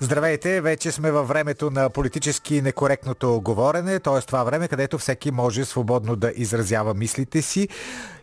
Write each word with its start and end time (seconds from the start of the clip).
Здравейте, 0.00 0.60
вече 0.60 0.92
сме 0.92 1.10
във 1.10 1.28
времето 1.28 1.70
на 1.70 1.90
политически 1.90 2.62
некоректното 2.62 3.40
говорене, 3.40 4.00
т.е. 4.00 4.20
това 4.20 4.44
време, 4.44 4.68
където 4.68 4.98
всеки 4.98 5.30
може 5.30 5.64
свободно 5.64 6.16
да 6.16 6.32
изразява 6.36 6.94
мислите 6.94 7.42
си 7.42 7.68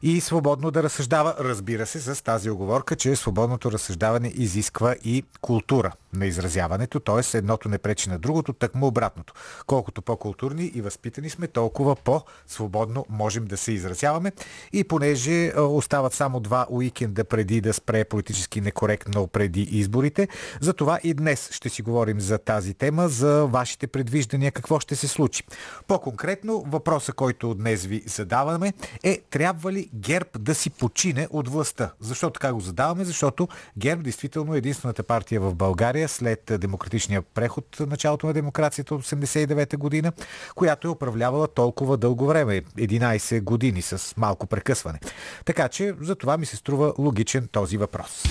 и 0.01 0.21
свободно 0.21 0.71
да 0.71 0.83
разсъждава. 0.83 1.35
Разбира 1.39 1.85
се, 1.85 1.99
с 1.99 2.23
тази 2.23 2.49
оговорка, 2.49 2.95
че 2.95 3.15
свободното 3.15 3.71
разсъждаване 3.71 4.33
изисква 4.35 4.95
и 5.03 5.23
култура 5.41 5.91
на 6.13 6.25
изразяването, 6.25 6.99
т.е. 6.99 7.37
едното 7.37 7.69
не 7.69 7.77
пречи 7.77 8.09
на 8.09 8.19
другото, 8.19 8.53
тъкмо 8.53 8.87
обратното. 8.87 9.33
Колкото 9.67 10.01
по-културни 10.01 10.65
и 10.65 10.81
възпитани 10.81 11.29
сме, 11.29 11.47
толкова 11.47 11.95
по-свободно 11.95 13.05
можем 13.09 13.45
да 13.45 13.57
се 13.57 13.71
изразяваме. 13.71 14.31
И 14.73 14.83
понеже 14.83 15.53
остават 15.57 16.13
само 16.13 16.39
два 16.39 16.67
уикенда 16.69 17.23
преди 17.23 17.61
да 17.61 17.73
спре 17.73 18.03
политически 18.03 18.61
некоректно 18.61 19.27
преди 19.27 19.61
изборите, 19.61 20.27
затова 20.61 20.99
и 21.03 21.13
днес 21.13 21.51
ще 21.51 21.69
си 21.69 21.81
говорим 21.81 22.19
за 22.19 22.37
тази 22.37 22.73
тема, 22.73 23.09
за 23.09 23.45
вашите 23.45 23.87
предвиждания, 23.87 24.51
какво 24.51 24.79
ще 24.79 24.95
се 24.95 25.07
случи. 25.07 25.43
По-конкретно, 25.87 26.63
въпроса, 26.67 27.13
който 27.13 27.53
днес 27.53 27.85
ви 27.85 28.03
задаваме 28.07 28.73
е 29.03 29.21
трябва 29.29 29.71
ли 29.71 29.89
ГЕРБ 29.93 30.29
да 30.39 30.55
си 30.55 30.69
почине 30.69 31.27
от 31.31 31.49
властта? 31.49 31.91
Защо 31.99 32.29
така 32.29 32.53
го 32.53 32.59
задаваме? 32.59 33.03
Защото 33.03 33.47
ГЕРБ 33.77 34.03
действително 34.03 34.55
е 34.55 34.57
единствената 34.57 35.03
партия 35.03 35.41
в 35.41 35.55
България 35.55 36.02
след 36.07 36.51
демократичния 36.59 37.21
преход 37.21 37.77
началото 37.79 38.27
на 38.27 38.33
демокрацията 38.33 38.95
от 38.95 39.03
89-та 39.03 39.77
година, 39.77 40.11
която 40.55 40.87
е 40.87 40.91
управлявала 40.91 41.47
толкова 41.47 41.97
дълго 41.97 42.25
време, 42.25 42.61
11 42.61 43.41
години 43.41 43.81
с 43.81 44.17
малко 44.17 44.47
прекъсване. 44.47 44.99
Така 45.45 45.69
че 45.69 45.93
за 46.01 46.15
това 46.15 46.37
ми 46.37 46.45
се 46.45 46.55
струва 46.55 46.93
логичен 46.97 47.47
този 47.51 47.77
въпрос. 47.77 48.23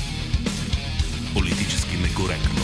Политически 1.34 1.96
некоректно. 1.96 2.62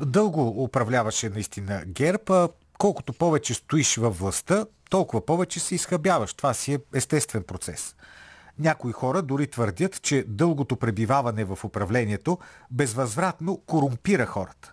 Дълго 0.00 0.62
управляваше 0.64 1.28
наистина 1.28 1.82
ГЕРБ. 1.86 2.48
Колкото 2.78 3.12
повече 3.12 3.54
стоиш 3.54 3.96
във 3.96 4.18
властта, 4.18 4.66
толкова 4.90 5.26
повече 5.26 5.60
се 5.60 5.74
изхъбяваш. 5.74 6.34
Това 6.34 6.54
си 6.54 6.74
е 6.74 6.78
естествен 6.94 7.42
процес. 7.42 7.94
Някои 8.58 8.92
хора 8.92 9.22
дори 9.22 9.46
твърдят, 9.46 10.02
че 10.02 10.24
дългото 10.28 10.76
пребиваване 10.76 11.44
в 11.44 11.58
управлението 11.64 12.38
безвъзвратно 12.70 13.62
корумпира 13.66 14.26
хората. 14.26 14.72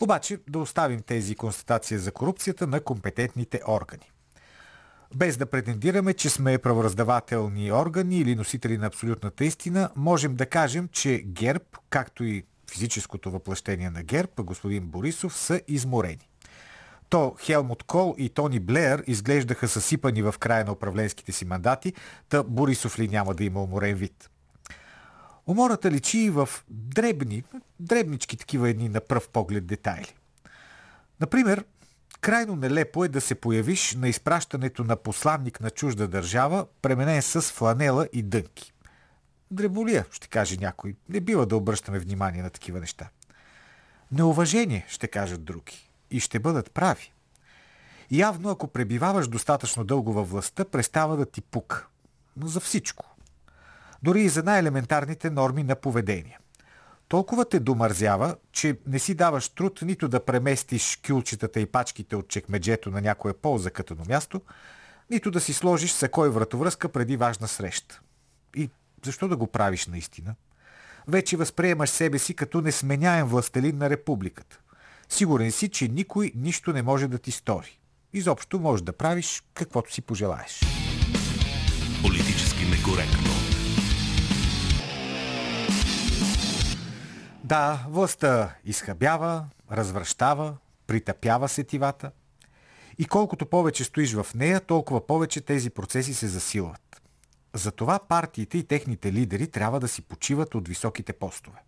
Обаче 0.00 0.38
да 0.48 0.58
оставим 0.58 1.02
тези 1.02 1.34
констатации 1.34 1.98
за 1.98 2.12
корупцията 2.12 2.66
на 2.66 2.80
компетентните 2.80 3.60
органи. 3.68 4.10
Без 5.14 5.36
да 5.36 5.46
претендираме, 5.46 6.14
че 6.14 6.30
сме 6.30 6.58
правораздавателни 6.58 7.72
органи 7.72 8.18
или 8.18 8.34
носители 8.34 8.78
на 8.78 8.86
абсолютната 8.86 9.44
истина, 9.44 9.90
можем 9.96 10.34
да 10.34 10.46
кажем, 10.46 10.88
че 10.92 11.22
ГЕРБ, 11.26 11.64
както 11.90 12.24
и 12.24 12.44
физическото 12.70 13.30
въплъщение 13.30 13.90
на 13.90 14.02
ГЕРБ, 14.02 14.32
господин 14.38 14.86
Борисов, 14.86 15.36
са 15.36 15.60
изморени. 15.68 16.29
То 17.10 17.34
Хелмут 17.40 17.82
Кол 17.82 18.14
и 18.18 18.28
Тони 18.28 18.60
Блеер 18.60 19.04
изглеждаха 19.06 19.68
съсипани 19.68 20.22
в 20.22 20.34
края 20.38 20.64
на 20.64 20.72
управленските 20.72 21.32
си 21.32 21.44
мандати, 21.44 21.94
та 22.28 22.42
Борисов 22.42 22.98
ли 22.98 23.08
няма 23.08 23.34
да 23.34 23.44
има 23.44 23.62
уморен 23.62 23.94
вид. 23.94 24.30
Умората 25.46 25.90
личи 25.90 26.30
в 26.30 26.48
дребни, 26.68 27.44
дребнички 27.80 28.36
такива 28.36 28.68
едни 28.68 28.88
на 28.88 29.00
пръв 29.00 29.28
поглед 29.28 29.66
детайли. 29.66 30.14
Например, 31.20 31.64
крайно 32.20 32.56
нелепо 32.56 33.04
е 33.04 33.08
да 33.08 33.20
се 33.20 33.34
появиш 33.34 33.94
на 33.94 34.08
изпращането 34.08 34.84
на 34.84 34.96
посланник 34.96 35.60
на 35.60 35.70
чужда 35.70 36.08
държава, 36.08 36.66
пременен 36.82 37.22
с 37.22 37.42
фланела 37.42 38.08
и 38.12 38.22
дънки. 38.22 38.72
Дреболия, 39.50 40.06
ще 40.10 40.28
каже 40.28 40.56
някой. 40.60 40.96
Не 41.08 41.20
бива 41.20 41.46
да 41.46 41.56
обръщаме 41.56 41.98
внимание 41.98 42.42
на 42.42 42.50
такива 42.50 42.80
неща. 42.80 43.08
Неуважение, 44.12 44.86
ще 44.88 45.08
кажат 45.08 45.44
други 45.44 45.89
и 46.10 46.20
ще 46.20 46.38
бъдат 46.38 46.70
прави. 46.70 47.12
Явно, 48.10 48.50
ако 48.50 48.68
пребиваваш 48.68 49.28
достатъчно 49.28 49.84
дълго 49.84 50.12
във 50.12 50.30
властта, 50.30 50.64
престава 50.64 51.16
да 51.16 51.26
ти 51.26 51.40
пука. 51.40 51.86
Но 52.36 52.46
за 52.46 52.60
всичко. 52.60 53.16
Дори 54.02 54.22
и 54.22 54.28
за 54.28 54.42
най-елементарните 54.42 55.30
норми 55.30 55.62
на 55.62 55.76
поведение. 55.76 56.38
Толкова 57.08 57.44
те 57.44 57.60
домързява, 57.60 58.36
че 58.52 58.78
не 58.86 58.98
си 58.98 59.14
даваш 59.14 59.48
труд 59.48 59.82
нито 59.82 60.08
да 60.08 60.24
преместиш 60.24 61.00
кюлчетата 61.06 61.60
и 61.60 61.66
пачките 61.66 62.16
от 62.16 62.28
чекмеджето 62.28 62.90
на 62.90 63.00
някое 63.00 63.32
по-закътано 63.32 64.04
място, 64.08 64.40
нито 65.10 65.30
да 65.30 65.40
си 65.40 65.52
сложиш 65.52 65.92
сакой 65.92 66.30
вратовръзка 66.30 66.88
преди 66.88 67.16
важна 67.16 67.48
среща. 67.48 68.00
И 68.56 68.70
защо 69.04 69.28
да 69.28 69.36
го 69.36 69.46
правиш 69.46 69.86
наистина? 69.86 70.34
Вече 71.08 71.36
възприемаш 71.36 71.90
себе 71.90 72.18
си 72.18 72.34
като 72.34 72.60
несменяем 72.60 73.26
властелин 73.26 73.78
на 73.78 73.90
републиката. 73.90 74.60
Сигурен 75.10 75.52
си, 75.52 75.68
че 75.68 75.88
никой 75.88 76.32
нищо 76.34 76.72
не 76.72 76.82
може 76.82 77.08
да 77.08 77.18
ти 77.18 77.30
стори. 77.30 77.78
Изобщо 78.12 78.58
можеш 78.58 78.82
да 78.82 78.92
правиш 78.92 79.42
каквото 79.54 79.92
си 79.92 80.02
пожелаеш. 80.02 80.60
Политически 82.02 82.64
некоректно. 82.64 83.30
Да, 87.44 87.86
властта 87.88 88.54
изхъбява, 88.64 89.44
развръщава, 89.72 90.56
притъпява 90.86 91.48
сетивата. 91.48 92.10
И 92.98 93.04
колкото 93.04 93.46
повече 93.46 93.84
стоиш 93.84 94.14
в 94.14 94.26
нея, 94.34 94.60
толкова 94.60 95.06
повече 95.06 95.40
тези 95.40 95.70
процеси 95.70 96.14
се 96.14 96.28
засилват. 96.28 97.02
Затова 97.54 97.98
партиите 97.98 98.58
и 98.58 98.64
техните 98.64 99.12
лидери 99.12 99.46
трябва 99.46 99.80
да 99.80 99.88
си 99.88 100.02
почиват 100.02 100.54
от 100.54 100.68
високите 100.68 101.12
постове. 101.12 101.58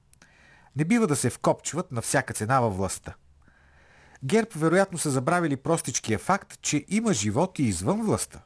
Не 0.77 0.85
бива 0.85 1.07
да 1.07 1.17
се 1.17 1.31
вкопчват 1.31 1.93
на 1.93 2.03
всяка 2.03 2.35
цена 2.35 2.61
във 2.61 2.77
властта. 2.77 3.15
ГЕРБ 4.25 4.49
вероятно 4.57 4.99
са 4.99 5.11
забравили 5.11 5.57
простичкия 5.57 6.19
факт, 6.19 6.59
че 6.63 6.85
има 6.89 7.13
живот 7.13 7.59
и 7.59 7.63
извън 7.63 8.03
властта. 8.03 8.41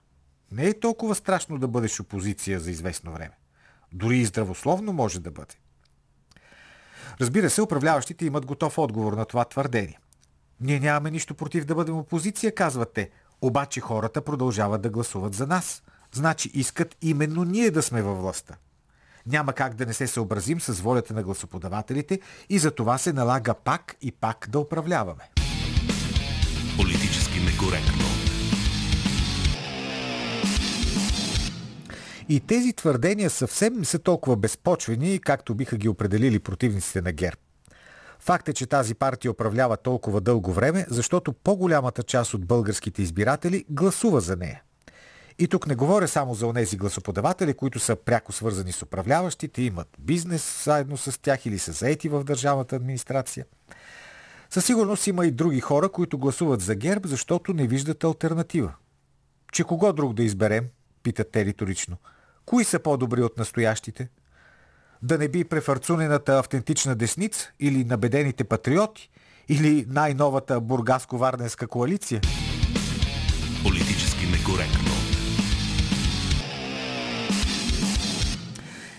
Не 0.53 0.67
е 0.67 0.81
толкова 0.81 1.15
страшно 1.15 1.59
да 1.59 1.69
бъдеш 1.69 2.01
опозиция 2.01 2.61
за 2.61 2.71
известно 2.71 3.13
време. 3.13 3.39
Дори 3.93 4.19
и 4.19 4.25
здравословно 4.25 4.93
може 4.93 5.21
да 5.21 5.31
бъде. 5.31 5.55
Разбира 7.21 7.51
се, 7.51 7.63
управляващите 7.63 8.27
имат 8.27 8.47
готов 8.47 8.79
отговор 8.79 9.13
на 9.13 9.25
това 9.25 9.45
твърдение. 9.45 9.99
Ние 10.61 10.81
нямаме 10.81 11.11
нищо 11.11 11.35
против 11.35 11.65
да 11.65 11.75
бъдем 11.75 11.97
опозиция, 11.97 12.55
казвате, 12.55 13.11
обаче 13.41 13.81
хората 13.81 14.23
продължават 14.23 14.83
да 14.83 14.91
гласуват 14.91 15.35
за 15.35 15.47
нас. 15.47 15.83
Значи 16.13 16.51
искат 16.55 16.97
именно 17.03 17.45
ние 17.45 17.71
да 17.71 17.83
сме 17.83 18.03
във 18.03 18.19
властта. 18.19 18.57
Няма 19.27 19.53
как 19.53 19.75
да 19.75 19.87
не 19.87 19.93
се 19.93 20.07
съобразим 20.07 20.61
с 20.61 20.81
волята 20.81 21.15
на 21.15 21.23
гласоподавателите 21.23 22.21
и 22.49 22.59
за 22.59 22.71
това 22.71 22.99
се 22.99 23.13
налага 23.13 23.55
пак 23.55 23.97
и 24.01 24.13
пак 24.13 24.47
да 24.51 24.59
управляваме. 24.59 25.36
Некоректно. 27.57 28.05
И 32.29 32.41
тези 32.41 32.73
твърдения 32.73 33.31
съвсем 33.31 33.75
не 33.75 33.85
са 33.85 33.99
толкова 33.99 34.37
безпочвени, 34.37 35.19
както 35.19 35.55
биха 35.55 35.77
ги 35.77 35.89
определили 35.89 36.39
противниците 36.39 37.03
на 37.03 37.13
ГЕРБ. 37.13 37.37
Факт 38.21 38.49
е, 38.49 38.53
че 38.53 38.67
тази 38.67 38.95
партия 38.95 39.31
управлява 39.31 39.77
толкова 39.77 40.21
дълго 40.21 40.53
време, 40.53 40.87
защото 40.91 41.33
по-голямата 41.33 42.03
част 42.03 42.35
от 42.35 42.47
българските 42.47 43.03
избиратели 43.03 43.65
гласува 43.71 44.21
за 44.21 44.37
нея. 44.37 44.63
И 45.39 45.49
тук 45.49 45.67
не 45.67 45.75
говоря 45.75 46.09
само 46.09 46.35
за 46.35 46.47
онези 46.47 46.77
гласоподаватели, 46.77 47.55
които 47.55 47.79
са 47.79 47.97
пряко 47.97 48.33
свързани 48.33 48.73
с 48.73 48.83
управляващите, 48.83 49.63
имат 49.63 49.89
бизнес 49.99 50.65
заедно 50.65 50.97
с 50.97 51.21
тях 51.21 51.47
или 51.47 51.59
са 51.59 51.73
заети 51.73 52.09
в 52.09 52.25
държавната 52.25 52.77
администрация. 52.77 53.45
Със 54.51 54.65
сигурност 54.65 55.07
има 55.07 55.27
и 55.27 55.31
други 55.31 55.61
хора, 55.61 55.89
които 55.89 56.19
гласуват 56.19 56.61
за 56.61 56.75
ГЕРБ, 56.75 57.09
защото 57.09 57.53
не 57.53 57.67
виждат 57.67 58.05
альтернатива. 58.05 58.75
Че 59.53 59.65
кого 59.65 59.93
друг 59.93 60.15
да 60.15 60.23
изберем? 60.23 60.65
Питат 61.03 61.31
те 61.33 61.45
риторично. 61.45 61.97
Кои 62.47 62.65
са 62.65 62.79
по-добри 62.79 63.23
от 63.23 63.39
настоящите? 63.39 64.09
Да 65.03 65.19
не 65.19 65.29
би 65.29 65.45
префарцунената 65.45 66.39
автентична 66.39 66.95
десница 66.95 67.51
или 67.61 67.85
набедените 67.85 68.45
патриоти? 68.45 69.11
Или 69.49 69.87
най-новата 69.89 70.61
бургаско-варненска 70.61 71.67
коалиция? 71.67 72.21
Политически 73.63 74.27
некоректно. 74.27 74.91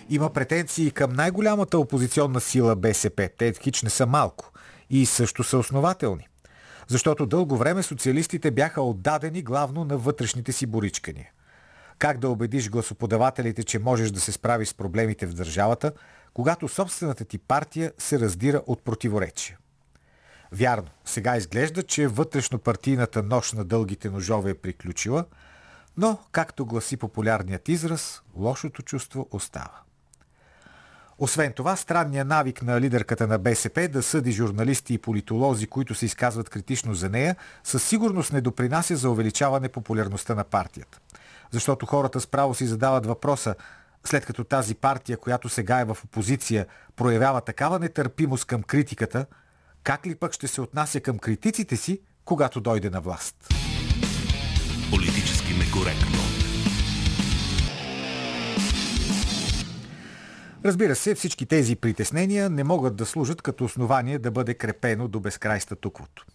Има 0.09 0.29
претенции 0.29 0.91
към 0.91 1.13
най-голямата 1.13 1.79
опозиционна 1.79 2.41
сила 2.41 2.75
БСП. 2.75 3.29
Те 3.37 3.53
хич 3.53 3.83
не 3.83 3.89
са 3.89 4.05
малко. 4.05 4.51
И 4.89 5.05
също 5.05 5.43
са 5.43 5.57
основателни. 5.57 6.27
Защото 6.87 7.25
дълго 7.25 7.57
време 7.57 7.83
социалистите 7.83 8.51
бяха 8.51 8.81
отдадени 8.81 9.41
главно 9.41 9.85
на 9.85 9.97
вътрешните 9.97 10.51
си 10.51 10.65
боричкания. 10.65 11.29
Как 11.99 12.17
да 12.17 12.29
убедиш 12.29 12.69
гласоподавателите, 12.69 13.63
че 13.63 13.79
можеш 13.79 14.11
да 14.11 14.19
се 14.19 14.31
справиш 14.31 14.67
с 14.67 14.73
проблемите 14.73 15.25
в 15.25 15.33
държавата, 15.33 15.91
когато 16.33 16.67
собствената 16.67 17.25
ти 17.25 17.37
партия 17.37 17.91
се 17.97 18.19
раздира 18.19 18.61
от 18.67 18.83
противоречия. 18.83 19.57
Вярно, 20.51 20.87
сега 21.05 21.37
изглежда, 21.37 21.83
че 21.83 22.07
вътрешно 22.07 22.59
партийната 22.59 23.23
нощ 23.23 23.53
на 23.53 23.65
дългите 23.65 24.09
ножове 24.09 24.49
е 24.49 24.53
приключила, 24.53 25.25
но, 25.97 26.19
както 26.31 26.65
гласи 26.65 26.97
популярният 26.97 27.69
израз, 27.69 28.21
лошото 28.35 28.81
чувство 28.81 29.27
остава. 29.31 29.81
Освен 31.19 31.53
това, 31.53 31.75
странният 31.75 32.27
навик 32.27 32.61
на 32.61 32.81
лидерката 32.81 33.27
на 33.27 33.37
БСП 33.37 33.87
да 33.87 34.03
съди 34.03 34.31
журналисти 34.31 34.93
и 34.93 34.97
политолози, 34.97 35.67
които 35.67 35.95
се 35.95 36.05
изказват 36.05 36.49
критично 36.49 36.93
за 36.93 37.09
нея, 37.09 37.35
със 37.63 37.83
сигурност 37.83 38.33
не 38.33 38.41
допринася 38.41 38.95
за 38.95 39.09
увеличаване 39.09 39.69
популярността 39.69 40.35
на 40.35 40.43
партията. 40.43 40.99
Защото 41.51 41.85
хората 41.85 42.19
справо 42.19 42.55
си 42.55 42.67
задават 42.67 43.05
въпроса, 43.05 43.55
след 44.03 44.25
като 44.25 44.43
тази 44.43 44.75
партия, 44.75 45.17
която 45.17 45.49
сега 45.49 45.79
е 45.79 45.85
в 45.85 45.97
опозиция, 46.03 46.65
проявява 46.95 47.41
такава 47.41 47.79
нетърпимост 47.79 48.45
към 48.45 48.63
критиката, 48.63 49.25
как 49.83 50.07
ли 50.07 50.15
пък 50.15 50.33
ще 50.33 50.47
се 50.47 50.61
отнася 50.61 50.99
към 50.99 51.19
критиците 51.19 51.77
си, 51.77 52.01
когато 52.25 52.61
дойде 52.61 52.89
на 52.89 53.01
власт? 53.01 53.35
Политически 54.91 55.53
некоректно. 55.53 56.26
Разбира 60.67 60.95
се, 60.95 61.15
всички 61.15 61.45
тези 61.45 61.75
притеснения 61.75 62.49
не 62.49 62.63
могат 62.63 62.95
да 62.95 63.05
служат 63.05 63.41
като 63.41 63.63
основание 63.63 64.19
да 64.19 64.31
бъде 64.31 64.53
крепено 64.53 65.07
до 65.07 65.19
безкрай 65.19 65.59
статуквото. 65.59 66.25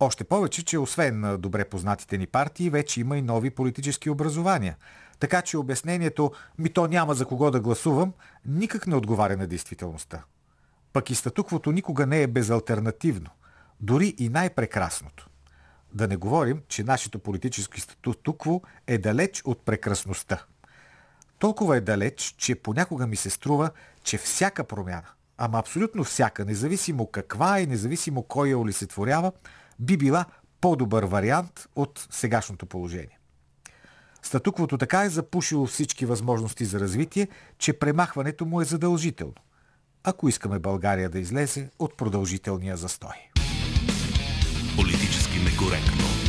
Още 0.00 0.24
повече, 0.24 0.64
че 0.64 0.78
освен 0.78 1.20
на 1.20 1.38
добре 1.38 1.64
познатите 1.64 2.18
ни 2.18 2.26
партии, 2.26 2.70
вече 2.70 3.00
има 3.00 3.18
и 3.18 3.22
нови 3.22 3.50
политически 3.50 4.10
образования. 4.10 4.76
Така 5.18 5.42
че 5.42 5.58
обяснението 5.58 6.32
«ми 6.58 6.72
то 6.72 6.86
няма 6.86 7.14
за 7.14 7.24
кого 7.24 7.50
да 7.50 7.60
гласувам» 7.60 8.12
никак 8.46 8.86
не 8.86 8.96
отговаря 8.96 9.36
на 9.36 9.46
действителността. 9.46 10.24
Пък 10.92 11.10
и 11.10 11.14
статуквото 11.14 11.72
никога 11.72 12.06
не 12.06 12.22
е 12.22 12.26
безалтернативно. 12.26 13.30
Дори 13.80 14.14
и 14.18 14.28
най-прекрасното. 14.28 15.28
Да 15.94 16.08
не 16.08 16.16
говорим, 16.16 16.60
че 16.68 16.84
нашето 16.84 17.18
политическо 17.18 17.80
статукво 17.80 18.62
е 18.86 18.98
далеч 18.98 19.42
от 19.44 19.64
прекрасността. 19.64 20.44
Толкова 21.38 21.76
е 21.76 21.80
далеч, 21.80 22.34
че 22.38 22.54
понякога 22.54 23.06
ми 23.06 23.16
се 23.16 23.30
струва, 23.30 23.70
че 24.02 24.18
всяка 24.18 24.64
промяна, 24.64 25.08
ама 25.38 25.58
абсолютно 25.58 26.04
всяка, 26.04 26.44
независимо 26.44 27.06
каква 27.06 27.60
и 27.60 27.66
независимо 27.66 28.22
кой 28.22 28.48
я 28.48 28.58
олицетворява, 28.58 29.32
би 29.78 29.96
била 29.96 30.24
по-добър 30.60 31.04
вариант 31.04 31.68
от 31.76 32.08
сегашното 32.10 32.66
положение. 32.66 33.18
Статуквото 34.22 34.78
така 34.78 35.02
е 35.02 35.08
запушило 35.08 35.66
всички 35.66 36.06
възможности 36.06 36.64
за 36.64 36.80
развитие, 36.80 37.28
че 37.58 37.72
премахването 37.72 38.44
му 38.44 38.60
е 38.60 38.64
задължително, 38.64 39.34
ако 40.04 40.28
искаме 40.28 40.58
България 40.58 41.08
да 41.10 41.18
излезе 41.18 41.70
от 41.78 41.96
продължителния 41.96 42.76
застой. 42.76 43.30
Политически 44.76 45.38
некоректно. 45.38 46.25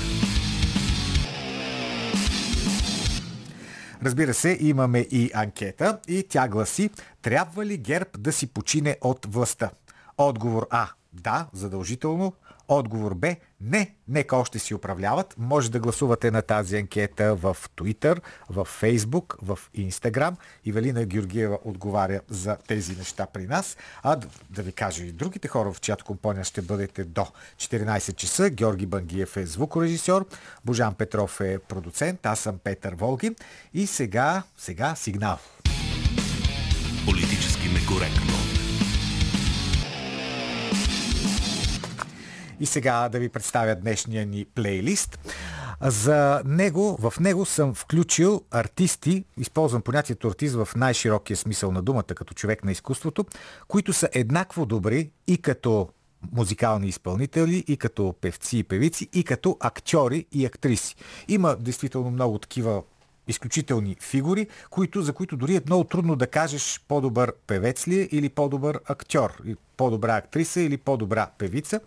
Разбира 4.04 4.34
се, 4.34 4.58
имаме 4.62 5.00
и 5.00 5.32
анкета 5.34 6.00
и 6.08 6.24
тя 6.30 6.48
гласи 6.48 6.90
Трябва 7.22 7.66
ли 7.66 7.78
ГЕРБ 7.78 8.10
да 8.18 8.32
си 8.32 8.48
почине 8.48 8.98
от 9.02 9.26
властта? 9.34 9.70
Отговор 10.18 10.68
А. 10.70 10.88
Да, 11.14 11.48
задължително. 11.54 12.34
Отговор 12.68 13.14
Б. 13.14 13.36
Не, 13.62 13.96
нека 14.08 14.36
още 14.36 14.60
си 14.60 14.74
управляват. 14.74 15.36
Може 15.38 15.72
да 15.72 15.80
гласувате 15.80 16.32
на 16.32 16.42
тази 16.42 16.78
анкета 16.78 17.36
в 17.36 17.58
Twitter, 17.78 18.20
в 18.50 18.68
Facebook, 18.82 19.36
в 19.42 19.60
Instagram. 19.78 20.36
Велина 20.68 21.06
Георгиева 21.06 21.60
отговаря 21.66 22.22
за 22.30 22.58
тези 22.68 22.96
неща 22.96 23.28
при 23.34 23.48
нас. 23.48 23.78
А 24.04 24.16
да, 24.16 24.28
да 24.50 24.62
ви 24.62 24.72
кажа 24.72 25.04
и 25.04 25.12
другите 25.12 25.48
хора, 25.48 25.74
в 25.74 25.82
чиято 25.82 26.06
компания 26.06 26.44
ще 26.44 26.62
бъдете 26.62 27.04
до 27.04 27.28
14 27.58 28.16
часа. 28.16 28.50
Георги 28.50 28.86
Бангиев 28.86 29.38
е 29.38 29.46
звукорежисьор, 29.46 30.26
Божан 30.66 30.96
Петров 30.96 31.42
е 31.42 31.60
продуцент, 31.60 32.26
аз 32.26 32.40
съм 32.40 32.58
Петър 32.64 32.96
Волгин. 32.96 33.36
И 33.74 33.88
сега, 33.88 34.44
сега 34.58 34.96
сигнал. 34.96 35.38
Политически 37.06 37.70
некоректно. 37.70 38.57
И 42.60 42.66
сега 42.66 43.10
да 43.10 43.20
ви 43.20 43.30
представя 43.30 43.76
днешния 43.76 44.26
ни 44.26 44.46
плейлист. 44.56 45.20
За 45.82 46.42
него, 46.46 46.98
в 47.02 47.20
него 47.20 47.46
съм 47.46 47.74
включил 47.74 48.42
артисти, 48.52 49.26
използвам 49.38 49.82
понятието 49.82 50.28
артист 50.28 50.56
в 50.56 50.68
най-широкия 50.76 51.38
смисъл 51.38 51.72
на 51.72 51.82
думата, 51.82 52.04
като 52.04 52.34
човек 52.34 52.64
на 52.64 52.72
изкуството, 52.72 53.26
които 53.68 53.94
са 53.94 54.10
еднакво 54.14 54.66
добри 54.66 55.12
и 55.28 55.38
като 55.38 55.90
музикални 56.32 56.88
изпълнители, 56.88 57.64
и 57.68 57.78
като 57.78 58.16
певци 58.22 58.58
и 58.58 58.64
певици, 58.64 59.10
и 59.14 59.24
като 59.24 59.58
актьори 59.60 60.26
и 60.32 60.46
актриси. 60.46 60.96
Има 61.28 61.56
действително 61.56 62.12
много 62.12 62.38
такива 62.38 62.84
изключителни 63.28 63.96
фигури, 64.00 64.48
които, 64.70 65.02
за 65.02 65.14
които 65.14 65.38
дори 65.38 65.56
е 65.56 65.62
много 65.66 65.84
трудно 65.84 66.16
да 66.16 66.28
кажеш 66.28 66.82
по-добър 66.88 67.34
певец 67.48 67.88
ли 67.88 68.00
е 68.00 68.08
или 68.12 68.30
по-добър 68.30 68.80
актьор 68.86 69.42
по-добра 69.78 70.16
актриса 70.16 70.62
или 70.62 70.78
по-добра 70.78 71.28
певица. 71.38 71.80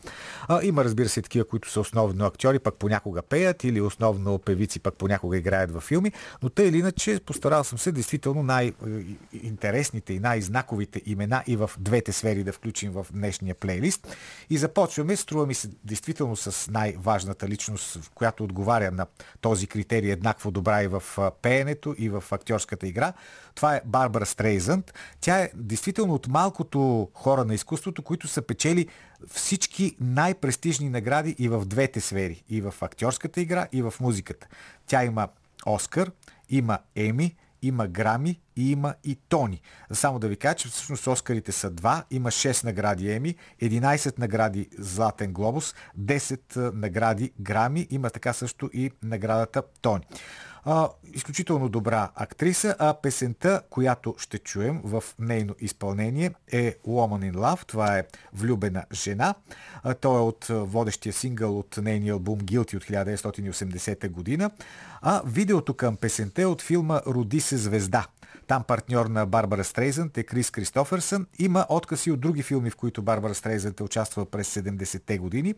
А, 0.48 0.60
има, 0.62 0.84
разбира 0.84 1.08
се, 1.08 1.22
такива, 1.22 1.44
които 1.44 1.70
са 1.70 1.80
основно 1.80 2.26
актьори, 2.26 2.58
пък 2.58 2.74
понякога 2.74 3.22
пеят 3.22 3.64
или 3.64 3.80
основно 3.80 4.38
певици, 4.38 4.80
пък 4.80 4.94
понякога 4.94 5.36
играят 5.36 5.70
във 5.70 5.82
филми. 5.82 6.12
Но 6.42 6.48
тъй 6.48 6.68
или 6.68 6.78
иначе, 6.78 7.20
постарал 7.26 7.64
съм 7.64 7.78
се 7.78 7.92
действително 7.92 8.42
най-интересните 8.42 10.12
и 10.12 10.18
най-знаковите 10.18 11.02
имена 11.06 11.42
и 11.46 11.56
в 11.56 11.70
двете 11.78 12.12
сфери 12.12 12.44
да 12.44 12.52
включим 12.52 12.92
в 12.92 13.06
днешния 13.12 13.54
плейлист. 13.54 14.16
И 14.50 14.58
започваме, 14.58 15.16
струва 15.16 15.46
ми 15.46 15.54
се, 15.54 15.68
действително 15.84 16.36
с 16.36 16.70
най-важната 16.70 17.48
личност, 17.48 18.10
която 18.14 18.44
отговаря 18.44 18.90
на 18.90 19.06
този 19.40 19.66
критерий 19.66 20.10
еднакво 20.10 20.50
добра 20.50 20.82
и 20.82 20.88
в 20.88 21.02
пеенето, 21.42 21.94
и 21.98 22.08
в 22.08 22.24
актьорската 22.30 22.86
игра. 22.86 23.12
Това 23.60 23.76
е 23.76 23.82
Барбара 23.84 24.26
Стрейзънт. 24.26 24.94
Тя 25.20 25.38
е 25.38 25.50
действително 25.54 26.14
от 26.14 26.28
малкото 26.28 27.08
хора 27.14 27.44
на 27.44 27.54
изкуството, 27.54 28.02
които 28.02 28.28
са 28.28 28.42
печели 28.42 28.86
всички 29.28 29.96
най-престижни 30.00 30.88
награди 30.88 31.36
и 31.38 31.48
в 31.48 31.64
двете 31.64 32.00
сфери. 32.00 32.44
И 32.48 32.60
в 32.60 32.74
актьорската 32.80 33.40
игра, 33.40 33.66
и 33.72 33.82
в 33.82 33.94
музиката. 34.00 34.46
Тя 34.86 35.04
има 35.04 35.28
Оскар, 35.66 36.10
има 36.48 36.78
Еми, 36.96 37.36
има 37.62 37.88
Грами 37.88 38.40
и 38.56 38.70
има 38.70 38.94
и 39.04 39.18
Тони. 39.28 39.60
Само 39.92 40.18
да 40.18 40.28
ви 40.28 40.36
кажа, 40.36 40.54
че 40.54 40.68
всъщност 40.68 41.06
Оскарите 41.06 41.52
са 41.52 41.70
два. 41.70 42.04
Има 42.10 42.28
6 42.28 42.64
награди 42.64 43.12
Еми, 43.12 43.34
11 43.62 44.18
награди 44.18 44.68
Златен 44.78 45.32
глобус, 45.32 45.74
10 46.00 46.72
награди 46.74 47.32
Грами. 47.40 47.86
Има 47.90 48.10
така 48.10 48.32
също 48.32 48.70
и 48.72 48.90
наградата 49.02 49.62
Тони. 49.82 50.04
А, 50.64 50.88
изключително 51.14 51.68
добра 51.68 52.10
актриса, 52.14 52.76
а 52.78 52.94
песента, 52.94 53.62
която 53.70 54.14
ще 54.18 54.38
чуем 54.38 54.80
в 54.84 55.04
нейно 55.18 55.54
изпълнение 55.60 56.30
е 56.52 56.74
Woman 56.86 57.32
in 57.32 57.34
Love. 57.34 57.66
Това 57.66 57.98
е 57.98 58.04
Влюбена 58.32 58.84
жена. 58.92 59.34
А, 59.82 59.94
той 59.94 60.16
е 60.16 60.22
от 60.22 60.46
водещия 60.50 61.12
сингъл 61.12 61.58
от 61.58 61.76
нейния 61.76 62.12
албум 62.12 62.40
Guilty 62.40 62.76
от 62.76 62.84
1980 62.84 64.10
година. 64.10 64.50
А 65.02 65.22
видеото 65.26 65.74
към 65.74 65.96
песента 65.96 66.42
е 66.42 66.46
от 66.46 66.62
филма 66.62 67.00
Роди 67.06 67.40
се 67.40 67.56
звезда 67.56 68.06
там 68.50 68.64
партньор 68.64 69.06
на 69.06 69.26
Барбара 69.26 69.64
Стрейзънт 69.64 70.18
е 70.18 70.22
Крис 70.22 70.50
Кристоферсън. 70.50 71.26
Има 71.38 71.66
откази 71.68 72.10
от 72.10 72.20
други 72.20 72.42
филми, 72.42 72.70
в 72.70 72.76
които 72.76 73.02
Барбара 73.02 73.34
Стрейзънт 73.34 73.80
е 73.80 73.82
участвала 73.82 74.26
през 74.26 74.54
70-те 74.54 75.18
години. 75.18 75.54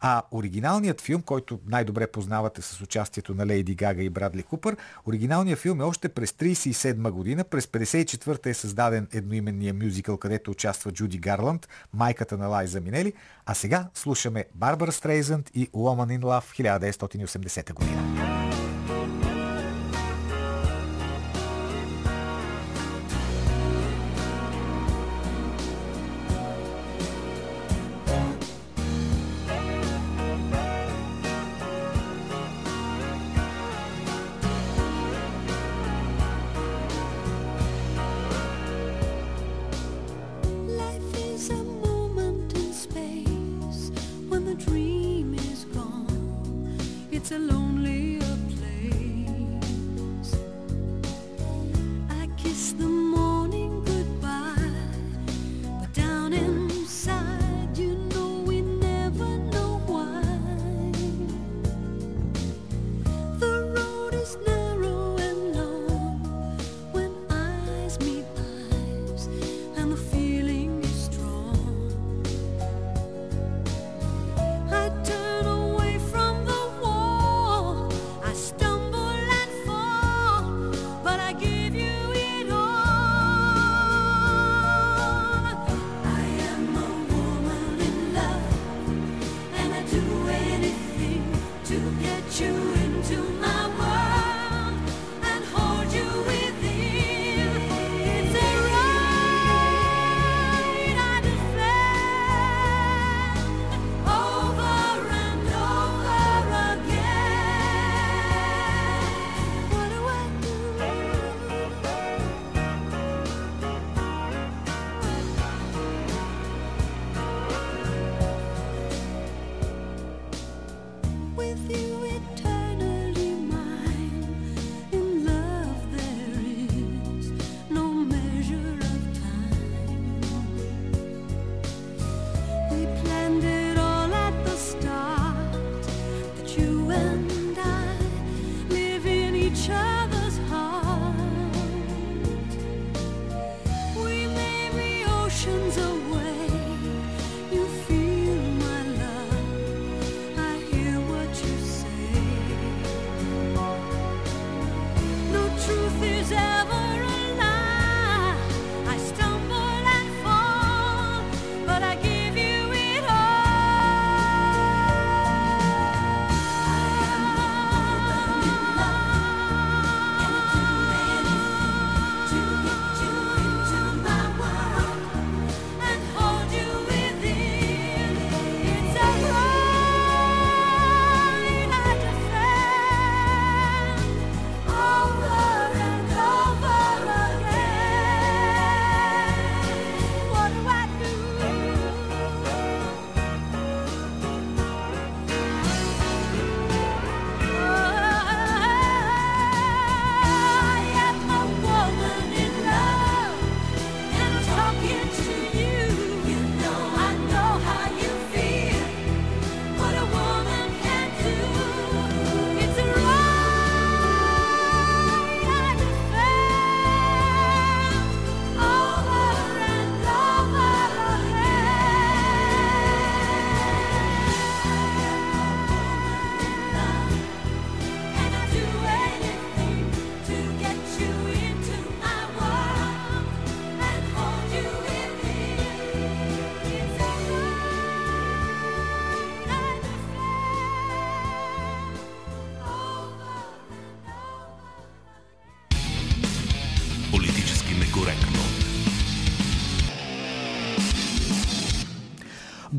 А 0.00 0.22
оригиналният 0.32 1.00
филм, 1.00 1.22
който 1.22 1.60
най-добре 1.66 2.06
познавате 2.06 2.62
с 2.62 2.80
участието 2.80 3.34
на 3.34 3.46
Лейди 3.46 3.74
Гага 3.74 4.02
и 4.02 4.10
Брадли 4.10 4.42
Купър, 4.42 4.76
оригиналният 5.06 5.58
филм 5.58 5.80
е 5.80 5.84
още 5.84 6.08
през 6.08 6.30
37 6.30 7.10
година. 7.10 7.44
През 7.44 7.66
54-та 7.66 8.50
е 8.50 8.54
създаден 8.54 9.08
едноименния 9.12 9.74
мюзикъл, 9.74 10.16
където 10.16 10.50
участва 10.50 10.92
Джуди 10.92 11.18
Гарланд, 11.18 11.68
майката 11.92 12.38
на 12.38 12.46
Лайза 12.46 12.80
Минели. 12.80 13.12
А 13.46 13.54
сега 13.54 13.88
слушаме 13.94 14.44
Барбара 14.54 14.92
Стрейзънт 14.92 15.50
и 15.54 15.68
Woman 15.68 16.18
in 16.18 16.20
Love 16.20 16.72
1980 16.72 17.74
година. 17.74 18.49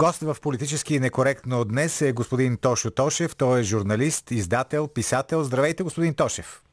Гост 0.01 0.21
в 0.21 0.37
политически 0.41 0.99
некоректно 0.99 1.65
днес 1.65 2.01
е 2.01 2.11
господин 2.11 2.57
Тошо 2.57 2.91
Тошев. 2.91 3.35
Той 3.35 3.59
е 3.59 3.63
журналист, 3.63 4.31
издател, 4.31 4.87
писател. 4.87 5.43
Здравейте, 5.43 5.83
господин 5.83 6.13
Тошев. 6.13 6.63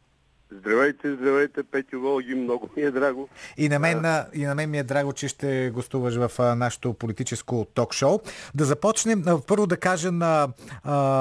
Здравейте, 0.53 1.15
здравейте, 1.15 1.63
Петю 1.63 2.01
Волги, 2.01 2.35
много 2.35 2.71
ми 2.77 2.83
е 2.83 2.91
драго. 2.91 3.29
И 3.57 3.69
на, 3.69 3.79
мен, 3.79 4.05
а, 4.05 4.27
и 4.35 4.45
на 4.45 4.55
мен 4.55 4.71
ми 4.71 4.79
е 4.79 4.83
драго, 4.83 5.13
че 5.13 5.29
ще 5.29 5.71
гостуваш 5.75 6.15
в 6.15 6.31
а, 6.39 6.55
нашото 6.55 6.95
политическо 6.95 7.67
ток-шоу. 7.75 8.21
Да 8.55 8.65
започнем 8.65 9.25
първо 9.47 9.67
да 9.67 9.77
кажа 9.77 10.13
на, 10.13 10.49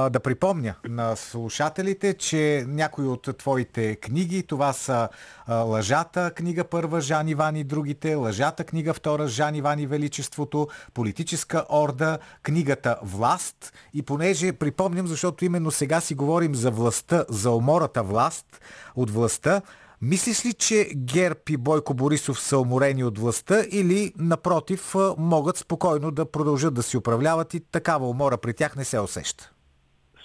да 0.09 0.19
припомня 0.23 0.75
на 0.89 1.15
слушателите, 1.15 2.13
че 2.13 2.65
някои 2.67 3.05
от 3.07 3.37
твоите 3.37 3.95
книги, 3.95 4.43
това 4.43 4.73
са 4.73 5.09
Лъжата, 5.49 6.31
книга 6.35 6.63
първа, 6.63 7.01
Жан 7.01 7.27
Иван 7.27 7.55
и 7.55 7.63
другите, 7.63 8.15
Лъжата, 8.15 8.63
книга 8.63 8.93
втора, 8.93 9.27
Жан 9.27 9.55
Иван 9.55 9.79
и 9.79 9.87
Величеството, 9.87 10.67
Политическа 10.93 11.65
орда, 11.69 12.17
книгата 12.43 12.97
Власт. 13.03 13.73
И 13.93 14.01
понеже 14.01 14.53
припомням, 14.53 15.07
защото 15.07 15.45
именно 15.45 15.71
сега 15.71 16.01
си 16.01 16.15
говорим 16.15 16.55
за 16.55 16.71
властта, 16.71 17.25
за 17.29 17.51
умората 17.51 18.03
власт 18.03 18.61
от 18.95 19.11
властта, 19.11 19.61
Мислиш 20.01 20.45
ли, 20.45 20.53
че 20.53 20.89
ГЕРБ 20.95 21.39
и 21.49 21.57
Бойко 21.57 21.93
Борисов 21.93 22.39
са 22.39 22.59
уморени 22.59 23.03
от 23.03 23.19
властта 23.19 23.63
или 23.71 24.13
напротив 24.17 24.95
могат 25.17 25.57
спокойно 25.57 26.11
да 26.11 26.31
продължат 26.31 26.73
да 26.73 26.83
си 26.83 26.97
управляват 26.97 27.53
и 27.53 27.59
такава 27.59 28.09
умора 28.09 28.37
при 28.37 28.53
тях 28.53 28.75
не 28.75 28.85
се 28.85 28.99
усеща? 28.99 29.51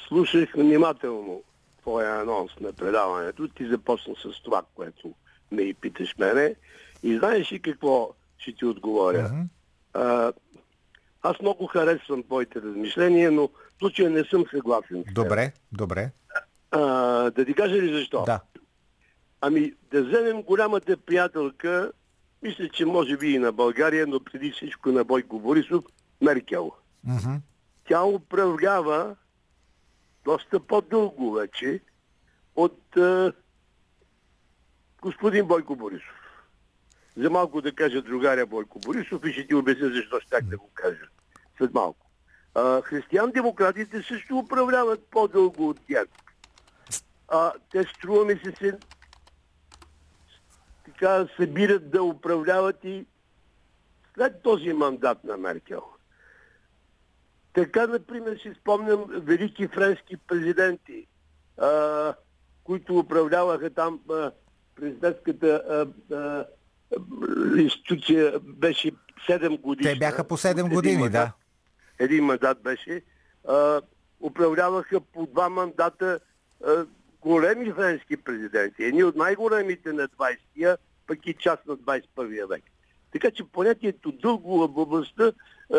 Слушах 0.08 0.52
внимателно 0.56 1.40
твоя 1.82 2.20
анонс 2.20 2.50
на 2.60 2.72
предаването. 2.72 3.48
Ти 3.48 3.68
започна 3.68 4.14
с 4.16 4.42
това, 4.42 4.62
което 4.74 5.14
ме 5.52 5.62
и 5.62 5.74
питаш 5.74 6.16
мене. 6.18 6.54
И 7.02 7.18
знаеш 7.18 7.52
ли 7.52 7.62
какво 7.62 8.14
ще 8.38 8.52
ти 8.52 8.64
отговоря? 8.64 9.46
А, 9.94 10.32
аз 11.22 11.40
много 11.40 11.66
харесвам 11.66 12.22
твоите 12.22 12.62
размишления, 12.62 13.32
но 13.32 13.48
в 13.48 13.78
случая 13.78 14.10
не 14.10 14.24
съм 14.24 14.44
съгласен 14.50 15.04
с. 15.08 15.12
Добре, 15.12 15.52
добре. 15.72 16.10
А, 16.70 16.80
да 17.30 17.44
ти 17.44 17.54
кажа 17.54 17.74
ли 17.74 17.94
защо? 17.94 18.22
Да. 18.24 18.40
Ами 19.40 19.72
да 19.90 20.04
вземем 20.04 20.42
голямата 20.42 20.96
приятелка, 20.96 21.92
мисля, 22.42 22.68
че 22.68 22.84
може 22.84 23.16
би 23.16 23.32
и 23.32 23.38
на 23.38 23.52
България, 23.52 24.06
но 24.06 24.20
преди 24.20 24.50
всичко 24.50 24.92
на 24.92 25.04
Бойко 25.04 25.38
Борисов, 25.38 25.84
Меркел. 26.20 26.72
Мгм. 27.04 27.34
Тя 27.88 28.04
управлява 28.04 29.16
доста 30.24 30.60
по-дълго 30.60 31.32
вече 31.32 31.80
от 32.56 32.96
е, 32.96 33.32
господин 35.02 35.46
Бойко 35.46 35.76
Борисов. 35.76 36.18
За 37.16 37.30
малко 37.30 37.60
да 37.60 37.74
кажа 37.74 38.02
другаря 38.02 38.46
Бойко 38.46 38.78
Борисов 38.78 39.26
и 39.26 39.32
ще 39.32 39.46
ти 39.46 39.54
обясня 39.54 39.90
защо 39.90 40.20
так 40.30 40.44
да 40.44 40.56
го 40.56 40.70
кажа 40.74 41.08
след 41.58 41.74
малко. 41.74 42.06
А, 42.54 42.82
християн-демократите 42.82 44.02
също 44.02 44.38
управляват 44.38 45.06
по-дълго 45.10 45.68
от 45.68 45.80
тях. 45.88 46.06
А, 47.28 47.52
те 47.70 47.84
струва 47.84 48.24
ми 48.24 48.40
се 48.44 48.52
се 48.58 48.78
така 50.84 51.26
събират 51.36 51.90
да 51.90 52.02
управляват 52.02 52.84
и 52.84 53.06
след 54.14 54.42
този 54.42 54.72
мандат 54.72 55.24
на 55.24 55.36
Меркел. 55.36 55.82
Така, 57.52 57.86
например, 57.86 58.36
си 58.36 58.52
спомням 58.60 59.04
велики 59.08 59.68
френски 59.68 60.16
президенти, 60.16 61.06
а, 61.58 62.14
които 62.64 62.98
управляваха 62.98 63.70
там 63.70 64.00
а, 64.10 64.30
президентската 64.74 65.62
а, 65.68 66.14
а, 66.14 66.46
институция 67.58 68.38
беше 68.40 68.92
7 69.28 69.60
години. 69.60 69.92
Те 69.92 69.98
бяха 69.98 70.24
по 70.24 70.36
7 70.36 70.74
години, 70.74 71.08
да. 71.08 71.32
Един 71.98 72.24
мандат 72.24 72.62
беше. 72.62 73.02
А, 73.48 73.80
управляваха 74.20 75.00
по 75.00 75.26
два 75.26 75.48
мандата 75.48 76.20
а, 76.66 76.86
големи 77.20 77.72
френски 77.72 78.16
президенти. 78.16 78.84
Едни 78.84 79.04
от 79.04 79.16
най-големите 79.16 79.92
на 79.92 80.08
20-я, 80.08 80.76
пък 81.06 81.26
и 81.26 81.34
част 81.34 81.66
на 81.66 81.76
21 81.76 82.48
век. 82.48 82.62
Така 83.12 83.30
че 83.30 83.44
понятието 83.44 84.12
дълго 84.12 84.58
в 84.58 84.78
областта 84.78 85.32
е, 85.74 85.78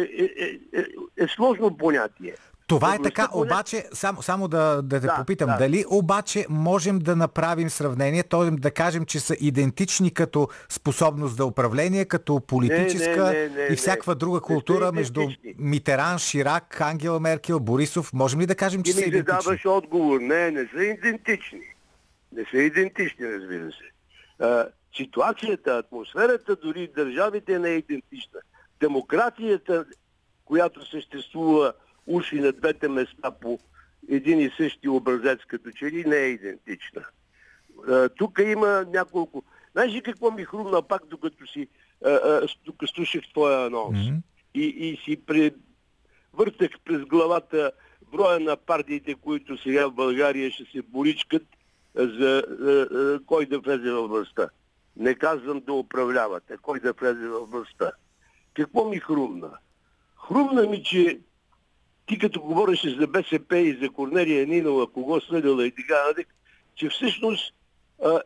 е, 0.00 0.22
е, 0.22 0.80
е, 0.80 0.84
е 1.24 1.28
сложно 1.28 1.76
понятие. 1.76 2.34
Това 2.66 2.94
е 2.94 3.02
така, 3.02 3.28
обаче, 3.34 3.84
само, 3.92 4.22
само 4.22 4.48
да, 4.48 4.82
да 4.82 5.00
те 5.00 5.06
Да, 5.06 5.16
попитам, 5.16 5.50
да. 5.50 5.56
дали 5.56 5.84
обаче 5.90 6.46
можем 6.48 6.98
да 6.98 7.16
направим 7.16 7.70
сравнение, 7.70 8.22
т.е. 8.22 8.50
да 8.50 8.70
кажем, 8.70 9.04
че 9.04 9.20
са 9.20 9.36
идентични 9.40 10.14
като 10.14 10.48
способност 10.68 11.36
за 11.36 11.44
управление, 11.44 12.04
като 12.04 12.40
политическа 12.40 13.24
Не, 13.24 13.32
не, 13.32 13.48
не, 13.48 13.68
не, 13.68 13.74
и 13.74 13.76
всякаква 13.76 14.14
не. 14.14 14.18
друга 14.18 14.36
Не 14.36 14.40
култура 14.40 14.92
между 14.92 15.20
идентични. 15.20 15.54
Митеран, 15.58 16.18
Ширак, 16.18 16.80
Ангела 16.80 17.20
Меркел, 17.20 17.60
Борисов? 17.60 18.12
Можем 18.12 18.40
ли 18.40 18.46
да 18.46 18.54
кажем, 18.54 18.82
че 18.82 18.92
Ти 18.92 18.98
са 18.98 19.08
идентични? 19.08 19.40
задаваш 19.40 19.66
отговор. 19.66 20.20
Не, 20.20 20.50
не 20.50 20.68
са 20.74 20.84
идентични. 20.84 21.60
Не 22.32 22.44
са 22.50 22.58
идентични, 22.58 23.26
разбира 23.26 23.70
се. 23.70 23.90
А, 24.44 24.66
ситуацията, 24.96 25.78
атмосферата 25.78 26.56
дори 26.56 26.88
държавите 26.96 27.58
не 27.58 27.68
е 27.68 27.76
идентична. 27.76 28.40
Демокрацията, 28.80 29.84
която 30.44 30.86
съществува 30.86 31.72
уши 32.06 32.40
на 32.40 32.52
двете 32.52 32.88
места 32.88 33.30
по 33.30 33.58
един 34.08 34.40
и 34.40 34.50
същи 34.56 34.88
образец, 34.88 35.38
като 35.48 35.70
че 35.70 35.84
ли 35.84 36.04
не 36.04 36.16
е 36.16 36.28
идентична. 36.28 37.04
Тук 38.16 38.38
има 38.44 38.86
няколко... 38.92 39.44
Знаеш 39.72 39.92
ли 39.92 40.02
какво 40.02 40.30
ми 40.30 40.44
хрумна 40.44 40.82
пак, 40.82 41.06
докато 41.06 41.46
си 41.46 41.68
тук 42.64 42.76
слушах 42.94 43.22
твоя 43.32 43.66
анонс? 43.66 43.98
Мгм. 43.98 44.16
И, 44.54 44.64
и 44.64 44.96
си 45.04 45.16
при... 45.26 45.54
въртах 46.32 46.70
през 46.84 47.04
главата 47.04 47.72
броя 48.12 48.40
на 48.40 48.56
партиите, 48.56 49.14
които 49.14 49.58
сега 49.58 49.88
в 49.88 49.94
България 49.94 50.50
ще 50.50 50.64
се 50.64 50.82
боричкат 50.82 51.42
за 51.94 52.42
кой 53.26 53.46
да 53.46 53.58
влезе 53.58 53.90
във 53.90 54.10
властта. 54.10 54.48
Не 54.96 55.14
казвам 55.14 55.60
да 55.60 55.72
управлявате, 55.72 56.56
кой 56.62 56.80
да 56.80 56.92
влезе 56.92 57.28
във 57.28 57.50
властта. 57.50 57.92
Какво 58.60 58.84
ми 58.84 58.98
хрумна? 58.98 59.50
Хрумна 60.28 60.62
ми, 60.62 60.82
че 60.82 61.18
ти 62.06 62.18
като 62.18 62.40
говореше 62.40 62.96
за 63.00 63.06
БСП 63.06 63.58
и 63.58 63.78
за 63.82 63.90
Корнелия 63.90 64.46
Нинова, 64.46 64.92
кого 64.92 65.20
следила 65.20 65.66
и 65.66 65.70
така 65.70 65.94
нататък, 66.02 66.26
че 66.74 66.88
всъщност 66.88 67.54
а, 68.04 68.20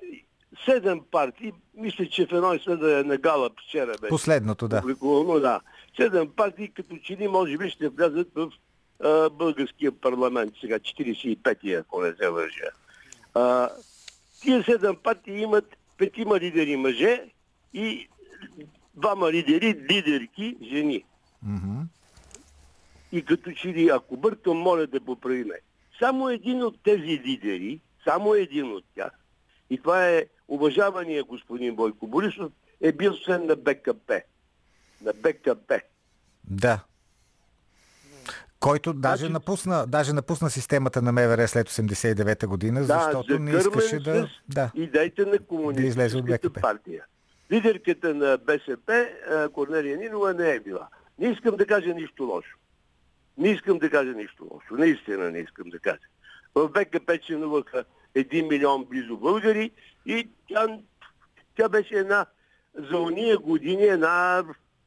седем 0.65 1.01
партии, 1.11 1.53
мисля, 1.75 2.07
че 2.07 2.27
в 2.27 2.33
едно 2.33 2.55
изследване 2.55 3.03
на 3.03 3.17
Гала 3.17 3.51
вчера 3.67 3.93
беше 4.01 4.09
Последното, 4.09 4.69
да. 4.69 4.81
публикувано, 4.81 5.41
да. 5.41 5.61
Седем 5.97 6.31
партии 6.37 6.69
като 6.69 6.97
че 6.97 7.17
ли 7.17 7.29
може 7.29 7.59
би 7.59 7.71
ще 7.71 7.89
влязат 7.89 8.29
в 8.35 8.51
а, 9.05 9.31
българския 9.31 9.93
парламент, 9.93 10.55
сега 10.61 10.79
45-я, 10.79 11.81
ако 11.81 12.03
не 12.03 12.15
се 12.15 12.27
лъжа. 12.27 12.71
А, 13.35 13.71
тия 14.43 14.65
седем 14.65 14.97
партии 14.97 15.43
имат 15.43 15.77
петима 15.99 16.41
лидери 16.41 16.77
мъже 16.77 17.25
и 17.75 18.09
двама 18.97 19.33
лидери, 19.33 19.81
лидерки, 19.91 20.57
жени. 20.63 21.05
Мгм. 21.43 21.81
И 23.13 23.25
като 23.25 23.53
че 23.53 23.69
ли, 23.69 23.89
ако 23.89 24.17
бъркам, 24.17 24.57
моля 24.57 24.87
да 24.87 25.01
поправиме. 25.01 25.55
Само 25.99 26.29
един 26.29 26.63
от 26.63 26.83
тези 26.83 27.03
лидери, 27.03 27.81
само 28.05 28.35
един 28.35 28.73
от 28.73 28.85
тях, 28.95 29.11
и 29.71 29.79
това 29.79 30.09
е 30.09 30.25
уважавания 30.49 31.25
господин 31.25 31.77
Бойко 31.77 32.07
Борисов, 32.07 32.53
е 32.81 32.93
бил 32.93 33.15
член 33.25 33.47
на 33.47 33.57
БКП. 33.57 34.21
На 35.05 35.13
БКП. 35.23 35.81
Да. 36.45 36.81
Който 38.61 38.93
даже 38.93 39.21
Значи- 39.21 39.33
напусна, 39.33 39.87
даже 39.87 40.13
напусна 40.13 40.51
системата 40.51 41.03
на 41.03 41.13
МВР 41.13 41.49
след 41.49 41.69
89-та 41.71 42.47
година, 42.47 42.85
защото 42.85 43.39
не 43.39 43.51
искаше 43.59 44.01
да... 44.01 44.29
Да. 44.49 44.71
идеите 44.75 45.25
на 45.25 45.31
Да 45.73 45.83
излезе 45.83 46.17
от 46.17 46.23
комунистическата 46.23 46.61
партия. 46.61 47.05
Лидерката 47.53 48.15
на 48.15 48.39
БСП, 48.39 49.09
Корнелия 49.53 49.97
Нинова, 49.97 50.35
не 50.35 50.51
е 50.51 50.61
била. 50.61 50.89
Не 51.19 51.29
искам 51.29 51.57
да 51.57 51.67
кажа 51.67 51.95
нищо 51.95 52.25
лошо. 52.25 52.59
Не 53.39 53.49
искам 53.49 53.79
да 53.79 53.91
кажа 53.91 54.13
нищо 54.13 54.49
лошо. 54.51 54.75
Наистина 54.75 55.31
не 55.31 55.39
искам 55.39 55.71
да 55.71 55.79
кажа. 55.79 56.09
В 56.55 56.69
БКП 56.69 57.19
членуваха 57.19 57.85
1 58.15 58.49
милион 58.49 58.85
близо 58.85 59.17
българи 59.17 59.71
и 60.07 60.29
тя, 60.49 60.79
тя 61.57 61.69
беше 61.69 61.95
една 61.95 62.27
за 62.75 62.99
уния 62.99 63.39
години 63.39 63.85
една 63.85 64.45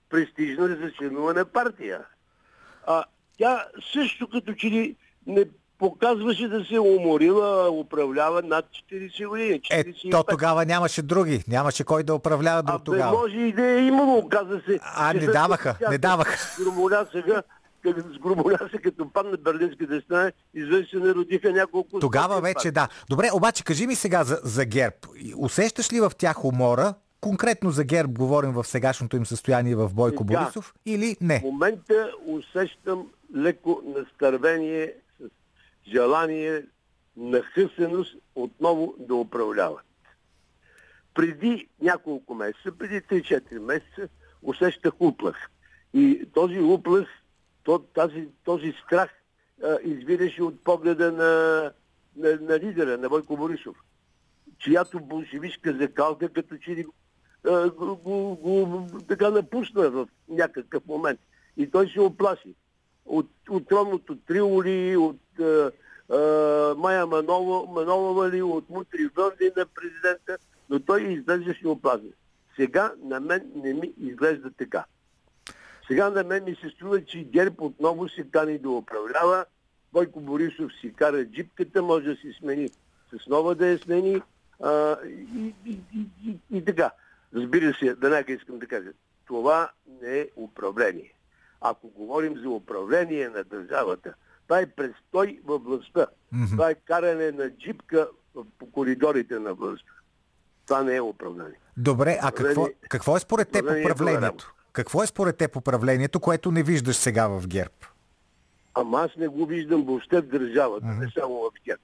престижна 0.09 0.67
за 0.67 0.91
членуване 0.91 1.45
партия. 1.45 2.05
А, 2.85 3.03
тя 3.37 3.65
също 3.93 4.29
като 4.29 4.53
че 4.53 4.67
ли 4.67 4.95
не 5.27 5.45
показваше 5.79 6.47
да 6.47 6.65
се 6.65 6.75
е 6.75 6.79
уморила, 6.79 7.69
управлява 7.71 8.41
над 8.41 8.65
40 8.91 9.27
години. 9.27 9.61
Е, 9.71 9.83
45. 9.83 10.11
то 10.11 10.23
тогава 10.23 10.65
нямаше 10.65 11.01
други. 11.01 11.43
Нямаше 11.47 11.83
кой 11.83 12.03
да 12.03 12.15
управлява 12.15 12.59
А 12.59 12.63
до 12.63 12.77
бе, 12.77 12.83
тогава. 12.83 13.17
може 13.17 13.37
и 13.37 13.53
да 13.53 13.65
е 13.65 13.79
имало, 13.79 14.17
оказа 14.17 14.61
се. 14.67 14.79
А, 14.83 15.13
не 15.13 15.27
даваха, 15.27 15.75
тя 15.79 15.89
не 15.89 15.97
даваха. 15.97 16.55
Сгромолясаха, 16.61 17.43
като 17.83 18.13
сгромоляса 18.13 18.77
като 18.83 19.09
падна 19.09 19.37
Берлинската 19.37 20.01
стена, 20.01 20.31
изведнъж 20.53 20.89
се 20.89 20.97
народиха 20.97 21.51
няколко... 21.51 21.99
Тогава 21.99 22.41
вече 22.41 22.71
да. 22.71 22.87
Добре, 23.09 23.29
обаче 23.33 23.63
кажи 23.63 23.87
ми 23.87 23.95
сега 23.95 24.23
за, 24.23 24.39
за 24.43 24.65
ГЕРБ. 24.65 24.95
Усещаш 25.37 25.93
ли 25.93 25.99
в 25.99 26.11
тях 26.17 26.45
умора? 26.45 26.93
Конкретно 27.21 27.71
за 27.71 27.83
ГЕРБ 27.83 28.13
говорим 28.13 28.51
в 28.51 28.63
сегашното 28.63 29.17
им 29.17 29.25
състояние 29.25 29.75
в 29.75 29.89
Бойко 29.93 30.23
Да. 30.23 30.39
Борисов 30.39 30.73
или 30.85 31.15
В 31.15 31.21
не? 31.21 31.41
момента 31.43 32.11
усещам 32.27 33.07
леко 33.35 33.81
настървение 33.97 34.93
желание, 35.87 36.65
нахъсеност 37.17 38.15
отново 38.35 38.95
да 38.99 39.15
управляват. 39.15 39.85
Преди 41.13 41.67
няколко 41.81 42.35
месеца, 42.35 42.71
преди 42.77 43.01
3-4 43.01 43.59
месеца, 43.59 44.09
усещах 44.41 44.93
уплах. 44.99 45.49
И 45.93 46.25
този 46.33 46.59
уплах, 46.59 47.07
то, 47.63 47.79
тази, 47.79 48.27
този 48.43 48.73
страх 48.85 49.09
а, 49.63 49.77
извираше 49.83 50.43
от 50.43 50.63
погледа 50.63 51.11
на, 51.11 51.63
на, 52.15 52.39
на 52.41 52.59
лидера, 52.59 52.97
на 52.97 53.09
Бойко 53.09 53.37
Борисов, 53.37 53.77
чиято 54.59 54.99
болшевишка 54.99 55.73
закалка 55.73 56.29
като 56.29 56.57
че 56.57 56.71
ли 56.71 56.83
го, 56.83 56.93
го, 58.03 58.35
го, 58.35 58.87
така 59.07 59.29
напусна 59.29 59.89
в 59.89 60.07
някакъв 60.29 60.85
момент. 60.85 61.19
И 61.57 61.71
той 61.71 61.89
се 61.89 62.01
оплаши. 62.01 62.55
От, 63.07 63.29
от 63.49 63.67
тронното 63.67 64.15
триоли, 64.15 64.97
от 64.97 65.39
а, 65.39 65.71
а, 66.09 66.75
Майя 66.77 67.07
Манова, 67.07 67.73
Манолова 67.73 68.29
ли, 68.29 68.41
от 68.41 68.69
мутри 68.69 69.09
вълни 69.15 69.51
на 69.57 69.65
президента, 69.65 70.37
но 70.69 70.79
той 70.79 71.03
изглеждаше 71.03 71.67
оплашен. 71.67 72.13
Сега 72.55 72.93
на 73.03 73.19
мен 73.19 73.51
не 73.55 73.73
ми 73.73 73.93
изглежда 73.97 74.51
така. 74.57 74.85
Сега 75.87 76.09
на 76.09 76.23
мен 76.23 76.43
ми 76.43 76.55
се 76.55 76.69
струва, 76.69 77.05
че 77.05 77.23
ГЕРБ 77.23 77.55
отново 77.59 78.09
се 78.09 78.23
кани 78.31 78.57
да 78.57 78.69
управлява. 78.69 79.45
Бойко 79.93 80.19
Борисов 80.19 80.71
си 80.81 80.93
кара 80.93 81.25
джипката, 81.25 81.81
може 81.81 82.05
да 82.05 82.15
си 82.15 82.33
смени 82.39 82.69
с 83.11 83.27
нова 83.27 83.55
да 83.55 83.67
я 83.67 83.77
смени 83.77 84.21
а, 84.63 84.97
и, 85.05 85.53
и, 85.65 85.79
и, 85.95 86.05
и, 86.25 86.37
и 86.57 86.65
така. 86.65 86.91
Разбира 87.35 87.73
се, 87.73 87.93
веднага 87.93 88.33
искам 88.33 88.59
да 88.59 88.67
кажа, 88.67 88.89
това 89.25 89.71
не 90.01 90.19
е 90.19 90.27
управление. 90.35 91.13
Ако 91.61 91.87
говорим 91.87 92.37
за 92.37 92.49
управление 92.49 93.29
на 93.29 93.43
държавата, 93.45 94.13
това 94.43 94.59
е 94.59 94.65
престой 94.67 95.39
във 95.45 95.63
властта. 95.63 96.07
Това 96.51 96.69
е 96.69 96.75
каране 96.75 97.31
на 97.31 97.49
джипка 97.51 98.07
по 98.59 98.71
коридорите 98.71 99.39
на 99.39 99.53
властта. 99.53 99.91
Това 100.65 100.83
не 100.83 100.95
е 100.95 101.01
управление. 101.01 101.59
Добре, 101.77 102.19
а 102.21 102.31
какво, 102.31 102.51
Управление- 102.51 102.75
какво 102.81 103.17
е 103.17 103.19
според 103.19 103.49
теб 103.49 103.65
управлението 103.81 104.45
е? 104.49 104.57
Какво 104.73 105.03
е 105.03 105.07
според 105.07 105.37
теб 105.37 105.55
управлението, 105.55 106.19
което 106.19 106.51
не 106.51 106.63
виждаш 106.63 106.95
сега 106.95 107.27
в 107.27 107.47
ГЕРБ? 107.47 107.73
Ама 108.73 108.99
аз 108.99 109.15
не 109.17 109.27
го 109.27 109.45
виждам 109.45 109.83
въобще 109.83 110.21
в 110.21 110.27
държавата, 110.27 110.85
не 110.87 111.11
само 111.11 111.33
в 111.35 111.51
тях. 111.65 111.77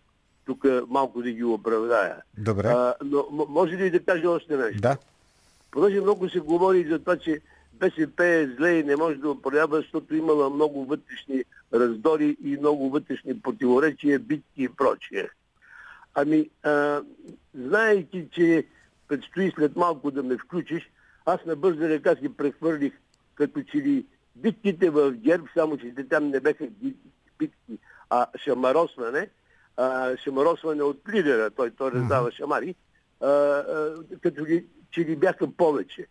Тук 0.45 0.57
малко 0.87 1.21
да 1.21 1.31
ги 1.31 1.43
оправдая. 1.43 2.15
Добре. 2.37 2.67
А, 2.67 2.93
но 3.03 3.25
може 3.49 3.71
ли 3.71 3.91
да 3.91 3.99
кажа 3.99 4.29
още 4.29 4.57
нещо? 4.57 4.81
Да. 4.81 4.97
Понеже 5.71 6.01
много 6.01 6.29
се 6.29 6.39
говори 6.39 6.87
за 6.89 6.99
това, 6.99 7.17
че 7.17 7.41
БСП 7.73 8.25
е 8.25 8.47
зле 8.47 8.71
и 8.71 8.83
не 8.83 8.95
може 8.95 9.17
да 9.17 9.29
управлява, 9.29 9.77
защото 9.77 10.15
имала 10.15 10.49
много 10.49 10.85
вътрешни 10.85 11.43
раздори 11.73 12.37
и 12.43 12.57
много 12.57 12.89
вътрешни 12.89 13.41
противоречия, 13.41 14.19
битки 14.19 14.63
и 14.63 14.69
прочие. 14.69 15.29
Ами, 16.15 16.49
а, 16.63 17.01
знаейки, 17.55 18.27
че 18.31 18.65
предстои 19.07 19.51
след 19.55 19.75
малко 19.75 20.11
да 20.11 20.23
ме 20.23 20.37
включиш, 20.37 20.89
аз 21.25 21.45
на 21.45 21.55
бърза 21.55 21.89
ръка 21.89 22.15
си 22.15 22.29
прехвърлих 22.29 22.93
като 23.35 23.63
че 23.63 23.77
ли 23.77 24.05
битките 24.35 24.89
в 24.89 25.11
ГЕРБ, 25.11 25.47
само 25.53 25.77
че 25.77 25.95
те 25.95 26.07
там 26.07 26.27
не 26.27 26.39
беха 26.39 26.67
ги- 26.67 26.95
битки, 27.39 27.77
а 28.09 28.27
шамаросване, 28.37 29.29
а, 29.77 30.17
шамаросване 30.17 30.83
от 30.83 31.01
лидера, 31.13 31.49
той, 31.49 31.71
той 31.71 31.91
раздава 31.91 32.31
шамари, 32.31 32.75
а, 33.21 33.27
а, 33.27 33.95
като 34.21 34.45
ли, 34.45 34.65
че 34.91 35.01
ли 35.01 35.15
бяха 35.15 35.51
повече. 35.51 36.07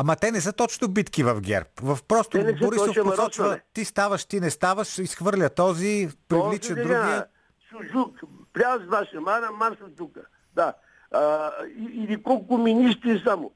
Ама 0.00 0.16
те 0.16 0.30
не 0.30 0.40
са 0.40 0.52
точно 0.52 0.88
битки 0.88 1.22
в 1.22 1.40
ГЕРБ. 1.40 1.68
В 1.82 1.98
просто 2.08 2.38
Те 2.38 2.52
Борисов 2.52 2.96
посочва, 3.02 3.60
ти 3.72 3.84
ставаш, 3.84 4.24
ти 4.24 4.40
не 4.40 4.50
ставаш, 4.50 4.98
изхвърля 4.98 5.48
този, 5.50 6.08
привлича 6.28 6.68
Този 6.68 6.74
другия. 6.74 7.26
Сужук, 7.70 8.20
пляс 8.52 8.82
два 8.82 9.04
шамара, 9.12 9.50
марш 9.52 9.76
от 9.80 9.96
тук. 9.96 10.18
Да. 10.54 10.74
А, 11.12 11.50
или 11.92 12.22
колко 12.22 12.58
министри 12.58 13.22
само. 13.26 13.52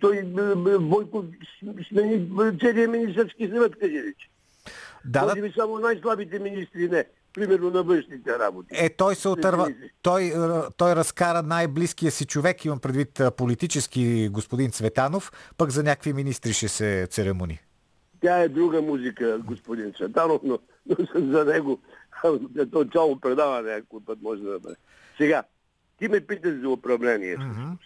Той 0.00 0.22
б- 0.22 0.78
Бойко 0.78 1.24
смени 1.88 2.26
целият 2.60 2.90
министерски 2.90 3.48
съвет, 3.48 3.72
къде 3.80 4.02
рече. 4.02 4.30
Да, 5.04 5.22
Може 5.22 5.42
би 5.42 5.52
само 5.58 5.78
най-слабите 5.78 6.38
министри 6.38 6.88
не. 6.88 7.04
Примерно 7.34 7.70
на 7.70 7.82
външните 7.82 8.38
работи. 8.38 8.68
Е, 8.72 8.88
той 8.88 9.14
се 9.14 9.28
отърва. 9.28 9.74
Той, 10.02 10.24
е, 10.24 10.32
той 10.76 10.96
разкара 10.96 11.42
най-близкия 11.42 12.10
си 12.10 12.26
човек, 12.26 12.64
имам 12.64 12.78
предвид 12.78 13.20
политически 13.36 14.28
господин 14.28 14.70
Цветанов, 14.70 15.32
пък 15.56 15.70
за 15.70 15.82
някакви 15.82 16.12
министри 16.12 16.52
ще 16.52 16.68
се 16.68 17.06
церемони. 17.10 17.60
Тя 18.20 18.38
е 18.38 18.48
друга 18.48 18.82
музика, 18.82 19.38
господин 19.38 19.92
Цветанов, 19.92 20.40
но, 20.44 20.58
но 20.86 20.96
за 21.14 21.44
него 21.44 21.80
то 22.72 22.84
цяло 22.92 23.20
предаване 23.20 23.74
някой 23.74 24.00
път 24.06 24.22
може 24.22 24.42
да 24.42 24.58
бъде. 24.58 24.76
Сега, 25.16 25.42
ти 25.98 26.08
ме 26.08 26.20
питаш 26.20 26.60
за 26.60 26.68
управление. 26.68 27.36
всъщност. 27.36 27.82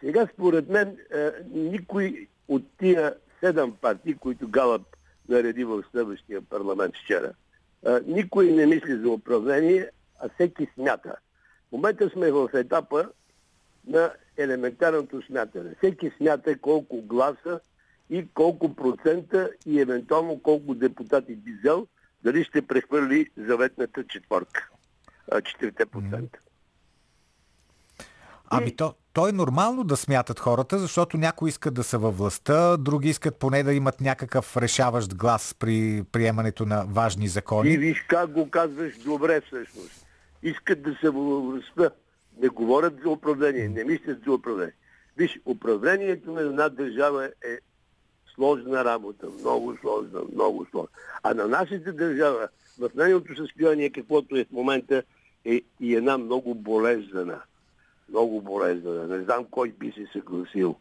Сега, 0.00 0.28
според 0.32 0.68
мен, 0.68 0.96
е, 1.14 1.30
никой 1.54 2.28
от 2.48 2.62
тия 2.78 3.14
седем 3.40 3.72
партии, 3.80 4.14
които 4.14 4.48
Галап 4.48 4.82
нареди 5.32 5.64
в 5.64 5.84
следващия 5.90 6.42
парламент 6.42 6.94
вчера, 6.96 7.32
никой 8.06 8.52
не 8.52 8.66
мисли 8.66 8.96
за 8.96 9.08
управление, 9.08 9.90
а 10.20 10.28
всеки 10.28 10.68
смята. 10.74 11.16
В 11.68 11.72
момента 11.72 12.10
сме 12.10 12.30
в 12.30 12.50
етапа 12.54 13.08
на 13.86 14.12
елементарното 14.36 15.22
смятане. 15.22 15.74
Всеки 15.78 16.10
смята 16.16 16.58
колко 16.58 17.02
гласа 17.02 17.60
и 18.10 18.28
колко 18.34 18.74
процента 18.74 19.50
и 19.66 19.80
евентуално 19.80 20.40
колко 20.42 20.74
депутати 20.74 21.34
би 21.34 21.52
взел, 21.52 21.86
дали 22.24 22.44
ще 22.44 22.66
прехвърли 22.66 23.30
заветната 23.36 24.04
четворка. 24.04 24.68
а, 25.30 25.40
4%. 25.40 26.36
Ами 28.50 28.76
то, 28.76 28.94
то 29.12 29.28
е 29.28 29.32
нормално 29.32 29.84
да 29.84 29.96
смятат 29.96 30.40
хората, 30.40 30.78
защото 30.78 31.16
някои 31.16 31.48
искат 31.48 31.74
да 31.74 31.84
са 31.84 31.98
във 31.98 32.18
властта, 32.18 32.76
други 32.76 33.08
искат 33.08 33.36
поне 33.36 33.62
да 33.62 33.74
имат 33.74 34.00
някакъв 34.00 34.56
решаващ 34.56 35.14
глас 35.14 35.54
при 35.58 36.04
приемането 36.12 36.66
на 36.66 36.84
важни 36.88 37.24
И 37.24 37.28
закони. 37.28 37.76
виж 37.76 38.04
как 38.08 38.30
го 38.30 38.50
казваш 38.50 38.98
добре 38.98 39.40
всъщност. 39.40 40.06
Искат 40.42 40.82
да 40.82 40.94
се 41.00 41.10
във 41.10 41.44
властта. 41.44 41.90
Не 42.42 42.48
говорят 42.48 42.94
за 43.04 43.10
управление, 43.10 43.68
не 43.68 43.84
мислят 43.84 44.18
за 44.26 44.32
управление. 44.32 44.74
Виж, 45.16 45.40
управлението 45.46 46.32
на 46.32 46.40
една 46.40 46.68
държава 46.68 47.24
е 47.24 47.58
сложна 48.34 48.84
работа, 48.84 49.26
много 49.40 49.76
сложна, 49.80 50.20
много 50.34 50.66
сложна. 50.70 50.88
А 51.22 51.34
на 51.34 51.48
нашата 51.48 51.92
държава, 51.92 52.48
в 52.78 52.90
нейното 52.96 53.36
състояние, 53.36 53.90
каквото 53.90 54.36
е 54.36 54.44
в 54.44 54.52
момента, 54.52 55.02
е 55.44 55.60
и 55.80 55.96
една 55.96 56.18
много 56.18 56.54
болезнена. 56.54 57.40
Много 58.12 58.40
болезнена. 58.40 59.06
Не 59.06 59.24
знам 59.24 59.44
кой 59.50 59.68
би 59.68 59.92
се 59.92 60.06
съгласил 60.12 60.76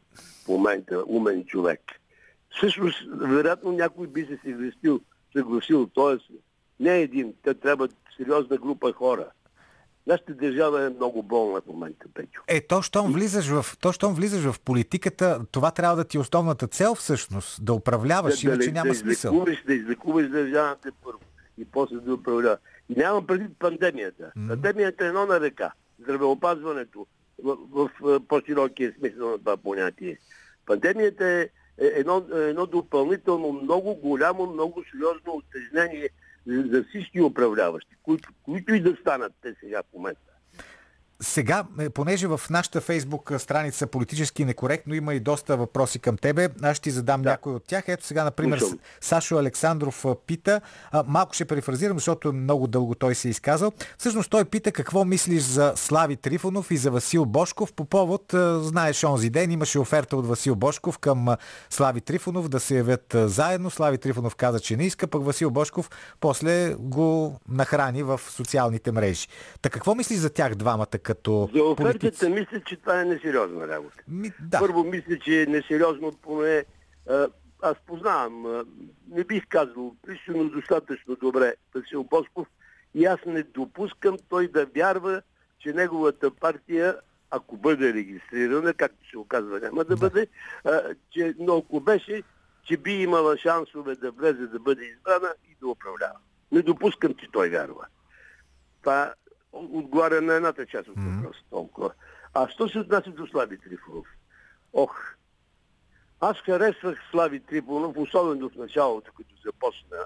в 0.45 0.47
момента, 0.47 1.03
умен 1.07 1.45
човек. 1.45 1.81
Всъщност, 2.49 2.97
вероятно 3.11 3.71
някой 3.71 4.07
би 4.07 4.25
се 4.25 4.39
съгласил, 4.43 4.99
съгласил 5.33 5.87
т.е. 5.95 6.33
не 6.79 6.97
един, 6.97 7.33
те 7.43 7.53
трябва 7.53 7.89
сериозна 8.17 8.57
група 8.57 8.93
хора. 8.93 9.27
Нашата 10.07 10.33
държава 10.33 10.85
е 10.85 10.89
много 10.89 11.23
болна 11.23 11.61
в 11.61 11.65
момента, 11.65 12.05
Печо. 12.13 12.41
Е, 12.47 12.61
то, 12.61 12.81
щом 12.81 13.13
влизаш 13.13 13.47
в, 13.47 13.77
то, 13.77 13.91
щом 13.91 14.13
влизаш 14.13 14.51
в 14.51 14.59
политиката, 14.59 15.41
това 15.51 15.71
трябва 15.71 15.95
да 15.95 16.03
ти 16.03 16.17
е 16.17 16.19
основната 16.19 16.67
цел 16.67 16.95
всъщност, 16.95 17.65
да 17.65 17.73
управляваш, 17.73 18.43
иначе 18.43 18.67
да, 18.67 18.73
няма 18.73 18.89
да 18.89 18.95
смисъл. 18.95 19.31
Излекуваш, 19.31 19.63
да 19.65 19.73
излекуваш 19.73 20.29
държавата 20.29 20.91
първо 21.03 21.19
и 21.57 21.65
после 21.65 21.95
да 21.95 22.13
управлява. 22.13 22.57
И 22.89 22.99
нямам 22.99 23.27
предвид 23.27 23.51
пандемията. 23.59 24.31
Пандемията 24.47 25.05
е 25.05 25.07
едно 25.07 25.25
на 25.25 25.39
ръка. 25.39 25.71
Здравеопазването 25.99 27.07
в, 27.43 27.57
в, 27.71 28.19
по-широкия 28.27 28.93
смисъл 28.99 29.29
на 29.29 29.37
това 29.37 29.57
понятие. 29.57 30.17
Пандемията 30.65 31.25
е 31.25 31.49
е 31.81 31.85
едно, 31.85 32.25
едно 32.33 32.65
допълнително 32.65 33.53
много 33.53 33.95
голямо, 33.95 34.45
много 34.45 34.83
сериозно 34.91 35.33
отежнение 35.33 36.09
за 36.45 36.83
всички 36.83 37.21
управляващи, 37.21 37.95
които, 38.03 38.29
които 38.43 38.73
и 38.73 38.79
да 38.79 38.95
станат 38.95 39.33
те 39.41 39.55
сега 39.59 39.83
в 39.83 39.93
момента. 39.93 40.30
Сега, 41.21 41.63
е, 41.79 41.89
понеже 41.89 42.27
в 42.27 42.41
нашата 42.49 42.81
фейсбук 42.81 43.31
страница 43.37 43.87
политически 43.87 44.45
некоректно 44.45 44.93
има 44.93 45.13
и 45.13 45.19
доста 45.19 45.57
въпроси 45.57 45.99
към 45.99 46.17
тебе, 46.17 46.49
аз 46.63 46.77
ще 46.77 46.83
ти 46.83 46.91
задам 46.91 47.21
да. 47.21 47.29
някой 47.29 47.53
от 47.53 47.63
тях. 47.63 47.83
Ето 47.87 48.05
сега, 48.05 48.23
например, 48.23 48.59
Слушам. 48.59 48.79
Сашо 49.01 49.37
Александров 49.37 50.05
пита, 50.27 50.61
а, 50.91 51.03
малко 51.07 51.33
ще 51.33 51.45
перефразирам, 51.45 51.97
защото 51.97 52.33
много 52.33 52.67
дълго 52.67 52.95
той 52.95 53.15
се 53.15 53.27
е 53.27 53.31
изказал. 53.31 53.71
Всъщност 53.97 54.29
той 54.29 54.45
пита 54.45 54.71
какво 54.71 55.05
мислиш 55.05 55.43
за 55.43 55.73
Слави 55.75 56.15
Трифонов 56.15 56.71
и 56.71 56.77
за 56.77 56.91
Васил 56.91 57.25
Бошков 57.25 57.73
по 57.73 57.85
повод, 57.85 58.33
а, 58.33 58.59
знаеш, 58.63 59.03
онзи 59.03 59.29
ден 59.29 59.51
имаше 59.51 59.79
оферта 59.79 60.17
от 60.17 60.27
Васил 60.27 60.55
Бошков 60.55 60.99
към 60.99 61.27
а, 61.27 61.37
Слави 61.69 62.01
Трифонов 62.01 62.49
да 62.49 62.59
се 62.59 62.77
явят 62.77 63.15
а, 63.15 63.27
заедно. 63.27 63.69
Слави 63.69 63.97
Трифонов 63.97 64.35
каза, 64.35 64.59
че 64.59 64.77
не 64.77 64.83
иска, 64.83 65.07
пък 65.07 65.25
Васил 65.25 65.51
Бошков 65.51 65.89
после 66.19 66.75
го 66.79 67.39
нахрани 67.49 68.03
в 68.03 68.21
социалните 68.29 68.91
мрежи. 68.91 69.27
Та 69.61 69.69
какво 69.69 69.95
мислиш 69.95 70.19
за 70.19 70.29
тях 70.29 70.55
двамата 70.55 70.85
като 71.13 71.49
За 71.53 71.63
офертата 71.63 71.99
политици? 71.99 72.29
мисля, 72.29 72.61
че 72.65 72.75
това 72.75 73.01
е 73.01 73.05
несериозна 73.05 73.67
работа. 73.67 74.03
Ми, 74.07 74.31
да. 74.39 74.59
Първо 74.59 74.83
мисля, 74.83 75.19
че 75.19 75.41
е 75.41 75.45
несериозно 75.45 76.11
поне 76.21 76.65
аз 77.61 77.75
познавам, 77.87 78.65
не 79.09 79.23
бих 79.23 79.47
казал 79.47 79.95
лично, 80.09 80.37
но 80.37 80.49
достатъчно 80.49 81.15
добре 81.15 81.53
Васил 81.75 82.03
Босков 82.03 82.47
и 82.95 83.05
аз 83.05 83.19
не 83.25 83.43
допускам 83.43 84.17
той 84.29 84.47
да 84.47 84.65
вярва, 84.65 85.21
че 85.59 85.73
неговата 85.73 86.31
партия, 86.31 86.95
ако 87.31 87.57
бъде 87.57 87.93
регистрирана, 87.93 88.73
както 88.73 89.09
се 89.09 89.17
оказва 89.17 89.59
няма 89.59 89.83
да, 89.83 89.97
бъде, 89.97 90.27
а, 90.65 90.81
че, 91.09 91.35
но 91.39 91.57
ако 91.57 91.79
беше, 91.79 92.23
че 92.63 92.77
би 92.77 92.91
имала 92.91 93.37
шансове 93.37 93.95
да 93.95 94.11
влезе 94.11 94.47
да 94.47 94.59
бъде 94.59 94.85
избрана 94.85 95.33
и 95.51 95.55
да 95.61 95.67
управлява. 95.67 96.17
Не 96.51 96.61
допускам, 96.61 97.13
че 97.13 97.27
той 97.31 97.49
вярва. 97.49 97.85
Това 98.81 99.13
отговаря 99.53 100.21
на 100.21 100.33
едната 100.33 100.65
част 100.65 100.89
от 100.89 100.95
въпроса 100.97 101.39
толкова. 101.49 101.91
А 102.33 102.49
що 102.49 102.69
се 102.69 102.79
отнася 102.79 103.09
до 103.09 103.27
Слави 103.27 103.57
Трифонов? 103.57 104.07
Ох, 104.73 104.95
аз 106.19 106.37
харесвах 106.37 106.99
Слави 107.11 107.39
Трифонов, 107.39 107.97
особено 107.97 108.49
в 108.49 108.55
началото, 108.55 109.11
като 109.17 109.35
започна 109.45 109.97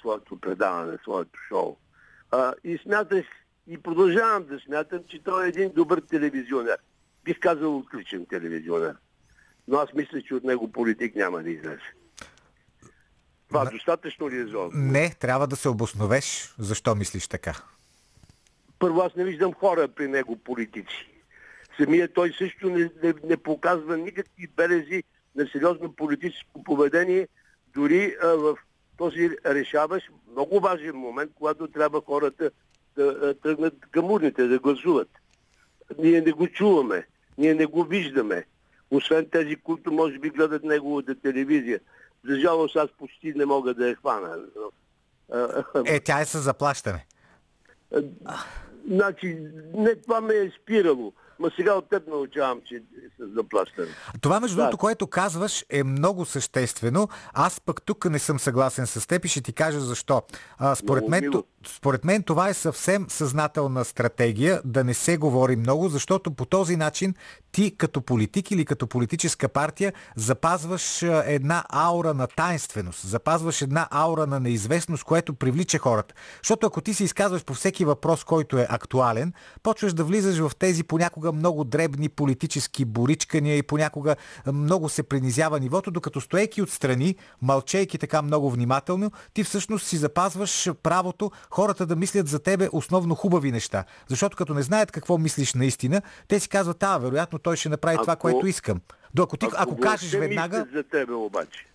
своето 0.00 0.40
предаване, 0.40 0.98
своето 1.02 1.38
шоу. 1.48 1.76
А, 2.30 2.54
и 2.64 2.78
смятах, 2.78 3.24
и 3.66 3.82
продължавам 3.82 4.46
да 4.46 4.60
смятам, 4.60 5.00
че 5.08 5.22
той 5.22 5.44
е 5.44 5.48
един 5.48 5.72
добър 5.72 6.00
телевизионер. 6.00 6.76
Бих 7.24 7.40
казал 7.40 7.76
отличен 7.76 8.26
телевизионер. 8.26 8.96
Но 9.68 9.78
аз 9.78 9.92
мисля, 9.94 10.22
че 10.22 10.34
от 10.34 10.44
него 10.44 10.72
политик 10.72 11.14
няма 11.14 11.42
да 11.42 11.50
излезе. 11.50 11.94
Това 13.48 13.64
достатъчно 13.64 14.30
ли 14.30 14.36
е 14.36 14.46
за? 14.46 14.68
Не, 14.72 15.14
трябва 15.14 15.46
да 15.46 15.56
се 15.56 15.68
обосновеш. 15.68 16.54
Защо 16.58 16.94
мислиш 16.94 17.28
така? 17.28 17.54
Първо, 18.78 19.00
аз 19.00 19.14
не 19.14 19.24
виждам 19.24 19.52
хора 19.52 19.88
при 19.88 20.08
него 20.08 20.36
политици. 20.36 21.10
Самия 21.76 22.12
той 22.12 22.32
също 22.38 22.70
не, 22.70 22.90
не, 23.02 23.14
не 23.24 23.36
показва 23.36 23.96
никакви 23.96 24.46
белези 24.56 25.02
на 25.36 25.46
сериозно 25.52 25.92
политическо 25.92 26.64
поведение, 26.64 27.28
дори 27.74 28.16
а, 28.22 28.26
в 28.26 28.56
този 28.96 29.30
решаващ, 29.46 30.10
много 30.32 30.60
важен 30.60 30.96
момент, 30.96 31.32
когато 31.34 31.68
трябва 31.68 32.02
хората 32.06 32.50
да 32.96 33.34
тръгнат 33.34 33.74
към 33.90 34.10
урните, 34.10 34.46
да 34.46 34.58
гласуват. 34.58 35.08
Ние 35.98 36.20
не 36.20 36.32
го 36.32 36.46
чуваме, 36.46 37.06
ние 37.38 37.54
не 37.54 37.66
го 37.66 37.84
виждаме, 37.84 38.44
освен 38.90 39.28
тези, 39.30 39.56
които 39.56 39.92
може 39.92 40.18
би 40.18 40.30
гледат 40.30 40.64
неговата 40.64 41.14
телевизия. 41.14 41.80
За 42.28 42.36
жалост 42.40 42.76
аз 42.76 42.90
почти 42.98 43.32
не 43.34 43.46
мога 43.46 43.74
да 43.74 43.88
я 43.88 43.94
хвана. 43.94 44.38
Е, 45.86 46.00
тя 46.00 46.20
е 46.20 46.24
с 46.24 46.38
заплащане. 46.38 47.06
Значи, 48.90 49.38
не 49.74 49.94
това 49.94 50.20
ме 50.20 50.34
е 50.34 50.50
спирало. 50.62 51.12
Ма 51.38 51.50
сега 51.56 51.72
от 51.74 51.88
теб 51.88 52.08
научавам, 52.08 52.60
че 52.66 52.74
е 52.74 52.78
с 53.18 53.34
заплащане. 53.36 53.88
Това, 54.20 54.40
между 54.40 54.56
Да. 54.56 54.62
другото, 54.62 54.78
което 54.78 55.06
казваш, 55.06 55.64
е 55.70 55.84
много 55.84 56.24
съществено. 56.24 57.08
Аз 57.32 57.60
пък 57.60 57.82
тук 57.82 58.04
не 58.04 58.18
съм 58.18 58.38
съгласен 58.38 58.86
с 58.86 59.06
теб 59.08 59.24
и 59.24 59.28
ще 59.28 59.40
ти 59.40 59.52
кажа 59.52 59.80
защо. 59.80 60.22
А, 60.58 60.74
според, 60.74 61.02
Много 61.02 61.10
мен, 61.10 61.20
мило. 61.20 61.44
според 61.66 62.04
мен 62.04 62.22
това 62.22 62.48
е 62.48 62.54
съвсем 62.54 63.06
съзнателна 63.08 63.84
стратегия 63.84 64.60
да 64.64 64.84
не 64.84 64.94
се 64.94 65.16
говори 65.16 65.56
много, 65.56 65.88
защото 65.88 66.30
по 66.30 66.44
този 66.44 66.76
начин 66.76 67.14
ти 67.52 67.76
като 67.76 68.00
политик 68.00 68.50
или 68.50 68.64
като 68.64 68.86
политическа 68.86 69.48
партия 69.48 69.92
запазваш 70.16 71.02
една 71.24 71.64
аура 71.68 72.14
на 72.14 72.26
тайнственост, 72.26 73.06
запазваш 73.06 73.62
една 73.62 73.88
аура 73.90 74.26
на 74.26 74.40
неизвестност, 74.40 75.04
което 75.04 75.34
привлича 75.34 75.78
хората. 75.78 76.14
Защото 76.42 76.66
ако 76.66 76.80
ти 76.80 76.94
се 76.94 77.04
изказваш 77.04 77.44
по 77.44 77.54
всеки 77.54 77.84
въпрос, 77.84 78.24
който 78.24 78.58
е 78.58 78.66
актуален, 78.70 79.32
почваш 79.62 79.92
да 79.94 80.04
влизаш 80.04 80.38
в 80.38 80.52
тези 80.58 80.82
понякога 80.84 81.23
много 81.32 81.64
дребни 81.64 82.08
политически 82.08 82.84
боричкания 82.84 83.56
и 83.56 83.62
понякога 83.62 84.16
много 84.52 84.88
се 84.88 85.02
принизява 85.02 85.60
нивото, 85.60 85.90
докато 85.90 86.20
стоейки 86.20 86.62
отстрани, 86.62 87.16
мълчейки 87.42 87.98
така 87.98 88.22
много 88.22 88.50
внимателно, 88.50 89.10
ти 89.34 89.44
всъщност 89.44 89.86
си 89.86 89.96
запазваш 89.96 90.70
правото 90.82 91.30
хората 91.50 91.86
да 91.86 91.96
мислят 91.96 92.28
за 92.28 92.38
тебе 92.38 92.68
основно 92.72 93.14
хубави 93.14 93.52
неща. 93.52 93.84
Защото 94.08 94.36
като 94.36 94.54
не 94.54 94.62
знаят 94.62 94.92
какво 94.92 95.18
мислиш 95.18 95.54
наистина, 95.54 96.02
те 96.28 96.40
си 96.40 96.48
казват, 96.48 96.82
а, 96.82 96.98
вероятно 96.98 97.38
той 97.38 97.56
ще 97.56 97.68
направи 97.68 97.96
това, 97.96 98.12
Ако- 98.12 98.20
което 98.20 98.46
искам. 98.46 98.80
Докато 99.14 99.46
ти, 99.46 99.56
ако, 99.56 99.76
кажеш 99.80 100.12
въобще 100.12 100.28
веднага, 100.28 100.66
за 100.74 100.82
тебе 100.82 101.12
обаче. 101.12 101.66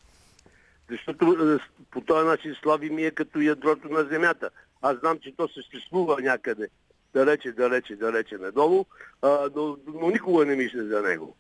Защото 0.92 1.26
е, 1.26 1.58
по 1.92 2.02
този 2.02 2.28
начин 2.28 2.56
слави 2.64 2.90
ми 2.90 3.04
е 3.04 3.12
като 3.12 3.42
ядрото 3.42 3.90
на 3.90 4.04
земята. 4.04 4.50
Аз 4.82 5.00
знам, 5.00 5.20
че 5.20 5.36
то 5.38 5.48
съществува 5.48 6.18
някъде 6.22 6.68
далече, 7.14 7.52
далече, 7.52 7.96
далече 7.96 8.38
надолу, 8.38 8.86
а, 9.22 9.50
но, 9.56 9.78
но 9.88 10.10
никога 10.10 10.46
не 10.46 10.56
мисля 10.56 10.86
за 10.86 11.02
него. 11.02 11.36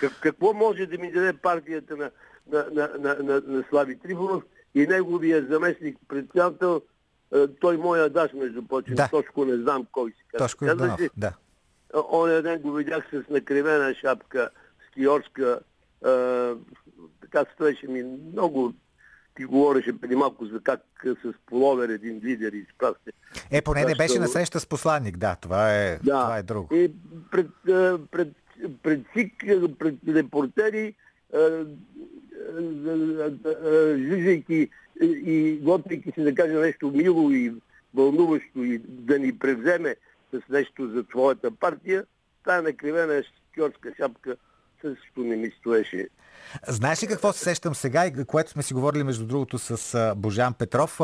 Как, 0.00 0.12
какво 0.20 0.52
може 0.52 0.86
да 0.86 0.98
ми 0.98 1.12
даде 1.12 1.32
партията 1.32 1.96
на, 1.96 2.10
на, 2.52 2.66
на, 2.72 2.90
на, 2.98 3.14
на, 3.14 3.42
на 3.46 3.64
Слави 3.68 3.98
Трифонов 3.98 4.42
и 4.74 4.86
неговия 4.86 5.46
заместник 5.46 5.98
председател, 6.08 6.82
той 7.60 7.76
моя 7.76 8.10
даш, 8.10 8.32
между 8.32 8.62
прочим, 8.62 8.94
Да. 8.94 9.08
Тошко 9.08 9.44
не 9.44 9.56
знам 9.56 9.86
кой 9.92 10.10
си 10.10 10.24
казва. 10.30 10.44
Тошко 10.44 10.64
Йорданов, 10.64 11.00
да. 11.16 11.32
Оня 12.12 12.42
ден 12.42 12.60
го 12.60 12.72
видях 12.72 13.08
с 13.12 13.30
накривена 13.30 13.94
шапка, 13.94 14.50
скиорска, 14.86 15.60
а, 16.04 16.54
така 17.20 17.44
стоеше 17.54 17.88
ми 17.88 18.02
много, 18.32 18.74
ти 19.36 19.44
говореше 19.44 20.00
преди 20.00 20.16
малко 20.16 20.46
за 20.46 20.60
как 20.60 20.80
с 21.04 21.32
половер 21.46 21.88
един 21.88 22.20
лидер 22.24 22.52
изпрасти. 22.52 23.10
Е, 23.50 23.62
поне 23.62 23.84
не 23.84 23.94
беше 23.94 24.18
на 24.18 24.28
среща 24.28 24.60
с 24.60 24.66
посланник, 24.66 25.16
да, 25.16 25.36
това 25.40 25.74
е, 25.74 25.98
това 25.98 26.38
е 26.38 26.42
друго. 26.42 26.74
И 26.74 26.92
пред, 27.30 27.46
пред, 28.10 28.28
пред 28.82 29.00
СИК, 29.16 29.44
пред 29.78 29.94
репортери, 30.08 30.94
жужайки 33.96 34.68
и 35.02 35.58
готвейки 35.62 36.12
се 36.14 36.22
да 36.22 36.34
каже 36.34 36.52
нещо 36.52 36.90
мило 36.90 37.30
и 37.30 37.54
вълнуващо 37.94 38.64
и 38.64 38.78
да 38.78 39.18
ни 39.18 39.38
превземе 39.38 39.96
с 40.34 40.48
нещо 40.48 40.88
за 40.88 41.04
своята 41.10 41.50
партия, 41.50 42.04
тая 42.44 42.62
накривена 42.62 43.22
шкьорска 43.22 43.92
шапка 43.96 44.36
също 44.82 45.20
не 45.20 45.36
ми 45.36 45.50
стоеше. 45.60 46.08
Знаеш 46.68 47.02
ли 47.02 47.06
какво 47.06 47.32
се 47.32 47.38
сещам 47.38 47.74
сега 47.74 48.06
и 48.06 48.24
което 48.24 48.50
сме 48.50 48.62
си 48.62 48.74
говорили 48.74 49.02
между 49.02 49.26
другото 49.26 49.58
с 49.58 50.14
Божан 50.16 50.54
Петров? 50.54 51.00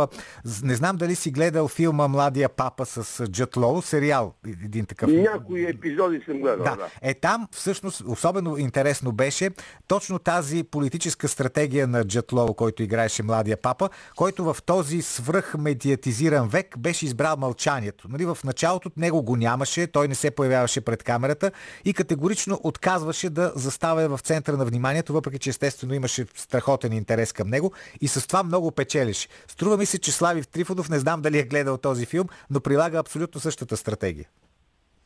Не 0.62 0.74
знам 0.74 0.96
дали 0.96 1.14
си 1.14 1.30
гледал 1.30 1.68
филма 1.68 2.08
Младия 2.08 2.48
папа 2.48 2.86
с 2.86 3.20
а, 3.20 3.26
Джът 3.26 3.56
Лоу, 3.56 3.82
сериал, 3.82 4.34
един 4.64 4.86
такъв. 4.86 5.10
Някои 5.12 5.70
епизоди 5.70 6.22
съм 6.26 6.40
гледал, 6.40 6.64
да. 6.64 6.76
Да. 6.76 6.88
Е 7.02 7.14
там 7.14 7.48
всъщност 7.52 8.02
особено 8.06 8.56
интересно 8.56 9.12
беше 9.12 9.50
точно 9.86 10.18
тази 10.18 10.62
политическа 10.62 11.28
стратегия 11.28 11.86
на 11.86 12.04
Джет 12.04 12.32
Лоу, 12.32 12.54
който 12.54 12.82
играеше 12.82 13.22
младия 13.22 13.56
папа, 13.56 13.88
който 14.16 14.44
в 14.44 14.56
този 14.66 15.02
свръхмедиатизиран 15.02 16.48
век 16.48 16.78
беше 16.78 17.06
избрал 17.06 17.36
мълчанието. 17.36 18.08
Нали, 18.10 18.24
в 18.24 18.38
началото 18.44 18.90
него 18.96 19.22
го 19.22 19.36
нямаше, 19.36 19.86
той 19.86 20.08
не 20.08 20.14
се 20.14 20.30
появяваше 20.30 20.80
пред 20.80 21.02
камерата 21.02 21.50
и 21.84 21.94
категорично 21.94 22.60
отказваше 22.62 23.30
да 23.30 23.52
застава 23.68 24.16
в 24.16 24.20
центъра 24.20 24.56
на 24.56 24.64
вниманието, 24.64 25.12
въпреки 25.12 25.38
че 25.38 25.50
естествено 25.50 25.94
имаше 25.94 26.26
страхотен 26.34 26.92
интерес 26.92 27.32
към 27.32 27.48
него 27.48 27.72
и 28.00 28.08
с 28.08 28.26
това 28.26 28.42
много 28.42 28.70
печелиш. 28.70 29.28
Струва 29.48 29.76
ми 29.76 29.86
се, 29.86 29.98
че 29.98 30.12
Слави 30.12 30.44
Трифонов, 30.44 30.88
не 30.88 30.98
знам 30.98 31.22
дали 31.22 31.38
е 31.38 31.42
гледал 31.42 31.78
този 31.78 32.06
филм, 32.06 32.28
но 32.50 32.60
прилага 32.60 32.98
абсолютно 32.98 33.40
същата 33.40 33.76
стратегия. 33.76 34.28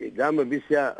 И 0.01 0.11
да, 0.11 0.33
ма 0.33 0.44
ви 0.44 0.62
сега, 0.68 0.94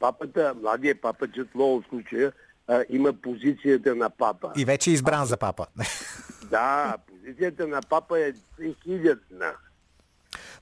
папата, 0.00 0.54
младия 0.62 1.00
папа 1.00 1.28
Джетло 1.28 1.80
в 1.80 1.84
случая, 1.88 2.32
а, 2.68 2.84
има 2.88 3.12
позицията 3.12 3.94
на 3.94 4.10
папа. 4.10 4.52
И 4.56 4.64
вече 4.64 4.90
е 4.90 4.92
избран 4.92 5.26
за 5.26 5.36
папа. 5.36 5.66
Да, 6.50 6.96
позицията 7.06 7.66
на 7.66 7.80
папа 7.88 8.20
е 8.20 8.32
хилядна. 8.82 9.52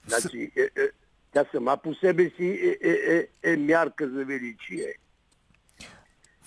Значи, 0.07 0.51
е, 0.57 0.63
е, 0.63 0.89
тя 1.33 1.45
сама 1.53 1.77
по 1.77 1.95
себе 1.95 2.31
си 2.37 2.47
е, 2.47 2.89
е, 2.89 2.93
е, 2.93 3.53
е 3.53 3.57
мярка 3.57 4.09
за 4.09 4.25
величие. 4.25 4.95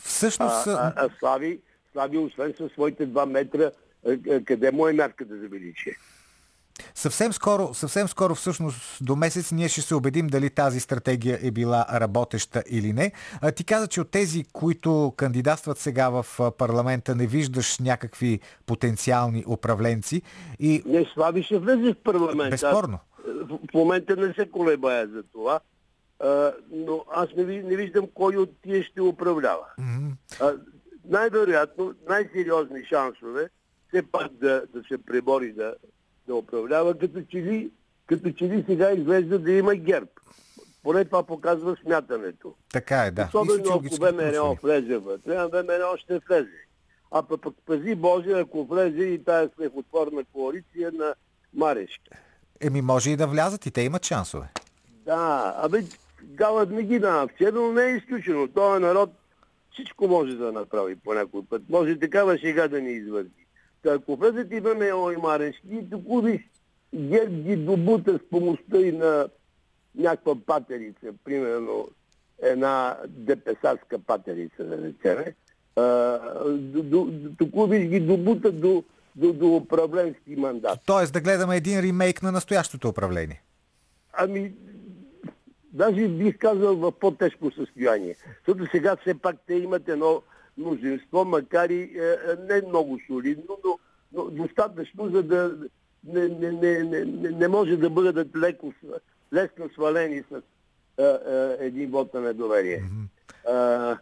Всъщност, 0.06 0.68
А, 0.68 0.72
а, 0.72 0.94
а 0.96 1.10
Слави, 1.20 1.60
Слави, 1.92 2.18
освен 2.18 2.54
със 2.58 2.72
своите 2.72 3.06
два 3.06 3.26
метра, 3.26 3.72
е, 4.08 4.18
е, 4.28 4.44
къде 4.44 4.72
му 4.72 4.88
е 4.88 4.94
мярката 4.94 5.38
за 5.38 5.48
величие? 5.48 5.96
съвсем 6.96 7.34
скоро, 7.34 7.74
съвсем 7.74 8.08
скоро, 8.08 8.36
всъщност 8.36 9.06
до 9.06 9.16
месец, 9.16 9.52
ние 9.52 9.70
ще 9.70 9.82
се 9.82 9.96
убедим 9.96 10.28
дали 10.28 10.50
тази 10.50 10.80
стратегия 10.80 11.40
е 11.42 11.52
била 11.52 11.86
работеща 11.94 12.64
или 12.70 12.94
не. 12.94 13.12
А, 13.42 13.52
ти 13.52 13.64
каза, 13.64 13.88
че 13.88 14.02
от 14.02 14.12
тези, 14.12 14.44
които 14.54 15.14
кандидатстват 15.18 15.78
сега 15.78 16.10
в 16.10 16.52
парламента, 16.58 17.16
не 17.16 17.28
виждаш 17.28 17.80
някакви 17.80 18.40
потенциални 18.66 19.44
управленци. 19.48 20.22
И 20.60 20.84
Не, 20.86 21.06
Слави 21.14 21.44
ще 21.44 21.58
влезе 21.58 21.94
в 21.94 22.04
парламент. 22.04 22.52
Безспорно. 22.52 23.00
В 23.26 23.74
момента 23.74 24.16
не 24.16 24.34
се 24.34 24.52
колебая 24.52 25.08
за 25.08 25.24
това, 25.24 25.60
а, 26.20 26.54
но 26.72 27.06
аз 27.12 27.30
не, 27.38 27.44
не 27.44 27.76
виждам 27.76 28.08
кой 28.14 28.38
от 28.38 28.50
тия 28.62 28.84
ще 28.84 29.02
управлява. 29.02 29.66
А, 30.40 30.54
най-вероятно, 31.06 31.94
най-сериозни 32.10 32.86
шансове 32.86 33.50
все 33.88 34.04
пак 34.12 34.34
да, 34.34 34.64
да 34.74 34.84
се 34.88 34.98
пребори 34.98 35.52
да, 35.52 35.76
да 36.28 36.36
управлява, 36.36 36.98
като 36.98 37.22
че, 37.22 37.38
ли, 37.38 37.72
като 38.06 38.32
че 38.32 38.46
ли 38.46 38.64
сега 38.68 38.92
изглежда 38.92 39.40
да 39.40 39.52
има 39.52 39.76
герб. 39.76 40.10
Поне 40.84 41.06
това 41.06 41.24
показва 41.24 41.78
смятането. 41.84 42.56
така 42.74 43.04
е, 43.04 43.12
да. 43.12 43.28
Особено 43.28 43.64
ако 43.74 43.96
ВМРО 43.96 44.58
влезе 44.64 44.98
вътре, 44.98 45.36
а 45.36 45.48
ВМРО 45.48 45.98
ще 45.98 46.20
влезе. 46.20 46.66
А 47.12 47.24
пък, 47.24 47.42
пък 47.42 47.56
пази 47.66 47.96
Боже, 47.96 48.32
ако 48.32 48.66
влезе 48.66 49.04
и 49.04 49.24
тая 49.24 49.50
смехотворна 49.56 50.24
коалиция 50.34 50.92
на 50.94 51.14
Марешки. 51.54 52.10
Еми, 52.62 52.82
може 52.82 53.12
и 53.12 53.16
да 53.16 53.28
влязат 53.28 53.66
и 53.66 53.72
те 53.72 53.82
имат 53.82 54.06
шансове. 54.06 54.48
Да, 55.06 55.54
абе, 55.58 55.84
дават 56.26 56.72
не 56.72 56.84
ги 56.84 57.00
на 57.00 57.24
акция, 57.24 57.52
но 57.52 57.72
не 57.72 57.84
е 57.84 57.96
изключено. 57.96 58.48
Този 58.48 58.82
народ 58.82 59.10
всичко 59.74 60.08
може 60.08 60.36
да 60.36 60.52
направи 60.52 60.96
по 60.96 61.14
някой 61.14 61.42
път. 61.50 61.62
Може 61.70 62.00
такава 62.00 62.38
шега 62.38 62.68
да 62.68 62.82
ни 62.82 62.92
извърти. 62.92 63.46
Та 63.84 63.94
ако 63.94 64.16
влезат 64.16 64.52
и 64.52 64.60
ВМРО 64.60 65.12
и 65.12 65.18
Марешки, 65.18 65.88
тук 65.92 66.26
виж, 66.26 66.42
ГЕРБ 66.96 67.36
ги 67.36 67.56
добута 67.56 68.20
с 68.20 68.30
помощта 68.30 68.78
и 68.78 68.92
на 68.92 69.28
някаква 69.96 70.36
патерица, 70.46 71.14
примерно 71.24 71.88
една 72.42 72.98
депесарска 73.08 74.00
патерица, 74.00 74.64
да 74.64 74.78
речеме. 74.78 75.36
Тук 77.38 77.70
виж 77.70 77.88
ги 77.88 78.00
добута 78.00 78.52
до, 78.52 78.84
до, 79.16 79.34
до 79.34 79.56
управленски 79.56 80.36
мандат. 80.36 80.80
Тоест 80.86 81.14
да 81.14 81.22
гледаме 81.22 81.58
един 81.58 81.80
ремейк 81.80 82.24
на 82.24 82.32
настоящото 82.32 82.90
управление. 82.90 83.42
Ами, 84.14 84.54
даже 85.76 86.08
бих 86.08 86.38
казал 86.38 86.76
в 86.76 86.92
по-тежко 86.92 87.52
състояние. 87.52 88.16
Защото 88.38 88.72
сега 88.72 88.96
все 88.96 89.14
пак 89.14 89.36
те 89.48 89.54
имат 89.54 89.90
едно 89.90 90.22
мнозинство, 90.58 91.26
макар 91.26 91.70
и 91.70 91.82
е, 91.82 92.12
е, 92.12 92.36
не 92.50 92.68
много 92.68 93.00
солидно, 93.08 93.58
но, 93.66 93.80
но 94.14 94.30
достатъчно, 94.30 95.10
за 95.10 95.24
да 95.24 95.58
не, 96.04 96.28
не, 96.28 96.52
не, 96.52 96.84
не, 96.84 97.06
не, 97.32 97.48
може 97.48 97.78
да 97.78 97.90
бъдат 97.90 98.36
леко, 98.36 98.74
лесно 99.34 99.70
свалени 99.70 100.24
с 100.32 100.42
е, 100.98 101.04
е, 101.04 101.66
един 101.66 101.92
вод 101.92 102.14
на 102.14 102.22
недоверие. 102.22 102.84
А, 103.50 103.98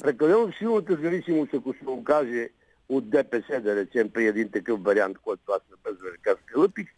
прекалено 0.00 0.52
силната 0.58 0.96
зависимост, 1.02 1.54
ако 1.54 1.74
се 1.74 1.88
окаже 1.88 2.48
от 2.88 3.10
ДПС, 3.10 3.60
да 3.60 3.76
речем, 3.76 4.10
при 4.10 4.26
един 4.26 4.50
такъв 4.50 4.82
вариант, 4.82 5.18
който 5.18 5.52
аз 5.52 5.60
на 5.70 5.76
бърза 5.84 6.12
ръка 6.12 6.34
скълъпих, 6.42 6.88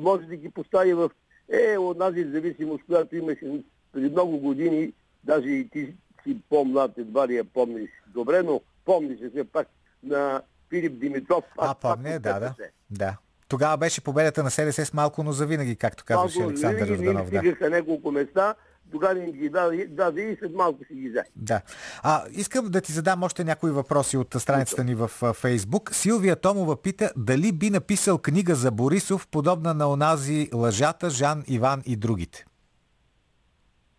може 0.00 0.26
да 0.26 0.36
ги 0.36 0.50
постави 0.50 0.94
в 0.94 1.10
е, 1.50 1.78
онази 1.78 2.24
зависимост, 2.24 2.84
която 2.86 3.16
имаше 3.16 3.62
преди 3.92 4.08
много 4.08 4.38
години, 4.38 4.92
даже 5.24 5.48
и 5.48 5.68
ти 5.68 5.94
си 6.22 6.36
по-млад, 6.48 6.98
едва 6.98 7.28
ли 7.28 7.36
я 7.36 7.44
помниш 7.44 7.90
добре, 8.06 8.42
но 8.42 8.60
помниш 8.84 9.18
се 9.34 9.44
пак 9.44 9.68
на 10.02 10.42
Филип 10.70 11.00
Димитров. 11.00 11.44
А, 11.58 11.74
помня, 11.74 12.18
да, 12.20 12.40
да. 12.40 12.54
Да. 12.90 13.16
Тогава 13.48 13.76
беше 13.76 14.00
победата 14.00 14.42
на 14.42 14.50
СДС 14.50 14.86
с 14.86 14.94
малко, 14.94 15.22
но 15.22 15.32
завинаги, 15.32 15.76
както 15.76 16.04
казваше 16.04 16.38
Малко 16.38 16.50
Александър 16.50 16.96
Жданов. 16.96 17.30
Да. 17.30 17.70
няколко 17.70 18.12
места, 18.12 18.54
тогава 18.90 19.18
им 19.18 19.32
ги 19.32 19.48
даде, 19.48 19.86
даде 19.86 20.22
и 20.22 20.36
след 20.36 20.54
малко 20.54 20.84
си 20.84 20.94
ги 20.94 21.08
взе. 21.08 21.22
Да. 21.36 21.60
А, 22.02 22.24
искам 22.30 22.68
да 22.68 22.80
ти 22.80 22.92
задам 22.92 23.22
още 23.22 23.44
някои 23.44 23.70
въпроси 23.70 24.16
от 24.16 24.34
страницата 24.38 24.84
ни 24.84 24.94
в 24.94 25.08
Фейсбук. 25.34 25.94
Силвия 25.94 26.36
Томова 26.36 26.82
пита 26.82 27.10
дали 27.16 27.52
би 27.52 27.70
написал 27.70 28.18
книга 28.18 28.54
за 28.54 28.70
Борисов, 28.70 29.28
подобна 29.28 29.74
на 29.74 29.90
онази 29.90 30.48
Лъжата, 30.54 31.10
Жан, 31.10 31.44
Иван 31.48 31.82
и 31.86 31.96
другите. 31.96 32.46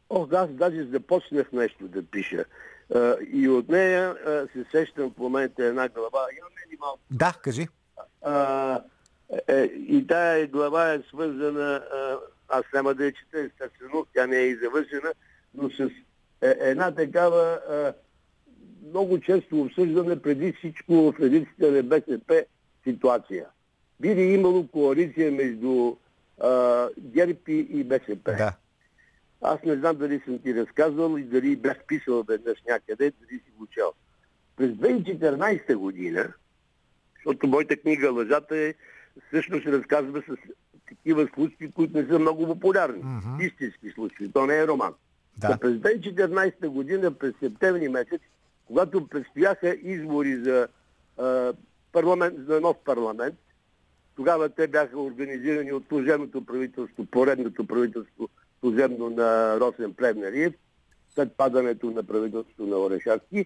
О, 0.10 0.28
аз 0.34 0.50
даже 0.50 0.84
започнах 0.84 1.52
нещо 1.52 1.88
да 1.88 2.04
пиша. 2.04 2.46
И 3.34 3.50
от 3.50 3.70
нея 3.70 4.16
се 4.54 4.66
сещам 4.72 5.12
в 5.16 5.18
момента 5.18 5.66
една 5.66 5.90
глава. 5.90 6.26
Имаме 6.38 6.72
ли 6.72 6.78
малко? 6.80 7.00
Да, 7.12 7.34
кажи. 7.44 7.68
А, 8.22 8.82
е, 9.48 9.64
и 9.64 10.08
тая 10.08 10.48
глава 10.48 10.94
е 10.94 11.02
свързана, 11.10 11.84
а, 11.94 12.18
аз 12.52 12.64
няма 12.74 12.94
да 12.94 13.06
я 13.06 13.12
чета, 13.12 13.40
естествено, 13.40 14.06
тя 14.14 14.28
не 14.28 14.38
е 14.38 14.48
и 14.48 14.56
завършена, 14.56 15.14
но 15.54 15.70
с 15.70 15.80
е, 16.42 16.56
една 16.60 16.92
такава 16.92 17.60
а, 17.70 17.94
много 18.90 19.20
често 19.20 19.62
обсъждане 19.62 20.22
преди 20.22 20.54
всичко 20.54 20.94
в 20.94 21.20
редиците 21.20 21.72
на 21.72 21.84
БСП 21.84 22.46
ситуация. 22.84 23.46
Би 24.00 24.16
ли 24.16 24.22
имало 24.22 24.68
коалиция 24.68 25.32
между 25.32 25.96
а, 26.40 26.90
ГЕРБ 26.98 27.40
и 27.48 27.68
и 27.70 27.84
БСП? 27.84 28.36
Да. 28.38 28.54
Аз 29.42 29.64
не 29.64 29.76
знам 29.76 29.98
дали 29.98 30.22
съм 30.26 30.40
ти 30.40 30.56
разказвал 30.56 31.18
и 31.18 31.24
дали 31.24 31.56
бях 31.56 31.86
писал 31.88 32.24
веднъж 32.24 32.64
някъде, 32.68 33.14
дали 33.22 33.40
си 33.40 33.52
го 33.58 33.68
чел. 33.68 33.94
През 34.56 34.70
2014 34.70 35.76
година, 35.76 36.34
защото 37.16 37.48
моята 37.48 37.78
книга 37.78 38.12
Лъжата 38.12 38.58
е, 38.58 38.74
всъщност 39.28 39.66
разказва 39.66 40.22
с 40.22 40.36
такива 40.96 41.28
случаи, 41.34 41.72
които 41.72 41.98
не 41.98 42.06
са 42.06 42.20
много 42.20 42.48
популярни. 42.48 43.02
Мгм. 43.04 43.42
Истински 43.42 43.90
случаи. 43.90 44.32
То 44.32 44.46
не 44.46 44.58
е 44.58 44.68
роман. 44.68 44.94
Да. 45.38 45.48
Та 45.48 45.58
През 45.58 45.74
2014 45.74 46.68
година, 46.68 47.12
през 47.12 47.34
септември 47.40 47.90
месец, 47.90 48.22
когато 48.66 49.08
предстояха 49.08 49.70
избори 49.70 50.36
за, 50.36 50.68
а, 51.18 51.54
парламент, 51.92 52.36
за 52.48 52.62
нов 52.62 52.78
парламент, 52.86 53.36
тогава 54.16 54.50
те 54.50 54.68
бяха 54.68 55.00
организирани 55.00 55.74
от 55.74 55.88
служебното 55.88 56.46
правителство, 56.46 57.06
поредното 57.06 57.68
правителство, 57.68 58.30
служебно 58.60 59.10
на 59.10 59.60
Росен 59.60 59.94
Плевнериев, 59.94 60.54
след 61.16 61.34
падането 61.34 61.92
на 61.92 62.04
правителството 62.04 62.66
на 62.66 62.78
Орешарски. 62.78 63.46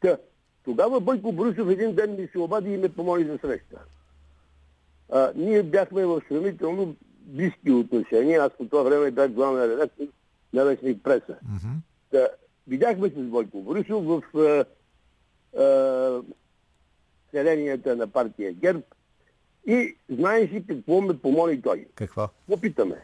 Та, 0.00 0.18
тогава 0.64 1.00
Бойко 1.00 1.32
Борисов 1.32 1.70
един 1.70 1.94
ден 1.94 2.16
ми 2.16 2.28
се 2.32 2.38
обади 2.38 2.70
и 2.70 2.78
ме 2.78 2.88
помоли 2.88 3.24
за 3.24 3.38
среща. 3.38 3.80
А, 5.12 5.32
ние 5.36 5.62
бяхме 5.62 6.06
в 6.06 6.22
сравнително 6.28 6.96
близки 7.20 7.70
отношения. 7.70 8.42
Аз 8.42 8.52
по 8.58 8.68
това 8.68 8.82
време 8.82 9.10
бях 9.10 9.30
главен 9.30 9.70
редактор 9.70 10.04
на 10.52 10.64
вестник 10.64 11.02
преса. 11.02 11.36
Мгм. 11.42 11.74
Да, 12.12 12.28
видяхме 12.68 13.08
се 13.08 13.14
с 13.14 13.26
Бойко 13.26 13.62
Борисов 13.62 14.04
в 14.04 14.22
а, 14.38 14.64
а, 15.62 16.22
селенията 17.30 17.96
на 17.96 18.08
партия 18.08 18.52
ГЕРБ 18.52 18.82
И 19.66 19.96
знаеш 20.08 20.50
ли 20.50 20.66
какво 20.66 21.00
ме 21.00 21.18
помоли 21.18 21.62
той? 21.62 21.86
Какво? 21.94 22.28
Попитаме. 22.46 22.96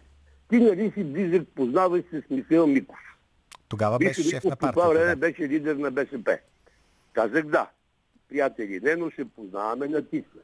Ти 0.48 0.60
нали 0.60 0.90
си 0.90 1.04
близък, 1.04 1.48
познаваш 1.54 2.02
се 2.10 2.20
с 2.20 2.30
Михаил 2.30 2.66
Миков. 2.66 2.98
Тогава 3.68 3.98
беше 3.98 4.20
Михаил 4.20 4.30
шеф 4.30 4.44
Миков 4.44 4.50
на 4.50 4.56
по 4.56 4.72
това 4.72 4.88
време 4.88 5.00
партията. 5.00 5.20
Да. 5.20 5.26
беше 5.26 5.48
лидер 5.48 5.76
на 5.76 5.90
БСП. 5.90 6.38
Казах 7.12 7.46
да. 7.46 7.70
Приятели, 8.28 8.80
не, 8.82 8.96
но 8.96 9.10
се 9.10 9.24
познаваме 9.24 9.88
на 9.88 10.02
тисна. 10.02 10.40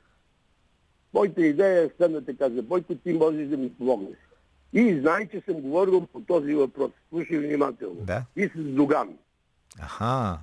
Моята 1.15 1.47
идея 1.47 1.85
е 1.85 1.91
следната, 1.97 2.37
каза, 2.37 2.63
Бойко, 2.63 2.95
ти 2.95 3.13
можеш 3.13 3.49
да 3.49 3.57
ми 3.57 3.75
помогнеш. 3.75 4.17
И 4.73 5.01
знай, 5.01 5.29
че 5.29 5.41
съм 5.41 5.55
говорил 5.55 6.07
по 6.07 6.21
този 6.21 6.55
въпрос. 6.55 6.91
Слушай 7.09 7.39
внимателно. 7.39 8.01
Да. 8.01 8.25
И 8.37 8.49
с 8.49 8.51
Доган. 8.57 9.19
Аха. 9.81 10.39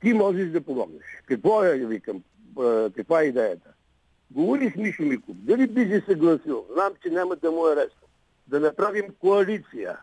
Ти 0.00 0.12
можеш 0.12 0.50
да 0.50 0.60
помогнеш. 0.60 1.02
Какво 1.26 1.64
е, 1.64 1.78
викам, 1.78 2.22
а, 2.58 2.90
каква 2.96 3.22
е 3.22 3.24
идеята? 3.24 3.70
Говори 4.30 4.70
с 4.70 4.76
Мишо 4.76 5.02
Миков. 5.02 5.36
Дали 5.36 5.66
би 5.66 5.84
се 5.84 6.02
съгласил? 6.06 6.66
Знам, 6.72 6.92
че 7.02 7.10
няма 7.10 7.36
да 7.36 7.50
му 7.50 7.68
е 7.68 7.76
лесно. 7.76 8.08
Да 8.46 8.60
направим 8.60 9.04
коалиция. 9.18 9.98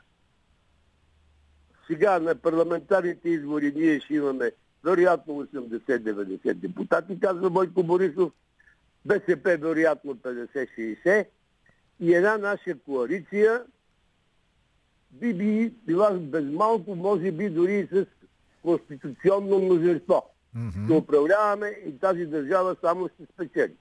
Сега 1.87 2.19
на 2.19 2.35
парламентарните 2.35 3.29
избори 3.29 3.73
ние 3.75 3.99
ще 3.99 4.13
имаме 4.13 4.51
вероятно 4.83 5.33
80-90 5.33 6.53
депутати, 6.53 7.19
казва 7.19 7.49
Бойко 7.49 7.83
Борисов. 7.83 8.31
БСП 9.05 9.57
вероятно 9.57 10.15
50-60. 10.15 11.27
И 11.99 12.13
една 12.13 12.37
наша 12.37 12.79
коалиция 12.79 13.63
би, 15.11 15.33
би 15.33 15.73
била 15.85 16.11
без 16.11 16.43
малко, 16.43 16.95
може 16.95 17.31
би 17.31 17.49
дори 17.49 17.79
и 17.79 17.87
с 17.87 18.05
конституционно 18.61 19.59
мнозинство. 19.59 20.23
Ще 20.85 20.93
управляваме 20.93 21.67
и 21.67 21.99
тази 21.99 22.25
държава 22.25 22.75
само 22.81 23.09
ще 23.09 23.25
спечели. 23.33 23.75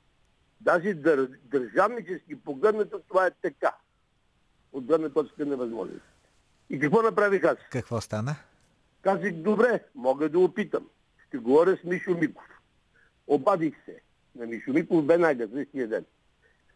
Даже 0.61 0.95
дър, 0.95 1.31
държавнически 1.45 2.41
погледнато 2.41 3.01
това 3.09 3.27
е 3.27 3.31
така. 3.31 3.75
От 4.73 4.85
гледна 4.85 5.09
точка 5.09 5.47
на 5.47 5.57
възможност. 5.57 6.05
И 6.71 6.81
какво 6.81 7.03
направих 7.03 7.45
аз? 7.45 7.57
Какво 7.71 8.01
стана? 8.01 8.37
Казах, 9.03 9.33
добре, 9.33 9.85
мога 9.95 10.29
да 10.29 10.39
опитам. 10.39 10.87
Ще 11.29 11.39
говоря 11.39 11.77
с 11.77 11.85
Мишо 11.85 12.15
Миков. 12.15 12.45
Обадих 13.27 13.75
се 13.85 14.01
на 14.39 14.47
Мишо 14.47 14.73
Миков 14.73 15.05
бе 15.05 15.19
най 15.19 15.37
същия 15.55 15.89
ден. 15.89 16.05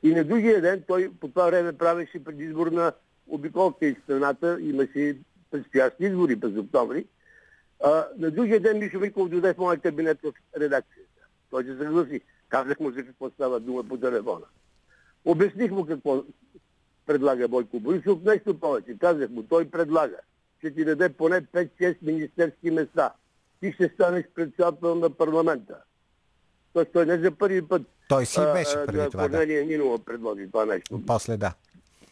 И 0.02 0.14
на 0.14 0.24
другия 0.24 0.60
ден 0.60 0.84
той 0.88 1.10
по 1.20 1.28
това 1.28 1.46
време 1.46 1.72
правеше 1.72 2.24
предизборна 2.24 2.92
обиколка 3.28 3.86
из 3.86 3.96
страната. 4.04 4.58
Имаше 4.60 5.16
предстоящи 5.50 6.04
избори 6.04 6.40
през 6.40 6.56
октомври. 6.56 7.06
А, 7.84 8.06
на 8.18 8.30
другия 8.30 8.60
ден 8.60 8.78
Мишо 8.78 9.00
Миков 9.00 9.28
дойде 9.28 9.54
в 9.54 9.58
моя 9.58 9.78
кабинет 9.78 10.18
в 10.22 10.32
редакцията. 10.60 11.26
Той 11.50 11.64
се 11.64 11.76
съгласи. 11.76 12.20
Казах 12.48 12.80
му 12.80 12.90
за 12.90 13.04
какво 13.04 13.30
става 13.30 13.60
дума 13.60 13.84
по 13.84 13.96
телефона. 13.96 14.46
Обясних 15.24 15.70
му 15.70 15.86
какво 15.86 16.24
предлага 17.06 17.48
Бойко 17.48 17.80
Борисов. 17.80 18.22
Нещо 18.22 18.60
повече. 18.60 18.98
Казах 18.98 19.30
му, 19.30 19.42
той 19.42 19.70
предлага. 19.70 20.16
Ще 20.58 20.74
ти 20.74 20.84
даде 20.84 21.08
поне 21.08 21.42
5-6 21.42 21.96
министерски 22.02 22.70
места. 22.70 23.12
Ти 23.60 23.72
ще 23.72 23.88
станеш 23.88 24.24
председател 24.34 24.94
на 24.94 25.10
парламента. 25.10 25.76
Тоест 26.72 26.92
той 26.92 27.06
не 27.06 27.18
за 27.18 27.30
първи 27.30 27.62
път 27.62 27.82
Той 28.08 28.26
си 28.26 28.40
беше 28.40 28.86
преди 28.86 28.98
да, 28.98 29.10
това, 29.10 29.28
да. 29.28 29.46
Нинова 29.46 30.04
предложи 30.04 30.46
това 30.46 30.64
нещо. 30.64 31.02
После 31.06 31.36
да. 31.36 31.54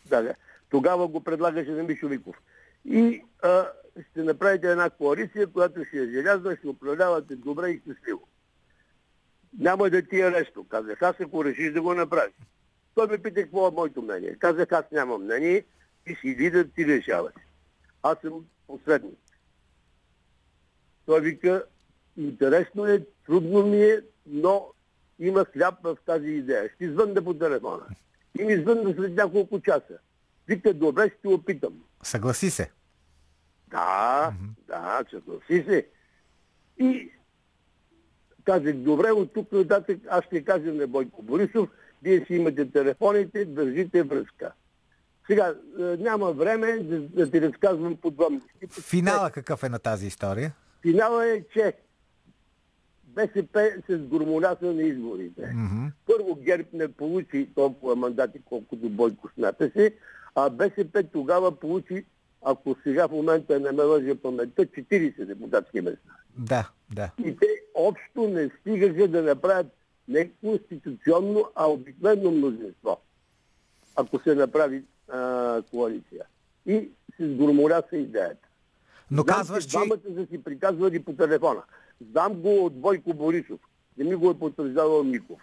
Да, 0.06 0.22
да. 0.22 0.34
Тогава 0.70 1.08
го 1.08 1.24
предлагаше 1.24 1.70
на 1.70 1.82
Мишо 1.82 2.08
Виков. 2.08 2.36
И 2.84 3.22
а, 3.42 3.66
ще 4.10 4.22
направите 4.22 4.70
една 4.70 4.90
коалиция, 4.90 5.46
която 5.46 5.84
ще 5.84 5.98
е 5.98 6.10
желязна, 6.10 6.56
ще 6.56 6.68
управлявате 6.68 7.36
добре 7.36 7.70
и 7.70 7.80
щастливо. 7.80 8.28
Няма 9.58 9.90
да 9.90 10.02
ти 10.02 10.20
е 10.20 10.30
лесно, 10.30 10.64
казах 10.68 11.02
аз, 11.02 11.20
ако 11.20 11.44
решиш 11.44 11.72
да 11.72 11.82
го 11.82 11.94
направиш. 11.94 12.34
Той 12.94 13.06
ме 13.06 13.18
пита 13.18 13.42
какво 13.42 13.68
е 13.68 13.70
моето 13.70 14.02
мнение. 14.02 14.36
Казах 14.38 14.72
аз 14.72 14.84
нямам 14.92 15.24
мнение, 15.24 15.64
ти 16.04 16.14
си 16.14 16.36
лидер, 16.36 16.68
ти 16.74 16.86
решаваш. 16.86 17.32
Аз 18.02 18.18
съм 18.18 18.44
посредник. 18.66 19.18
Той 21.06 21.20
вика, 21.20 21.64
интересно 22.18 22.86
е, 22.86 23.04
трудно 23.26 23.66
ми 23.66 23.82
е, 23.82 24.00
но 24.26 24.66
има 25.18 25.44
хляб 25.44 25.74
в 25.82 25.96
тази 26.06 26.28
идея. 26.28 26.70
Ще 26.74 26.90
звънда 26.90 27.24
по 27.24 27.34
телефона. 27.34 27.86
И 28.38 28.44
ми 28.44 28.56
звънда 28.56 28.94
след 28.94 29.14
няколко 29.14 29.60
часа. 29.60 29.98
Вика, 30.48 30.74
добре, 30.74 31.10
ще 31.18 31.28
опитам. 31.28 31.82
Съгласи 32.02 32.50
се. 32.50 32.70
Да, 33.68 34.32
да, 34.68 35.04
съгласи 35.10 35.64
се. 35.68 35.86
И 36.78 37.10
казах, 38.44 38.74
добре, 38.74 39.10
от 39.10 39.34
тук 39.34 39.52
нататък 39.52 39.98
аз 40.10 40.24
ще 40.24 40.44
кажа 40.44 40.72
на 40.72 40.86
Бойко 40.86 41.22
Борисов, 41.22 41.68
вие 42.02 42.24
си 42.26 42.34
имате 42.34 42.70
телефоните, 42.70 43.44
държите 43.44 44.02
връзка. 44.02 44.52
Сега, 45.26 45.54
е, 45.78 45.82
няма 45.82 46.32
време 46.32 46.78
да, 46.78 47.00
да 47.00 47.30
ти 47.30 47.40
разказвам 47.40 47.96
подробности. 47.96 48.50
Финала 48.70 49.30
какъв 49.30 49.62
е 49.62 49.68
на 49.68 49.78
тази 49.78 50.06
история? 50.06 50.52
Финала 50.82 51.26
е, 51.26 51.44
че 51.52 51.72
БСП 53.14 53.72
се 53.86 53.96
сгромоляса 53.96 54.72
на 54.72 54.82
изборите. 54.82 55.54
Първо 56.06 56.34
ГЕРБ 56.34 56.68
не 56.72 56.88
получи 56.88 57.48
толкова 57.54 57.96
мандати, 57.96 58.38
колкото 58.44 58.88
Бойко 58.88 59.28
смяташе, 59.34 59.94
а 60.34 60.50
БСП 60.50 61.02
тогава 61.02 61.52
получи, 61.52 62.04
ако 62.42 62.76
сега 62.82 63.08
в 63.08 63.12
момента 63.12 63.60
не 63.60 63.72
ме 63.72 63.82
лъжа 63.82 64.14
паметта, 64.14 64.66
40 64.66 65.24
депутатски 65.24 65.80
места. 65.80 66.12
Да, 66.38 66.70
да. 66.94 67.10
И 67.24 67.36
те 67.36 67.46
общо 67.74 68.28
не 68.28 68.50
стигаха 68.60 69.08
да 69.08 69.22
направят 69.22 69.66
не 70.08 70.30
конституционно, 70.44 71.44
а 71.54 71.66
обикновено 71.70 72.30
мнозинство, 72.30 73.00
ако 73.96 74.18
се 74.18 74.34
направи 74.34 74.84
а, 75.08 75.62
коалиция. 75.70 76.24
И 76.66 76.88
се 77.16 77.34
сгромоляса 77.34 77.96
идеята. 77.96 78.48
Но 79.10 79.22
Знам, 79.22 79.36
казваш, 79.36 79.64
че... 79.64 79.70
двамата 79.70 79.98
са 80.16 80.26
си 80.26 80.42
приказвали 80.42 81.02
по 81.02 81.12
телефона. 81.12 81.62
Знам 82.10 82.34
го 82.34 82.64
от 82.64 82.80
Бойко 82.80 83.14
Борисов. 83.14 83.60
Не 83.98 84.04
ми 84.04 84.14
го 84.14 84.30
е 84.30 84.38
потвърждавал 84.38 85.04
Миков. 85.04 85.40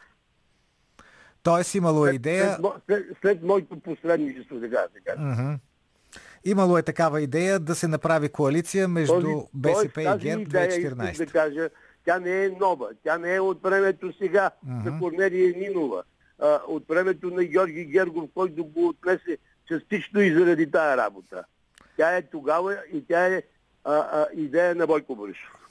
Тоест 1.43 1.75
имало 1.75 2.07
е 2.07 2.11
идея... 2.11 2.55
След, 2.55 2.71
след, 2.85 3.17
след 3.21 3.43
моето 3.43 3.79
посредничество, 3.79 4.59
така 4.59 4.77
да 4.77 4.87
се 4.93 4.99
каже. 4.99 5.57
Имало 6.45 6.77
е 6.77 6.83
такава 6.83 7.21
идея 7.21 7.59
да 7.59 7.75
се 7.75 7.87
направи 7.87 8.29
коалиция 8.29 8.87
между 8.87 9.41
БСП 9.53 10.03
тоест, 10.03 10.23
и 10.23 10.27
ГЕРБ 10.27 10.41
идея, 10.41 10.67
искам 10.67 10.99
2014. 10.99 11.17
да 11.17 11.25
кажа, 11.25 11.69
тя 12.05 12.19
не 12.19 12.45
е 12.45 12.49
нова. 12.49 12.89
Тя 13.03 13.17
не 13.17 13.35
е 13.35 13.39
от 13.39 13.63
времето 13.63 14.13
сега 14.17 14.51
за 14.85 14.99
Корнелия 14.99 15.53
Нинова. 15.57 16.03
А, 16.39 16.59
от 16.67 16.87
времето 16.87 17.29
на 17.29 17.43
Георги 17.43 17.85
Гергов, 17.85 18.29
който 18.33 18.65
го 18.65 18.87
отнесе 18.87 19.37
частично 19.67 20.21
и 20.21 20.33
заради 20.33 20.71
тая 20.71 20.97
работа. 20.97 21.43
Тя 21.97 22.17
е 22.17 22.21
тогава 22.21 22.77
и 22.93 23.05
тя 23.07 23.25
е 23.25 23.43
а, 23.83 23.93
а, 23.93 24.27
идея 24.33 24.75
на 24.75 24.87
Бойко 24.87 25.15
Борисов. 25.15 25.64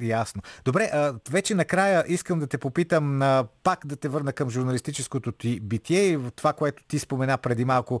Ясно. 0.00 0.42
Добре, 0.64 0.90
а, 0.92 1.14
вече 1.30 1.54
накрая 1.54 2.04
искам 2.08 2.38
да 2.38 2.46
те 2.46 2.58
попитам, 2.58 3.22
а, 3.22 3.46
пак 3.62 3.86
да 3.86 3.96
те 3.96 4.08
върна 4.08 4.32
към 4.32 4.50
журналистическото 4.50 5.32
ти 5.32 5.60
битие 5.60 6.02
и 6.02 6.18
това, 6.36 6.52
което 6.52 6.84
ти 6.88 6.98
спомена 6.98 7.38
преди 7.38 7.64
малко. 7.64 8.00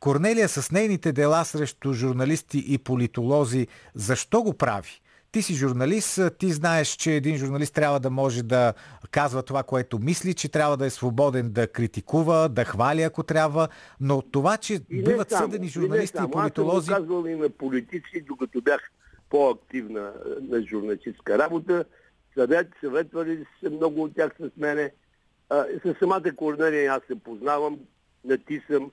Корнелия 0.00 0.48
с 0.48 0.70
нейните 0.70 1.12
дела 1.12 1.44
срещу 1.44 1.92
журналисти 1.92 2.64
и 2.66 2.78
политолози, 2.78 3.66
защо 3.94 4.42
го 4.42 4.54
прави? 4.54 5.00
Ти 5.32 5.42
си 5.42 5.54
журналист, 5.54 6.20
ти 6.38 6.52
знаеш, 6.52 6.88
че 6.88 7.12
един 7.12 7.36
журналист 7.36 7.74
трябва 7.74 8.00
да 8.00 8.10
може 8.10 8.42
да 8.42 8.74
казва 9.10 9.42
това, 9.42 9.62
което 9.62 9.98
мисли, 9.98 10.34
че 10.34 10.48
трябва 10.48 10.76
да 10.76 10.86
е 10.86 10.90
свободен 10.90 11.50
да 11.50 11.66
критикува, 11.66 12.48
да 12.48 12.64
хвали, 12.64 13.02
ако 13.02 13.22
трябва, 13.22 13.68
но 14.00 14.22
това, 14.22 14.56
че 14.56 14.74
И 14.90 15.02
биват 15.04 15.30
само, 15.30 15.42
съдени 15.42 15.66
и 15.66 15.70
журналисти 15.70 16.16
и, 16.16 16.18
само. 16.18 16.30
политолози... 16.30 16.92
Аз 16.92 16.96
съм 16.96 17.06
казвал 17.06 17.26
и 17.26 17.34
на 17.34 17.50
политици, 17.50 18.24
докато 18.28 18.60
бях 18.60 18.90
по-активна 19.30 20.12
е, 20.26 20.40
на 20.40 20.62
журналистическа 20.62 21.38
работа. 21.38 21.84
Съвет, 22.34 22.68
съветвали 22.80 23.46
се 23.60 23.70
много 23.70 24.02
от 24.02 24.14
тях 24.14 24.32
с 24.40 24.50
мене. 24.56 24.92
С 25.84 25.94
самата 25.98 26.36
Корнелия 26.36 26.92
аз 26.92 27.02
се 27.06 27.18
познавам, 27.18 27.78
натисам. 28.24 28.90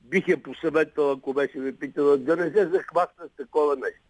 Бих 0.00 0.28
я 0.28 0.42
посъветвал, 0.42 1.12
ако 1.12 1.32
беше 1.32 1.58
ме 1.58 1.72
питала, 1.72 2.16
да 2.16 2.36
не 2.36 2.50
се 2.50 2.66
захваща 2.66 3.28
с 3.28 3.36
такова 3.36 3.76
нещо. 3.76 4.00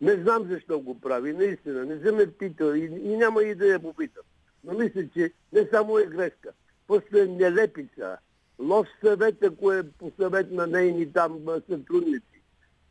Не 0.00 0.12
знам 0.22 0.48
защо 0.50 0.80
го 0.80 1.00
прави, 1.00 1.32
наистина. 1.32 1.84
Не 1.84 2.06
съм 2.06 2.16
ме 2.16 2.32
питал 2.32 2.74
и, 2.74 2.84
и 2.84 3.16
няма 3.16 3.42
и 3.42 3.54
да 3.54 3.66
я 3.66 3.80
попитам. 3.80 4.22
Но 4.64 4.78
мисля, 4.78 5.08
че 5.14 5.32
не 5.52 5.68
само 5.72 5.98
е 5.98 6.06
грешка. 6.06 6.52
После 6.86 7.26
нелепица. 7.26 8.16
Лош 8.58 8.88
съвет, 9.04 9.42
ако 9.42 9.72
е 9.72 9.82
по 9.82 10.12
съвет 10.20 10.50
на 10.50 10.66
нейни 10.66 11.12
там 11.12 11.44
сътрудници. 11.68 12.37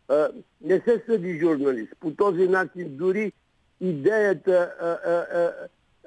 А, 0.07 0.29
не 0.61 0.79
се 0.79 1.03
съди 1.05 1.39
журналист. 1.39 1.93
По 1.99 2.11
този 2.11 2.47
начин 2.47 2.97
дори 2.97 3.31
идеята, 3.81 4.75
а, 4.81 4.85
а, 4.85 5.11
а, 5.11 5.53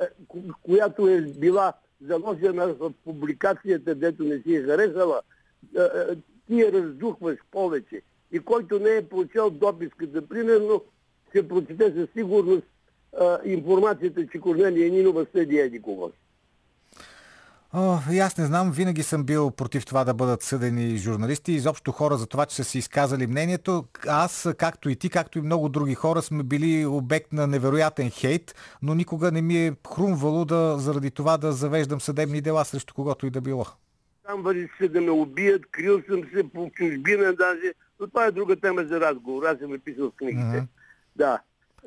а, 0.01 0.09
ко- 0.29 0.55
която 0.63 1.09
е 1.09 1.21
била 1.21 1.73
заложена 2.01 2.67
в 2.75 2.93
публикацията, 3.05 3.95
дето 3.95 4.25
не 4.25 4.39
си 4.39 4.55
е 4.55 4.63
харесала, 4.63 5.21
а, 5.77 5.81
а, 5.81 6.17
ти 6.47 6.61
я 6.61 6.73
раздухваш 6.73 7.39
повече. 7.51 8.03
И 8.33 8.39
който 8.39 8.79
не 8.79 8.91
е 8.97 9.09
прочел 9.09 9.51
дописката, 9.51 10.29
примерно, 10.29 10.85
ще 11.29 11.49
прочете 11.49 11.93
със 11.93 12.09
сигурност 12.11 12.67
а, 13.21 13.39
информацията, 13.45 14.27
че 14.27 14.39
Корнелия 14.41 14.91
Нинова 14.91 15.27
съди 15.35 15.59
еди 15.59 15.83
кого. 15.83 16.11
И 18.13 18.19
аз 18.19 18.39
не 18.39 18.47
знам, 18.47 18.73
винаги 18.73 19.03
съм 19.03 19.25
бил 19.25 19.51
против 19.51 19.87
това 19.87 20.05
да 20.05 20.15
бъдат 20.15 20.43
съдени 20.43 20.97
журналисти, 20.97 21.53
изобщо 21.53 21.93
хора 21.93 22.17
за 22.17 22.27
това, 22.27 22.47
че 22.47 22.57
са 22.57 22.65
си 22.65 22.79
изказали 22.79 23.27
мнението. 23.27 23.85
Аз, 24.09 24.49
както 24.59 24.91
и 24.91 24.97
ти, 24.97 25.11
както 25.11 25.39
и 25.39 25.43
много 25.43 25.69
други 25.69 25.95
хора, 25.95 26.23
сме 26.23 26.43
били 26.43 26.87
обект 26.87 27.33
на 27.33 27.47
невероятен 27.47 28.11
хейт, 28.11 28.55
но 28.83 28.95
никога 28.95 29.31
не 29.31 29.43
ми 29.43 29.67
е 29.67 29.73
хрумвало 29.95 30.45
да, 30.45 30.79
заради 30.79 31.11
това 31.11 31.37
да 31.37 31.53
завеждам 31.53 32.01
съдебни 32.01 32.41
дела 32.41 32.65
срещу 32.65 32.95
когото 32.95 33.27
и 33.27 33.31
да 33.31 33.41
било. 33.41 33.67
Там 34.27 34.43
вали 34.43 34.69
се 34.79 34.89
да 34.89 35.01
ме 35.01 35.11
убият, 35.11 35.67
крил 35.71 36.03
съм 36.11 36.23
се 36.35 36.51
по 36.53 36.71
чужбина 36.75 37.35
даже, 37.35 37.73
но 38.01 38.07
това 38.07 38.25
е 38.25 38.31
друга 38.31 38.57
тема 38.57 38.85
за 38.85 39.01
разговор. 39.01 39.43
Аз 39.45 39.59
съм 39.59 39.75
е 39.75 39.79
писал 39.79 40.11
в 40.11 40.17
книгите. 40.17 40.57
Мгм. 40.57 40.67
Да. 41.17 41.41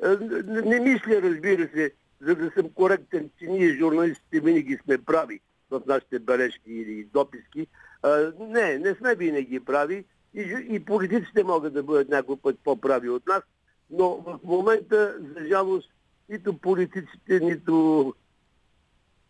Е, 0.04 0.08
Не, 0.46 0.60
не 0.60 0.80
мисля, 0.80 1.22
разбира 1.22 1.68
се, 1.74 1.90
за 2.20 2.34
да 2.34 2.50
съм 2.56 2.70
коректен, 2.74 3.30
че 3.38 3.46
ние 3.46 3.76
журналистите 3.78 4.40
винаги 4.40 4.78
сме 4.84 4.98
прави 4.98 5.40
в 5.80 5.86
нашите 5.86 6.18
бележки 6.18 6.72
или 6.72 7.04
дописки. 7.04 7.66
А, 8.02 8.32
не, 8.40 8.78
не 8.78 8.94
сме 8.94 9.14
винаги 9.14 9.60
прави 9.60 10.04
и, 10.34 10.66
и 10.68 10.84
политиците 10.84 11.44
могат 11.44 11.72
да 11.72 11.82
бъдат 11.82 12.08
някой 12.08 12.36
път 12.36 12.58
по-прави 12.64 13.08
от 13.08 13.26
нас, 13.26 13.42
но 13.90 14.08
в 14.08 14.38
момента, 14.44 15.14
за 15.20 15.48
жалост, 15.48 15.90
нито 16.28 16.58
политиците, 16.58 17.40
нито 17.40 18.14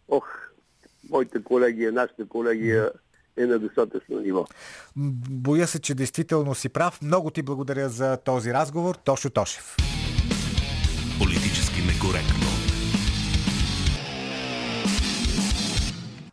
ох, 0.09 0.28
моята 1.11 1.42
колегия, 1.42 1.92
нашата 1.92 2.28
колегия 2.28 2.90
е 3.36 3.47
на 3.47 3.59
достатъчно 3.59 4.20
ниво. 4.20 4.45
Боя 4.97 5.66
се, 5.66 5.80
че 5.80 5.95
действително 5.95 6.55
си 6.55 6.68
прав. 6.68 7.03
Много 7.03 7.30
ти 7.30 7.42
благодаря 7.42 7.88
за 7.88 8.16
този 8.16 8.53
разговор. 8.53 8.95
Тошо 8.95 9.30
Тошев. 9.30 9.76
Политически 11.18 11.80
некоректно. 11.82 12.53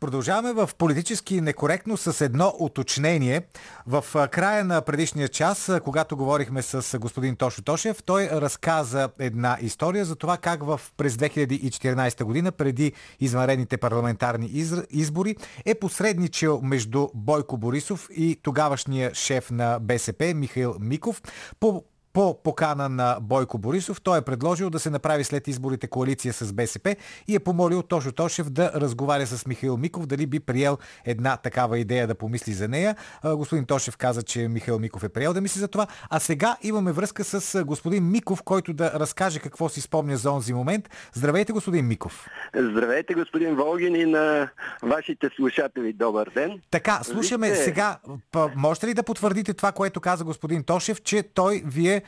Продължаваме 0.02 0.54
в 0.54 0.70
политически 0.78 1.41
некоректно 1.41 1.97
с 1.97 2.22
едно 2.22 2.54
уточнение. 2.60 3.41
В 3.88 4.06
края 4.32 4.66
на 4.66 4.82
предишния 4.82 5.28
час, 5.28 5.72
когато 5.84 6.18
говорихме 6.18 6.62
с 6.62 6.99
господин 6.99 7.36
Тошо 7.36 7.62
Тошев, 7.62 8.04
той 8.04 8.30
разказа 8.32 9.10
една 9.20 9.58
история 9.62 10.06
за 10.06 10.16
това 10.16 10.38
как 10.38 10.64
в 10.64 10.82
през 10.97 11.16
2014 11.16 12.24
година, 12.24 12.52
преди 12.52 12.93
извънредните 13.20 13.78
парламентарни 13.78 14.45
из- 14.45 14.84
избори, 14.89 15.36
е 15.66 15.76
посредничил 15.76 16.60
между 16.64 17.08
Бойко 17.14 17.58
Борисов 17.58 18.08
и 18.16 18.39
тогавашния 18.43 19.16
шеф 19.16 19.52
на 19.52 19.80
БСП 19.82 20.34
Михаил 20.36 20.76
Миков 20.80 21.22
по 21.60 21.84
по 22.14 22.43
покана 22.43 22.89
на 22.89 23.18
Бойко 23.22 23.57
Борисов, 23.57 24.01
той 24.01 24.18
е 24.18 24.22
предложил 24.22 24.70
да 24.70 24.80
се 24.80 24.89
направи 24.89 25.24
след 25.24 25.47
изборите 25.47 25.88
коалиция 25.88 26.34
с 26.34 26.53
БСП 26.53 26.95
и 27.28 27.36
е 27.36 27.39
помолил 27.39 27.84
Тошо 27.84 28.12
Тошев 28.12 28.49
да 28.49 28.72
разговаря 28.76 29.28
с 29.28 29.45
Михаил 29.45 29.78
Миков, 29.78 30.05
дали 30.05 30.26
би 30.26 30.39
приел 30.39 30.78
една 31.05 31.38
такава 31.38 31.80
идея 31.80 32.07
да 32.07 32.16
помисли 32.16 32.53
за 32.53 32.68
нея. 32.68 32.95
Господин 33.26 33.66
Тошев 33.66 33.97
каза, 33.97 34.24
че 34.24 34.47
Михаил 34.47 34.80
Миков 34.80 35.03
е 35.03 35.09
приел 35.09 35.34
да 35.34 35.41
мисли 35.41 35.59
за 35.59 35.68
това. 35.68 35.88
А 36.09 36.20
сега 36.20 36.57
имаме 36.62 36.91
връзка 36.91 37.24
с 37.24 37.64
господин 37.66 38.12
Миков, 38.12 38.43
който 38.43 38.74
да 38.74 38.91
разкаже 38.99 39.39
какво 39.39 39.70
си 39.70 39.82
спомня 39.82 40.18
за 40.18 40.32
онзи 40.32 40.53
момент. 40.53 40.89
Здравейте, 41.14 41.53
господин 41.53 41.88
Миков. 41.88 42.28
Здравейте, 42.55 43.14
господин 43.14 43.55
Волгин 43.55 43.95
и 43.95 44.05
на 44.05 44.49
вашите 44.84 45.30
слушатели. 45.36 45.93
Добър 45.93 46.30
ден. 46.36 46.62
Така, 46.72 46.99
слушаме 47.03 47.49
Вижте. 47.49 47.64
сега. 47.64 47.99
Можете 48.55 48.88
ли 48.88 48.93
да 48.93 49.03
потвърдите 49.03 49.53
това, 49.53 49.72
което 49.72 50.01
каза 50.01 50.24
господин 50.24 50.64
Тошев, 50.64 51.01
че 51.01 51.24
той 51.24 51.64
ви 51.66 52.01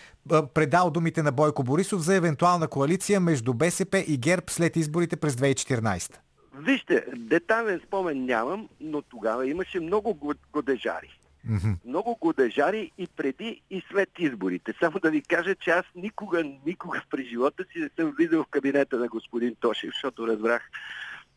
предал 0.53 0.91
думите 0.91 1.23
на 1.23 1.31
Бойко 1.31 1.63
Борисов 1.63 2.01
за 2.01 2.15
евентуална 2.15 2.67
коалиция 2.67 3.19
между 3.19 3.53
БСП 3.53 4.03
и 4.07 4.17
ГЕРБ 4.17 4.43
след 4.49 4.75
изборите 4.75 5.15
през 5.15 5.35
2014? 5.35 6.17
Вижте, 6.57 7.05
детайлен 7.15 7.81
спомен 7.87 8.25
нямам, 8.25 8.69
но 8.79 9.01
тогава 9.01 9.47
имаше 9.47 9.79
много 9.79 10.13
го- 10.13 10.33
годежари. 10.53 11.19
Мгм. 11.49 11.71
Много 11.85 12.17
годежари 12.21 12.91
и 12.97 13.07
преди 13.07 13.61
и 13.69 13.83
след 13.91 14.09
изборите. 14.19 14.73
Само 14.79 14.99
да 14.99 15.11
ви 15.11 15.21
кажа, 15.21 15.55
че 15.55 15.69
аз 15.69 15.85
никога, 15.95 16.43
никога 16.65 17.01
през 17.09 17.27
живота 17.27 17.63
си 17.71 17.79
не 17.79 17.89
съм 17.99 18.15
видел 18.17 18.43
в 18.43 18.47
кабинета 18.47 18.97
на 18.97 19.07
господин 19.07 19.55
Тошев, 19.59 19.89
защото 19.93 20.27
разбрах, 20.27 20.61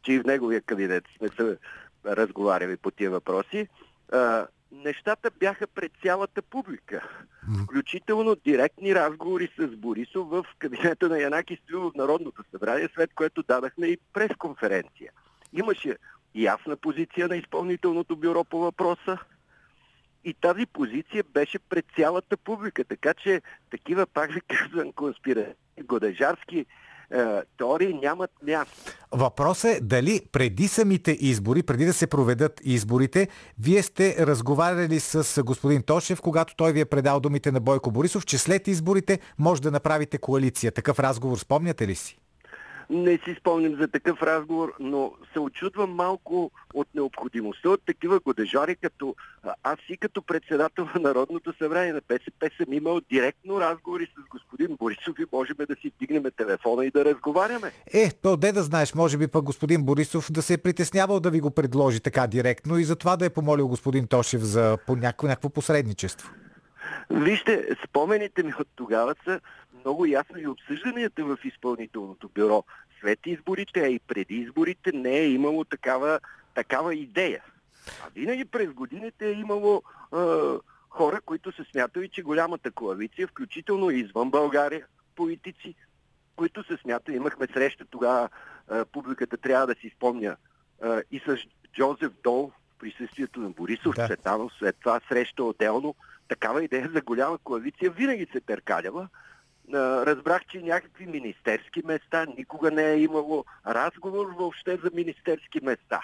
че 0.03 0.13
и 0.13 0.19
в 0.19 0.25
неговия 0.25 0.61
кабинет 0.61 1.05
сме 1.19 1.29
се 1.29 1.57
разговаряли 2.07 2.77
по 2.77 2.91
тия 2.91 3.11
въпроси. 3.11 3.69
А, 4.13 4.47
нещата 4.73 5.31
бяха 5.31 5.67
пред 5.67 5.93
цялата 6.03 6.43
публика. 6.43 7.09
Включително 7.65 8.35
директни 8.35 8.95
разговори 8.95 9.51
с 9.59 9.67
Борисов 9.67 10.29
в 10.29 10.47
кабинета 10.59 11.09
на 11.09 11.19
Янаки 11.19 11.57
Стоилов 11.57 11.93
в 11.93 11.97
Народното 11.97 12.45
събрание, 12.51 12.89
след 12.95 13.15
което 13.15 13.43
дадахме 13.43 13.87
и 13.87 13.99
пресконференция. 14.13 15.13
Имаше 15.53 15.97
ясна 16.35 16.77
позиция 16.77 17.29
на 17.29 17.37
изпълнителното 17.37 18.17
бюро 18.17 18.45
по 18.45 18.59
въпроса 18.59 19.19
и 20.25 20.35
тази 20.35 20.67
позиция 20.67 21.25
беше 21.35 21.59
пред 21.59 21.85
цялата 21.97 22.37
публика. 22.37 22.85
Така 22.85 23.15
че 23.15 23.43
такива, 23.71 24.07
пак 24.07 24.33
ви 24.33 24.41
казвам, 24.41 24.93
конспиративни, 24.93 25.55
годежарски 25.85 26.67
теории 27.59 27.95
нямат 28.03 28.31
място. 28.43 28.75
Въпросът 29.13 29.77
е 29.77 29.81
дали 29.81 30.21
преди 30.33 30.69
самите 30.69 31.17
избори, 31.21 31.63
преди 31.63 31.87
да 31.87 31.93
се 31.93 32.07
проведат 32.07 32.61
изборите, 32.65 33.29
вие 33.59 33.83
сте 33.83 34.27
разговаряли 34.27 35.01
с 35.01 35.43
господин 35.43 35.83
Тошев, 35.83 36.21
когато 36.21 36.57
той 36.57 36.73
ви 36.73 36.81
е 36.81 36.85
предал 36.85 37.21
думите 37.21 37.53
на 37.53 37.61
Бойко 37.61 37.91
Борисов, 37.91 38.27
че 38.27 38.39
след 38.39 38.69
изборите 38.69 39.19
може 39.39 39.63
да 39.63 39.71
направите 39.71 40.19
коалиция. 40.19 40.73
Такъв 40.73 40.99
разговор 40.99 41.39
спомняте 41.39 41.87
ли 41.87 41.95
си? 41.95 42.19
Не 42.91 43.19
си 43.25 43.37
спомням 43.41 43.77
за 43.81 43.89
такъв 43.89 44.23
разговор, 44.23 44.73
но 44.81 45.13
се 45.33 45.41
очудвам 45.41 45.91
малко 45.91 46.51
от 46.75 46.89
необходимостта 46.95 47.69
от 47.69 47.81
такива 47.87 48.21
годежари, 48.21 48.77
като 48.77 49.15
аз 49.63 49.79
и 49.89 49.97
като 49.97 50.23
председател 50.23 50.89
на 50.95 51.01
Народното 51.01 51.53
събрание 51.59 51.93
на 51.93 52.01
БСП 52.09 52.51
съм 52.57 52.73
имал 52.73 53.01
директно 53.11 53.61
разговори 53.61 54.07
с 54.07 54.29
господин 54.31 54.77
Борисов 54.77 55.19
и 55.19 55.25
можем 55.33 55.57
да 55.69 55.77
си 55.83 55.93
вдигнем 55.97 56.25
телефона 56.37 56.87
и 56.87 56.91
да 56.91 57.05
разговаряме. 57.05 57.73
Е, 57.93 58.11
то 58.23 58.37
де 58.37 58.53
да 58.53 58.63
знаеш, 58.63 58.95
може 58.95 59.19
би 59.19 59.27
пък 59.27 59.45
господин 59.45 59.83
Борисов 59.83 60.33
да 60.33 60.43
се 60.43 60.55
е 60.55 60.59
притеснявал 60.59 61.21
да 61.21 61.31
ви 61.31 61.41
го 61.41 61.51
предложи 61.51 62.01
така 62.01 62.27
директно 62.27 62.79
и 62.79 62.85
затова 62.85 63.17
да 63.17 63.27
е 63.27 63.31
помолил 63.31 63.69
господин 63.69 64.07
Тошев 64.07 64.43
за 64.43 64.79
по 64.87 64.97
някакво, 64.97 65.27
някакво 65.27 65.49
посредничество. 65.49 66.31
Вижте, 67.11 67.69
спомените 67.89 68.43
ми 68.43 68.53
от 68.61 68.69
тогава 68.77 69.15
са 69.25 69.41
много 69.87 70.07
ясно 70.07 70.39
и 70.39 70.47
обсъжданията 70.47 71.25
в 71.25 71.39
изпълнителното 71.45 72.29
бюро. 72.29 72.65
След 73.01 73.19
изборите, 73.27 73.81
а 73.81 73.89
и 73.89 73.99
преди 73.99 74.35
изборите 74.35 74.93
не 74.93 75.19
е 75.19 75.29
имало 75.29 75.65
такава, 75.65 76.21
такава 76.55 76.95
идея. 76.95 77.43
А 78.05 78.09
винаги 78.15 78.45
през 78.45 78.73
годините 78.73 79.29
е 79.29 79.33
имало 79.33 79.83
е, 79.83 80.17
хора, 80.91 81.21
които 81.27 81.53
са 81.53 81.65
смятали, 81.71 82.09
че 82.09 82.23
голямата 82.23 82.71
коалиция, 82.71 83.29
включително 83.29 83.91
и 83.91 84.01
извън 84.01 84.31
България, 84.31 84.87
политици, 85.17 85.75
които 86.37 86.65
се 86.65 86.77
смятали, 86.77 87.17
имахме 87.17 87.47
среща 87.47 87.85
тогава, 87.91 88.29
е, 88.73 88.85
публиката 88.85 89.37
трябва 89.37 89.67
да 89.67 89.75
си 89.75 89.93
спомня, 89.97 90.37
е, 90.85 90.89
и 91.11 91.19
с 91.19 91.37
Джозеф 91.75 92.13
Дол, 92.25 92.53
присъствието 92.79 93.41
на 93.41 93.51
Борисов, 93.51 93.95
Да. 93.97 94.07
Цветанов, 94.07 94.53
след 94.59 94.77
това 94.81 95.01
среща 95.09 95.45
отделно. 95.45 95.95
Такава 96.29 96.65
идея 96.65 96.91
за 96.95 97.01
голяма 97.01 97.39
коалиция 97.39 97.91
винаги 97.91 98.27
се 98.33 98.41
перкалява. 98.41 99.09
Разбрах, 99.75 100.43
че 100.47 100.63
някакви 100.63 101.07
министерски 101.07 101.83
места, 101.85 102.27
никога 102.39 102.71
не 102.71 102.91
е 102.91 103.01
имало 103.01 103.45
разговор 103.67 104.27
въобще 104.39 104.77
за 104.85 104.91
министерски 104.95 105.61
места. 105.63 106.01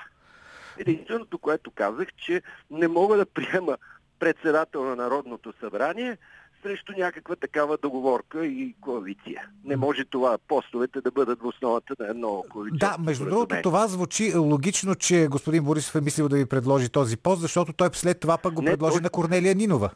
Единственото, 0.78 1.38
което 1.38 1.70
казах, 1.70 2.08
че 2.16 2.42
не 2.70 2.88
мога 2.88 3.16
да 3.16 3.26
приема 3.26 3.76
председател 4.18 4.84
на 4.84 4.96
Народното 4.96 5.52
събрание 5.60 6.18
срещу 6.62 6.92
някаква 6.98 7.36
такава 7.36 7.78
договорка 7.82 8.46
и 8.46 8.74
коалиция. 8.80 9.48
Не 9.64 9.76
може 9.76 10.04
това 10.04 10.38
постовете 10.48 11.00
да 11.00 11.10
бъдат 11.10 11.40
в 11.40 11.46
основата 11.46 11.94
на 12.00 12.06
едно 12.08 12.44
коалиция. 12.50 12.78
Да, 12.78 12.96
между 12.98 13.24
другото, 13.24 13.54
това 13.62 13.86
звучи 13.88 14.36
логично, 14.36 14.94
че 14.94 15.26
господин 15.30 15.64
Борисов 15.64 15.94
е 15.94 16.00
мислил 16.00 16.28
да 16.28 16.36
ви 16.36 16.46
предложи 16.46 16.88
този 16.88 17.16
пост, 17.16 17.40
защото 17.40 17.72
той 17.72 17.88
след 17.92 18.20
това 18.20 18.38
пък 18.38 18.54
го 18.54 18.62
Не, 18.62 18.70
предложи 18.70 18.94
той- 18.94 19.02
на 19.02 19.10
Корнелия 19.10 19.54
Нинова. 19.54 19.90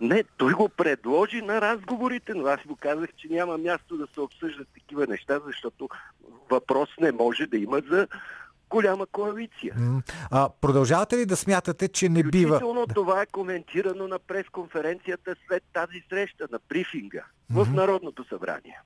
Не, 0.00 0.24
той 0.36 0.52
го 0.52 0.68
предложи 0.68 1.42
на 1.42 1.60
разговорите, 1.60 2.34
но 2.34 2.46
аз 2.46 2.64
му 2.64 2.76
казах, 2.76 3.08
че 3.16 3.28
няма 3.30 3.58
място 3.58 3.96
да 3.96 4.06
се 4.14 4.20
обсъждат 4.20 4.68
такива 4.74 5.06
неща, 5.06 5.40
защото 5.46 5.88
въпрос 6.50 6.88
не 7.00 7.12
може 7.12 7.46
да 7.46 7.56
има 7.56 7.82
за 7.90 8.06
голяма 8.70 9.06
коалиция. 9.06 9.74
А, 10.30 10.48
продължавате 10.60 11.16
ли 11.16 11.26
да 11.26 11.36
смятате, 11.36 11.88
че 11.88 12.08
не 12.08 12.22
бива... 12.22 12.86
Това 12.94 13.22
е 13.22 13.26
коментирано 13.26 14.08
на 14.08 14.18
пресконференцията 14.18 15.34
след 15.48 15.62
тази 15.72 16.02
среща, 16.10 16.46
на 16.52 16.58
брифинга 16.68 17.24
в 17.50 17.68
Народното 17.72 18.24
събрание. 18.28 18.80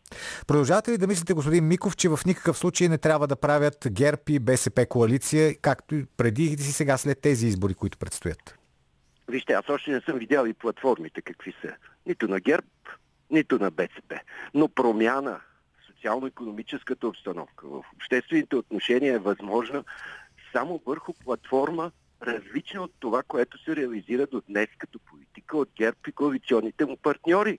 Продължавате 0.46 0.90
ли 0.90 0.98
да 0.98 1.06
мислите, 1.06 1.32
господин 1.32 1.66
Миков, 1.66 1.96
че 1.96 2.08
в 2.08 2.20
никакъв 2.26 2.58
случай 2.58 2.88
не 2.88 2.98
трябва 2.98 3.26
да 3.26 3.36
правят 3.36 3.86
ГЕРБ 3.90 4.22
и 4.28 4.38
БСП 4.38 4.86
коалиция, 4.86 5.56
както 5.62 5.94
и 5.94 6.06
преди 6.16 6.44
и 6.44 6.56
сега 6.56 6.96
след 6.96 7.20
тези 7.20 7.46
избори, 7.46 7.74
които 7.74 7.98
предстоят? 7.98 8.57
Вижте, 9.28 9.52
аз 9.52 9.68
още 9.68 9.90
не 9.90 10.00
съм 10.00 10.18
видял 10.18 10.46
и 10.46 10.54
платформите 10.54 11.22
какви 11.22 11.54
са. 11.62 11.76
Нито 12.06 12.28
на 12.28 12.40
ГЕРБ, 12.40 12.66
нито 13.30 13.58
на 13.58 13.70
БСП. 13.70 14.20
Но 14.54 14.68
промяна 14.68 15.40
в 15.80 15.86
социално-економическата 15.86 17.08
обстановка, 17.08 17.68
в 17.68 17.82
обществените 17.96 18.56
отношения 18.56 19.14
е 19.14 19.18
възможна 19.18 19.84
само 20.52 20.80
върху 20.86 21.12
платформа, 21.24 21.90
различна 22.22 22.82
от 22.82 22.92
това, 23.00 23.22
което 23.22 23.58
се 23.58 23.76
реализира 23.76 24.26
до 24.26 24.42
днес 24.48 24.68
като 24.78 24.98
политика 24.98 25.58
от 25.58 25.70
ГЕРБ 25.76 25.98
и 26.08 26.12
коалиционните 26.12 26.84
му 26.84 26.96
партньори. 26.96 27.58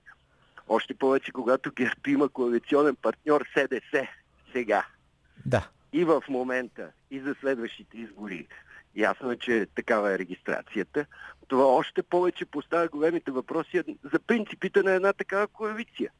Още 0.68 0.94
повече, 0.94 1.32
когато 1.32 1.72
ГЕРБ 1.72 2.00
има 2.06 2.28
коалиционен 2.28 2.96
партньор 2.96 3.46
СДС 3.56 4.08
сега 4.52 4.86
Да. 5.46 5.68
и 5.92 6.04
в 6.04 6.22
момента, 6.28 6.90
и 7.10 7.20
за 7.20 7.34
следващите 7.40 7.98
избори. 7.98 8.46
Ясно 8.96 9.30
е, 9.30 9.36
че 9.36 9.66
такава 9.74 10.12
е 10.12 10.18
регистрацията. 10.18 11.06
Това 11.48 11.64
още 11.66 12.02
повече 12.02 12.44
поставя 12.44 12.88
големите 12.88 13.30
въпроси 13.30 13.82
за 14.12 14.18
принципите 14.18 14.82
на 14.82 14.90
една 14.90 15.12
такава 15.12 15.46
коалиция. 15.46 16.10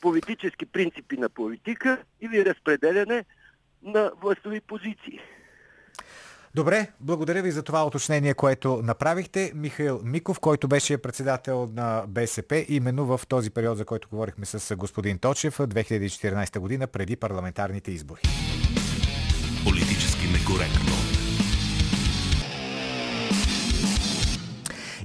Политически 0.00 0.66
принципи 0.66 1.16
на 1.16 1.28
политика 1.28 2.02
или 2.20 2.44
разпределяне 2.44 3.24
на 3.82 4.12
властови 4.22 4.60
позиции. 4.60 5.20
Добре, 6.54 6.86
благодаря 7.00 7.42
ви 7.42 7.50
за 7.50 7.62
това 7.62 7.86
уточнение, 7.86 8.34
което 8.34 8.80
направихте. 8.82 9.52
Михаил 9.54 10.00
Миков, 10.04 10.40
който 10.40 10.68
беше 10.68 10.98
председател 10.98 11.70
на 11.74 12.04
БСП, 12.08 12.64
именно 12.68 13.06
в 13.06 13.20
този 13.28 13.50
период, 13.50 13.78
за 13.78 13.84
който 13.84 14.08
говорихме 14.08 14.46
с 14.46 14.76
господин 14.76 15.18
Точев, 15.18 15.58
2014 15.58 16.58
година, 16.58 16.86
преди 16.86 17.16
парламентарните 17.16 17.90
избори. 17.90 18.20
Политически 19.64 20.26
некоректно. 20.26 21.15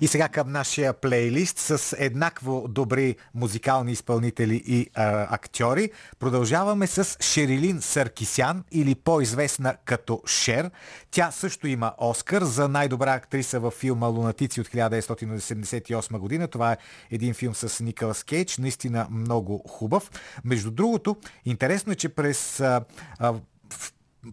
И 0.02 0.08
сега 0.08 0.30
към 0.30 0.52
нашия 0.52 0.94
плейлист 0.94 1.58
с 1.60 1.96
еднакво 2.00 2.68
добри 2.68 3.16
музикални 3.36 3.92
изпълнители 3.92 4.64
и 4.66 4.88
а, 4.96 5.36
актьори. 5.36 5.92
Продължаваме 6.20 6.88
с 6.88 7.18
Шерилин 7.24 7.82
Саркисян 7.82 8.64
или 8.72 8.96
по-известна 8.96 9.76
като 9.86 10.22
Шер. 10.28 10.72
Тя 11.12 11.32
също 11.32 11.68
има 11.68 11.94
Оскар 11.98 12.44
за 12.44 12.68
най-добра 12.68 13.14
актриса 13.14 13.60
във 13.60 13.74
филма 13.74 14.08
Лунатици 14.08 14.62
от 14.62 14.68
1978 14.68 16.18
година. 16.18 16.48
Това 16.48 16.72
е 16.72 16.78
един 17.12 17.34
филм 17.34 17.56
с 17.56 17.84
Николас 17.84 18.24
Кейдж, 18.24 18.58
наистина 18.58 19.08
много 19.12 19.64
хубав. 19.68 20.12
Между 20.44 20.72
другото, 20.72 21.16
интересно 21.46 21.92
е, 21.92 21.96
че 21.96 22.10
през 22.10 22.60
а, 22.60 22.82
а, 23.20 23.34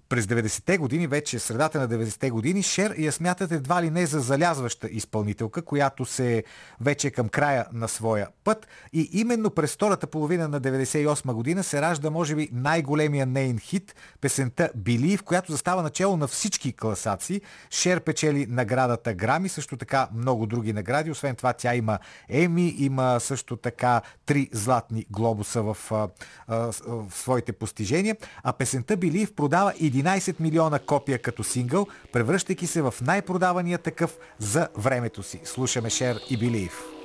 през 0.09 0.26
90-те 0.26 0.78
години, 0.78 1.07
вече 1.07 1.39
средата 1.39 1.80
на 1.80 1.89
90-те 1.89 2.30
години, 2.30 2.62
Шер 2.62 2.95
я 2.99 3.12
смятат 3.12 3.53
едва 3.53 3.82
ли 3.82 3.91
не 3.91 4.07
за 4.07 4.20
залязваща 4.20 4.89
изпълнителка, 4.91 5.62
която 5.62 6.05
се 6.05 6.36
е 6.36 6.45
вече 6.80 7.11
към 7.11 7.28
края 7.28 7.66
на 7.72 7.89
своя 7.89 8.28
път. 8.45 8.66
И 8.93 9.09
именно 9.12 9.51
през 9.51 9.74
втората 9.74 10.07
половина 10.07 10.49
на 10.49 10.61
98 10.61 11.32
година 11.32 11.64
се 11.64 11.82
ражда, 11.82 12.11
може 12.11 12.34
би, 12.34 12.49
най-големия 12.53 13.26
нейн 13.26 13.59
хит, 13.59 13.95
песента 14.20 14.70
Били, 14.76 15.16
в 15.16 15.22
която 15.22 15.53
застава 15.53 15.82
начало 15.82 16.16
на 16.16 16.26
всички 16.26 16.72
класации. 16.72 17.41
Шер 17.70 18.01
печели 18.01 18.47
наградата 18.49 19.14
Грами, 19.14 19.49
също 19.49 19.76
така 19.76 20.09
много 20.14 20.47
други 20.47 20.72
награди. 20.72 21.11
Освен 21.11 21.36
това, 21.36 21.53
тя 21.53 21.74
има 21.74 21.99
Еми, 22.28 22.74
има 22.78 23.20
също 23.20 23.57
така 23.57 24.01
три 24.26 24.49
златни 24.53 25.07
глобуса 25.11 25.62
в, 25.62 25.76
а, 25.91 26.09
в 26.49 27.07
своите 27.11 27.53
постижения. 27.53 28.16
А 28.43 28.53
песента 28.53 28.97
Билив 28.97 29.34
продава 29.34 29.72
11 29.78 30.40
милиона 30.40 30.78
копия 30.78 31.18
като 31.18 31.44
сингъл, 31.44 31.86
превръщайки 32.12 32.66
се 32.66 32.82
в 32.82 32.94
най-продавания 33.02 33.78
такъв 33.78 34.18
за 34.38 34.68
времето 34.76 35.22
си. 35.22 35.40
Слушаме 35.44 35.90
Шер 35.90 36.16
и 36.30 36.36
Билив. 36.36 36.97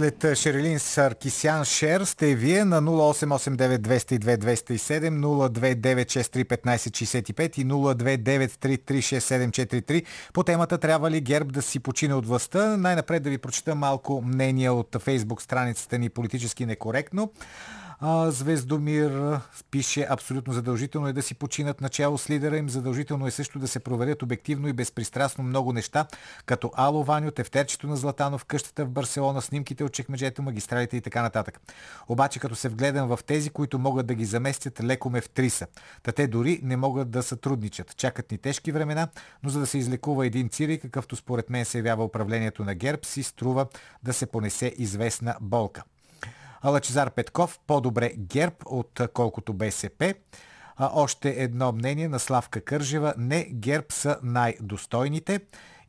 След 0.00 0.24
а, 0.24 0.36
Шерелин 0.36 0.78
Саркисян 0.78 1.64
Шер 1.64 2.04
сте 2.04 2.34
вие 2.34 2.64
на 2.64 2.82
0889-202-207, 2.82 5.48
029631565 5.48 7.58
и 7.58 7.66
029336743 7.66 10.04
по 10.32 10.42
темата 10.42 10.78
трябва 10.78 11.10
ли 11.10 11.20
ГЕРБ 11.20 11.52
да 11.52 11.62
си 11.62 11.80
почине 11.80 12.14
от 12.14 12.26
властта. 12.26 12.76
Най-напред 12.76 13.22
да 13.22 13.30
ви 13.30 13.38
прочита 13.38 13.74
малко 13.74 14.22
мнение 14.26 14.70
от 14.70 14.96
фейсбук 15.00 15.42
страницата 15.42 15.98
ни 15.98 16.08
политически 16.08 16.66
некоректно. 16.66 17.32
Звездомир 18.28 19.40
пише 19.70 20.06
абсолютно 20.10 20.52
задължително 20.52 21.08
е 21.08 21.12
да 21.12 21.22
си 21.22 21.34
починат 21.34 21.80
начало 21.80 22.18
с 22.18 22.30
лидера 22.30 22.56
им. 22.56 22.68
Задължително 22.68 23.26
е 23.26 23.30
също 23.30 23.58
да 23.58 23.68
се 23.68 23.80
проверят 23.80 24.22
обективно 24.22 24.68
и 24.68 24.72
безпристрастно 24.72 25.44
много 25.44 25.72
неща, 25.72 26.06
като 26.46 26.70
Ало 26.74 27.04
Ваню, 27.04 27.30
тефтерчето 27.30 27.86
на 27.86 27.96
Златанов, 27.96 28.44
къщата 28.44 28.84
в 28.84 28.90
Барселона, 28.90 29.42
снимките 29.42 29.84
от 29.84 29.92
чекмеджето, 29.92 30.42
магистралите 30.42 30.96
и 30.96 31.00
така 31.00 31.22
нататък. 31.22 31.60
Обаче 32.08 32.40
като 32.40 32.54
се 32.54 32.68
вгледам 32.68 33.08
в 33.08 33.18
тези, 33.26 33.50
които 33.50 33.78
могат 33.78 34.06
да 34.06 34.14
ги 34.14 34.24
заместят, 34.24 34.84
леко 34.84 35.10
ме 35.10 35.20
втриса. 35.20 35.66
Та 36.02 36.12
те 36.12 36.26
дори 36.26 36.60
не 36.62 36.76
могат 36.76 37.10
да 37.10 37.22
сътрудничат. 37.22 37.96
Чакат 37.96 38.30
ни 38.30 38.38
тежки 38.38 38.72
времена, 38.72 39.08
но 39.42 39.50
за 39.50 39.60
да 39.60 39.66
се 39.66 39.78
излекува 39.78 40.26
един 40.26 40.48
цири, 40.48 40.80
какъвто 40.80 41.16
според 41.16 41.50
мен 41.50 41.64
се 41.64 41.78
явява 41.78 42.04
управлението 42.04 42.64
на 42.64 42.74
ГЕРБ, 42.74 43.00
си 43.04 43.22
струва 43.22 43.66
да 44.02 44.12
се 44.12 44.26
понесе 44.26 44.74
известна 44.78 45.36
болка. 45.40 45.82
Лачезар 46.64 47.10
Петков, 47.10 47.58
по-добре 47.66 48.12
ГЕРБ, 48.18 48.56
отколкото 48.66 49.52
БСП. 49.52 50.14
А, 50.76 50.90
още 50.94 51.34
едно 51.38 51.72
мнение 51.72 52.08
на 52.08 52.18
Славка 52.18 52.60
Кържева. 52.60 53.14
Не, 53.18 53.44
ГЕРБ 53.44 53.86
са 53.90 54.18
най-достойните. 54.22 55.40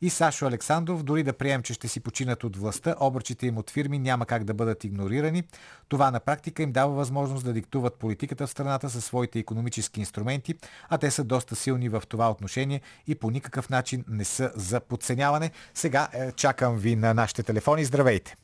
И 0.02 0.10
Сашо 0.10 0.46
Александров, 0.46 1.02
дори 1.02 1.22
да 1.22 1.32
прием, 1.32 1.62
че 1.62 1.74
ще 1.74 1.88
си 1.88 2.00
починат 2.00 2.44
от 2.44 2.56
властта, 2.56 2.94
обръчите 3.00 3.46
им 3.46 3.58
от 3.58 3.70
фирми 3.70 3.98
няма 3.98 4.26
как 4.26 4.44
да 4.44 4.54
бъдат 4.54 4.84
игнорирани. 4.84 5.42
Това 5.88 6.10
на 6.10 6.20
практика 6.20 6.62
им 6.62 6.72
дава 6.72 6.92
възможност 6.92 7.44
да 7.44 7.52
диктуват 7.52 7.94
политиката 7.94 8.46
в 8.46 8.50
страната 8.50 8.90
със 8.90 9.04
своите 9.04 9.38
економически 9.38 10.00
инструменти, 10.00 10.54
а 10.88 10.98
те 10.98 11.10
са 11.10 11.24
доста 11.24 11.56
силни 11.56 11.88
в 11.88 12.02
това 12.08 12.30
отношение 12.30 12.80
и 13.06 13.14
по 13.14 13.30
никакъв 13.30 13.70
начин 13.70 14.04
не 14.08 14.24
са 14.24 14.52
за 14.54 14.80
подценяване. 14.80 15.50
Сега 15.74 16.08
е, 16.12 16.32
чакам 16.32 16.76
ви 16.76 16.96
на 16.96 17.14
нашите 17.14 17.42
телефони. 17.42 17.84
Здравейте! 17.84 18.36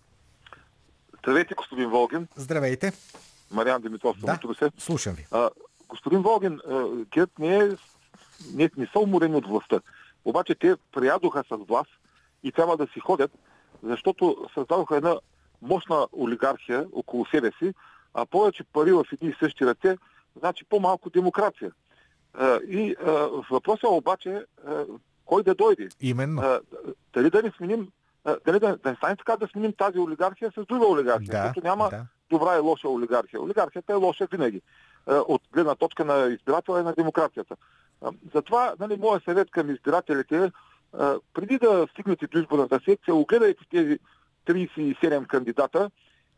Здравейте, 1.29 1.55
господин 1.55 1.91
Волгин. 1.91 2.29
Здравейте! 2.37 2.93
Мариан 3.51 3.83
Димитров, 3.83 4.17
Да, 4.21 4.39
се. 4.59 4.71
слушам 4.79 5.15
ви. 5.15 5.27
А, 5.31 5.51
господин 5.89 6.23
Волгин, 6.23 6.61
ГЕРБ 7.11 7.33
не, 7.39 7.57
е, 7.57 7.69
не, 8.55 8.71
не 8.77 8.87
са 8.93 8.99
уморени 8.99 9.37
от 9.37 9.47
властта. 9.47 9.81
Обаче 10.25 10.55
те 10.55 10.77
приядоха 10.93 11.45
с 11.51 11.57
власт 11.57 11.91
и 12.43 12.53
трябва 12.53 12.77
да 12.77 12.87
си 12.87 13.01
ходят, 13.01 13.31
защото 13.83 14.49
създадоха 14.55 14.97
една 14.97 15.17
мощна 15.63 16.07
олигархия 16.13 16.87
около 16.93 17.27
себе 17.27 17.51
си, 17.59 17.75
а 18.15 18.27
повече 18.27 18.65
пари 18.65 18.93
в 18.93 19.05
едни 19.13 19.29
и 19.29 19.37
същи 19.41 19.67
ръце, 19.67 19.97
значи 20.39 20.65
по-малко 20.65 21.11
демокрация. 21.11 21.73
А, 22.35 22.61
и 22.69 22.97
а, 23.07 23.11
въпросът 23.51 23.91
обаче 23.91 24.45
а, 24.67 24.85
кой 25.25 25.43
да 25.43 25.55
дойде. 25.55 25.89
Именно. 26.01 26.43
А, 26.43 26.61
дали 27.15 27.31
да 27.31 27.43
не 27.43 27.53
сменим, 27.57 27.89
дали 28.47 28.59
да, 28.59 28.77
да 28.77 28.91
не 28.91 28.97
стане 28.97 29.17
така 29.17 29.37
да 29.37 29.49
сменим 29.49 29.73
тази 29.73 29.99
олигархия 29.99 30.53
с 30.57 30.67
друга 30.67 30.87
олигархия, 30.87 31.31
Да, 31.31 31.43
защото 31.43 31.67
няма 31.67 31.89
да. 31.91 32.07
добра 32.31 32.57
и 32.57 32.61
лоша 32.61 32.89
олигархия. 32.89 33.43
Олигархията 33.43 33.93
е 33.93 33.97
лоша 33.97 34.27
винаги, 34.33 34.63
а, 35.07 35.15
от 35.15 35.43
гледна 35.53 35.75
точка 35.75 36.05
на 36.05 36.27
избирателя 36.27 36.81
и 36.81 36.83
на 36.83 36.93
демокрацията. 36.93 37.57
А, 38.03 38.11
Затова, 38.35 38.75
нали, 38.81 38.97
моят 38.97 39.25
съвет 39.25 39.51
към 39.51 39.71
избирателите 39.71 40.37
е, 40.45 40.51
преди 41.35 41.59
да 41.59 41.87
стигнете 41.91 42.27
до 42.27 42.39
изборната 42.39 42.81
секция, 42.85 43.15
огледайте 43.15 43.65
тези 43.71 43.99
37 44.47 45.27
кандидата 45.27 45.91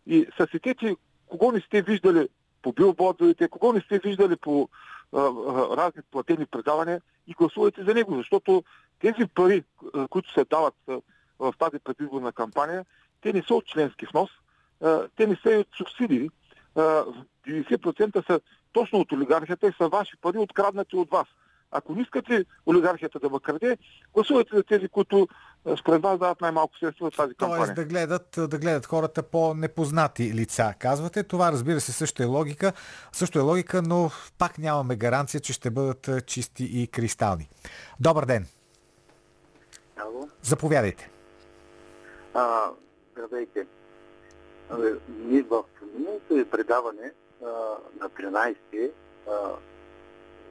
и 0.06 0.26
съсетете 0.36 0.96
кого 1.26 1.52
не 1.52 1.60
сте 1.60 1.82
виждали 1.82 2.28
по 2.62 2.72
билбордовете, 2.72 3.48
кого 3.48 3.72
не 3.72 3.80
сте 3.80 3.98
виждали 3.98 4.36
по 4.36 4.68
а, 5.12 5.20
а, 5.20 5.76
разни 5.76 6.02
платени 6.10 6.46
предавания 6.46 7.00
и 7.26 7.32
гласувайте 7.32 7.84
за 7.84 7.94
него, 7.94 8.16
защото 8.16 8.64
тези 9.00 9.26
пари, 9.34 9.64
които 10.10 10.32
се 10.32 10.44
дават 10.50 10.74
в 11.40 11.54
тази 11.58 11.78
предизборна 11.84 12.32
кампания, 12.32 12.84
те 13.22 13.32
не 13.32 13.42
са 13.42 13.54
от 13.54 13.66
членски 13.66 14.06
внос, 14.12 14.30
те 15.16 15.26
не 15.26 15.36
са 15.42 15.52
и 15.52 15.56
от 15.56 15.68
субсидии. 15.76 16.30
А, 16.76 17.04
90% 17.48 18.26
са 18.26 18.40
точно 18.72 18.98
от 18.98 19.12
олигархията 19.12 19.66
и 19.66 19.72
са 19.78 19.88
ваши 19.88 20.16
пари, 20.20 20.38
откраднати 20.38 20.96
от 20.96 21.10
вас. 21.10 21.26
Ако 21.70 21.94
не 21.94 22.02
искате 22.02 22.44
олигархията 22.66 23.18
да 23.18 23.30
ме 23.30 23.40
краде, 23.40 23.76
гласувайте 24.14 24.56
за 24.56 24.62
тези, 24.62 24.88
които 24.88 25.28
според 25.80 26.02
вас 26.02 26.18
дават 26.18 26.40
най-малко 26.40 26.78
средства 26.78 27.10
в 27.10 27.16
тази 27.16 27.34
кампания. 27.34 27.64
Тоест 27.64 27.74
да 27.74 27.84
гледат, 27.84 28.28
да 28.36 28.58
гледат 28.58 28.86
хората 28.86 29.22
по 29.22 29.54
непознати 29.54 30.34
лица, 30.34 30.74
казвате. 30.78 31.22
Това 31.22 31.52
разбира 31.52 31.80
се 31.80 31.92
също 31.92 32.22
е 32.22 32.26
логика, 32.26 32.72
също 33.12 33.38
е 33.38 33.42
логика, 33.42 33.82
но 33.82 34.10
пак 34.38 34.58
нямаме 34.58 34.96
гаранция, 34.96 35.40
че 35.40 35.52
ще 35.52 35.70
бъдат 35.70 36.26
чисти 36.26 36.64
и 36.64 36.86
кристални. 36.86 37.48
Добър 38.00 38.24
ден! 38.24 38.46
Ало. 39.96 40.28
Заповядайте. 40.42 41.10
А, 42.34 42.70
здравейте. 43.12 43.66
В 44.70 44.96
миналото 45.08 46.34
ви 46.34 46.44
предаване 46.44 47.12
а, 47.42 47.46
на 48.00 48.10
13-ти 48.10 48.90
а, 49.30 49.50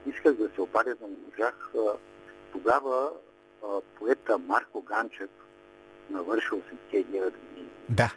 исках 0.05 0.34
да 0.34 0.49
се 0.55 0.61
обадя, 0.61 0.95
но 1.01 1.07
можах. 1.07 1.71
А, 1.75 1.97
тогава 2.51 3.11
а, 3.63 3.67
поета 3.95 4.38
Марко 4.38 4.82
Ганчев 4.82 5.30
навърши 6.09 6.47
89 6.49 7.23
години. 7.23 7.69
Да. 7.89 8.13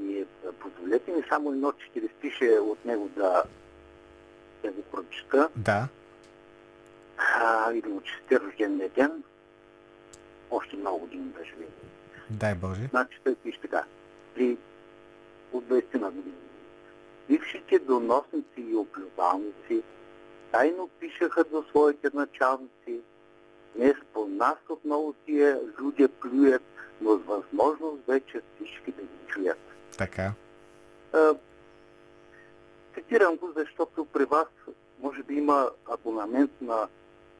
И 0.00 0.26
а, 0.46 0.52
позволете 0.52 1.12
ми 1.12 1.22
само 1.28 1.52
едно 1.52 1.72
четири 1.72 2.08
стише 2.18 2.58
от 2.58 2.84
него 2.84 3.08
да, 3.16 3.44
да 4.62 4.70
го 4.70 4.82
прочета 4.82 5.48
Да. 5.56 5.88
а, 7.18 7.72
и 7.72 7.80
да 7.82 7.88
му 7.88 8.00
чести 8.00 8.40
рождения 8.40 8.88
ден. 8.88 9.22
Още 10.50 10.76
много 10.76 10.98
години 10.98 11.24
да 11.38 11.44
живее. 11.44 11.66
Дай 12.30 12.54
Боже. 12.54 12.88
Значи 12.90 13.20
той 13.24 13.34
пише 13.34 13.60
така. 13.60 13.84
При 14.34 14.56
от 15.52 15.64
20 15.64 15.94
на 15.94 16.10
години. 16.10 16.34
Бившите 17.28 17.78
доносници 17.78 18.60
и 18.60 18.76
оплювалници 18.76 19.82
тайно 20.52 20.88
пишеха 21.00 21.44
до 21.44 21.64
своите 21.70 22.10
началници. 22.14 23.00
Днес 23.76 23.94
по 24.12 24.26
нас 24.26 24.56
отново 24.68 25.14
тия 25.26 25.60
люди 25.80 26.08
плюят, 26.08 26.62
но 27.00 27.18
с 27.18 27.22
възможност 27.22 28.06
вече 28.08 28.40
всички 28.54 28.92
да 28.92 29.02
ги 29.02 29.18
чуят. 29.28 29.58
Така. 29.98 30.32
А, 31.12 31.34
цитирам 32.94 33.36
го, 33.36 33.52
защото 33.56 34.04
при 34.04 34.24
вас 34.24 34.48
може 35.02 35.22
би 35.22 35.34
има 35.34 35.70
абонамент 35.90 36.50
на 36.60 36.88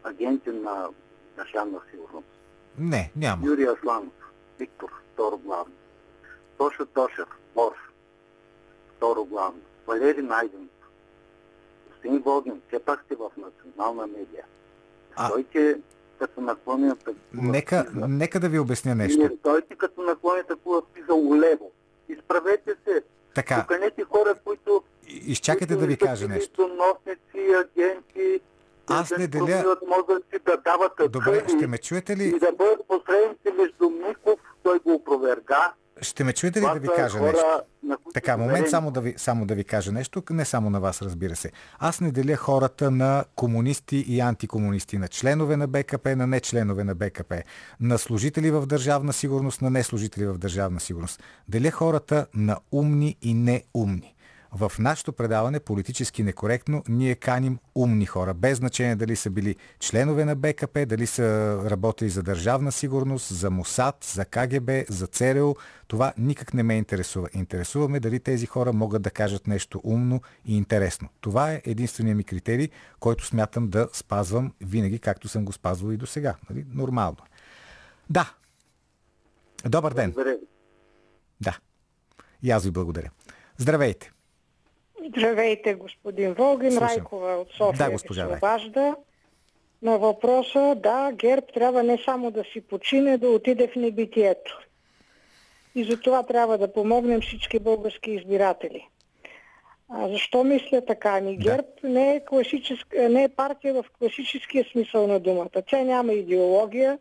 агенти 0.05 0.51
на 0.51 0.89
държавна 1.37 1.80
сигурност. 1.91 2.28
Не, 2.78 3.12
няма. 3.16 3.47
Юрий 3.47 3.68
Асланов, 3.68 4.12
Виктор, 4.59 4.91
второ 5.13 5.37
главно. 5.37 5.75
Тошо 6.59 6.87
Тошев, 6.87 7.27
Морф, 7.57 7.93
второ 8.89 9.25
главно. 9.25 9.61
Валери 9.87 10.23
Найденов. 10.23 10.69
Господин 11.89 12.19
Волгин, 12.19 12.61
все 12.69 12.79
пак 12.79 13.03
сте 13.05 13.15
в 13.15 13.31
национална 13.37 14.07
медия. 14.07 14.45
А- 15.17 15.29
Стойте 15.29 15.79
като 16.19 16.41
наклонената 16.41 17.05
кула 17.05 17.17
Нека, 17.33 17.85
пиза. 17.85 18.09
нека 18.09 18.41
да 18.41 18.49
ви 18.49 18.59
обясня 18.59 18.95
нещо. 18.95 19.23
Не 19.23 19.29
стойте 19.41 19.75
като 19.75 20.03
наклонената 20.03 20.57
кула 20.57 20.83
пиза 20.95 21.15
улево. 21.15 21.71
Изправете 22.09 22.75
се. 22.85 23.03
Така, 23.35 23.61
Поканете 23.61 24.05
хора, 24.05 24.35
които 24.45 24.83
изчакайте 25.07 25.67
които 25.67 25.81
да 25.81 25.87
ви 25.87 25.97
кажа 25.97 26.29
нещо. 26.29 26.69
Доносници, 26.69 27.55
агенти, 27.55 28.41
Аз 28.89 29.11
не 29.11 29.26
деля- 29.26 29.76
мозъци, 29.89 30.39
да 30.47 30.57
дават 30.57 31.12
Добре, 31.12 31.45
ще 31.49 31.66
ме 31.66 31.78
чуете 31.78 32.16
ли? 32.16 32.24
и 32.24 32.39
да 32.39 32.53
бъдат 32.53 32.89
посредници 32.89 33.59
между 33.59 33.91
Миков, 33.91 34.41
той 34.62 34.78
го 34.78 34.95
опроверга. 34.95 35.72
Ще 36.01 36.24
ме 36.24 36.32
чуете 36.32 36.61
ли 36.61 36.64
да 36.64 36.78
ви 36.80 36.89
кажа 36.97 37.18
хора, 37.18 37.32
нещо? 37.32 37.47
на 37.82 37.97
Така, 38.14 38.37
момент 38.37 38.70
само 38.70 38.91
да, 38.91 39.01
ви, 39.01 39.14
само 39.16 39.47
да 39.47 39.55
ви 39.55 39.64
кажа 39.64 39.93
нещо, 39.93 40.22
не 40.30 40.45
само 40.45 40.70
на 40.70 40.80
вас, 40.80 41.03
разбира 41.03 41.37
се. 41.37 41.53
Аз 41.78 42.01
не 42.01 42.12
деля 42.12 42.37
хората 42.37 42.91
на 42.91 43.24
комунисти 43.34 43.97
и 43.97 44.20
антикомунисти, 44.20 44.99
на 44.99 45.09
членове 45.09 45.57
на 45.57 45.66
БКП, 45.66 46.16
на 46.16 46.26
не 46.26 46.41
членове 46.41 46.84
на 46.84 46.95
БКП, 46.95 47.43
на 47.80 47.99
служители 47.99 48.51
в 48.51 48.66
държавна 48.66 49.12
сигурност, 49.12 49.62
на 49.62 49.70
не 49.70 49.82
служители 49.82 50.26
в 50.26 50.39
държавна 50.39 50.80
сигурност. 50.80 51.22
Деля 51.49 51.70
хората 51.70 52.26
на 52.34 52.59
умни 52.72 53.16
и 53.22 53.34
неумни. 53.34 54.16
В 54.53 54.72
нашето 54.78 55.12
предаване 55.12 55.61
политически 55.61 56.22
некоректно 56.22 56.82
ние 56.88 57.14
каним 57.14 57.59
умни 57.74 58.07
хора, 58.07 58.34
без 58.34 58.59
значение 58.59 58.97
дали 58.97 59.16
са 59.16 59.30
били 59.30 59.57
членове 59.80 60.24
на 60.24 60.36
БКП, 60.36 60.86
дали 60.86 61.07
са 61.07 61.59
работили 61.70 62.11
за 62.11 62.22
държавна 62.22 62.72
сигурност, 62.72 63.34
за 63.34 63.51
МОСАД, 63.51 64.05
за 64.05 64.24
КГБ, 64.24 64.70
за 64.88 65.07
ЦРУ. 65.07 65.55
Това 65.86 66.12
никак 66.18 66.55
не 66.55 66.62
ме 66.62 66.74
интересува. 66.74 67.28
Интересуваме 67.34 68.01
дали 68.01 68.20
тези 68.20 68.47
хора 68.47 68.72
могат 68.72 69.03
да 69.03 69.11
кажат 69.11 69.47
нещо 69.47 69.80
умно 69.84 70.20
и 70.44 70.57
интересно. 70.57 71.09
Това 71.20 71.53
е 71.53 71.62
единствения 71.64 72.16
ми 72.16 72.24
критерий, 72.24 72.68
който 73.01 73.26
смятам 73.26 73.68
да 73.68 73.88
спазвам 73.92 74.53
винаги, 74.61 74.99
както 74.99 75.28
съм 75.28 75.44
го 75.44 75.53
спазвал 75.53 75.92
и 75.92 75.97
до 75.97 76.07
сега. 76.07 76.34
Нали? 76.51 76.66
Нормално. 76.74 77.16
е. 77.20 77.30
Да. 78.11 78.34
Добър 79.64 79.94
ден. 79.94 80.11
Благодаря. 80.11 80.36
Да. 81.40 81.59
И 82.42 82.51
аз 82.51 82.64
ви 82.64 82.70
благодаря. 82.70 83.11
Здравейте. 83.59 84.12
Здравейте, 85.09 85.75
господин 85.75 86.33
Волгин. 86.33 86.71
Слушам. 86.71 86.89
Райкова 86.89 87.37
от 87.37 87.49
София 87.53 87.87
Да, 87.87 87.93
госпожа 87.93 88.29
се 88.29 88.37
обажда. 88.37 88.97
На 89.83 89.99
въпроса, 89.99 90.75
да, 90.83 91.11
ГЕРБ 91.15 91.47
трябва 91.55 91.83
не 91.83 91.99
само 92.05 92.31
да 92.31 92.45
си 92.53 92.61
почине, 92.61 93.19
да 93.19 93.29
отиде 93.29 93.69
в 93.69 93.77
небитието. 93.77 94.59
И 95.75 95.85
за 95.85 96.01
това 96.01 96.23
трябва 96.23 96.59
да 96.59 96.73
помогнем 96.73 97.21
всички 97.21 97.59
български 97.59 98.11
избиратели. 98.11 98.89
А 99.89 100.09
защо 100.09 100.45
мисля 100.45 100.85
така? 100.87 101.21
Ни 101.21 101.37
Да. 101.37 101.43
ГЕРБ 101.43 101.69
не 101.83 102.15
е, 102.15 102.25
класическа, 102.25 103.09
не 103.09 103.25
е 103.25 103.29
партия 103.29 103.75
в 103.75 103.85
класическия 103.99 104.65
смисъл 104.73 105.07
на 105.07 105.21
думата. 105.21 105.63
Тя 105.67 105.83
няма 105.83 106.13
идеология. 106.13 106.99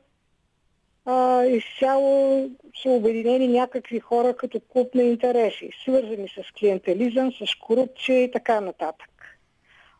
А, 1.05 1.45
изцяло 1.45 2.49
са 2.81 2.89
обединени 2.89 3.47
някакви 3.47 3.99
хора 3.99 4.35
като 4.35 4.59
клуб 4.59 4.95
на 4.95 5.03
интереси, 5.03 5.69
свързани 5.83 6.27
с 6.27 6.51
клиентелизъм, 6.59 7.31
с 7.31 7.55
корупция 7.59 8.23
и 8.23 8.31
така 8.31 8.61
нататък. 8.61 9.09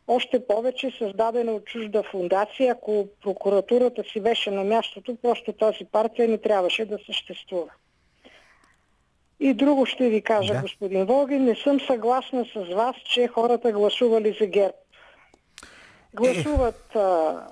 Още 0.08 0.46
повече 0.46 0.90
създадена 0.98 1.52
от 1.52 1.64
чужда 1.64 2.02
фундация, 2.02 2.72
ако 2.72 3.08
прокуратурата 3.22 4.04
си 4.04 4.20
беше 4.20 4.50
на 4.50 4.64
мястото, 4.64 5.16
просто 5.22 5.52
тази 5.52 5.84
партия 5.84 6.28
не 6.28 6.38
трябваше 6.38 6.84
да 6.84 6.98
съществува. 7.06 7.70
И 9.40 9.54
друго 9.54 9.86
ще 9.86 10.08
ви 10.08 10.22
кажа, 10.22 10.54
Да. 10.54 10.60
господин 10.60 11.04
Волгин, 11.04 11.44
не 11.44 11.54
съм 11.54 11.80
съгласна 11.80 12.44
с 12.44 12.74
вас, 12.74 12.96
че 13.04 13.28
хората 13.28 13.72
гласували 13.72 14.36
за 14.40 14.46
ГЕРБ. 14.46 14.76
Гласуват 16.14 16.96
а, 16.96 17.46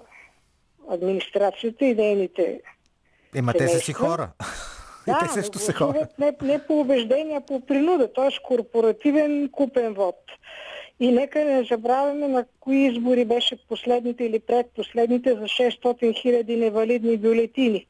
администрацията 0.90 1.84
и 1.84 1.94
нейните 1.94 2.60
Ема 3.34 3.52
те 3.52 3.68
са 3.68 3.78
си 3.78 3.92
хора. 3.92 4.30
И 5.06 5.10
да, 5.10 5.18
те 5.18 5.32
също 5.32 5.58
са 5.58 5.72
хора. 5.72 6.06
Не, 6.18 6.32
не 6.42 6.66
по 6.66 6.80
убеждение, 6.80 7.36
а 7.36 7.40
по 7.40 7.60
принуда, 7.60 8.12
т.е. 8.12 8.28
корпоративен 8.44 9.48
купен 9.52 9.94
вод. 9.94 10.16
И 11.00 11.12
нека 11.12 11.44
не 11.44 11.64
забравяме 11.64 12.28
на 12.28 12.44
кои 12.60 12.86
избори 12.86 13.24
беше 13.24 13.66
последните 13.68 14.24
или 14.24 14.40
предпоследните 14.40 15.34
за 15.34 15.44
600 15.44 16.22
хиляди 16.22 16.56
невалидни 16.56 17.16
бюлетини. 17.16 17.86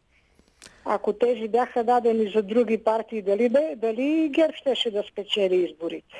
Ако 0.84 1.12
тези 1.12 1.48
бяха 1.48 1.84
дадени 1.84 2.32
за 2.34 2.42
други 2.42 2.78
партии, 2.78 3.22
дали, 3.22 3.48
бе, 3.48 3.74
дали 3.76 4.30
ГЕРБ 4.34 4.52
щеше 4.56 4.90
да 4.90 5.02
спечели 5.02 5.56
изборите? 5.56 6.14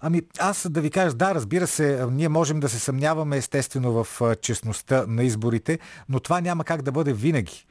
Ами 0.00 0.22
аз 0.38 0.66
да 0.70 0.80
ви 0.80 0.90
кажа, 0.90 1.14
да, 1.14 1.34
разбира 1.34 1.66
се, 1.66 2.06
ние 2.10 2.28
можем 2.28 2.60
да 2.60 2.68
се 2.68 2.78
съмняваме 2.78 3.36
естествено 3.36 4.04
в 4.04 4.36
честността 4.42 5.04
на 5.08 5.24
изборите, 5.24 5.78
но 6.08 6.20
това 6.20 6.40
няма 6.40 6.64
как 6.64 6.82
да 6.82 6.92
бъде 6.92 7.12
винаги. 7.12 7.66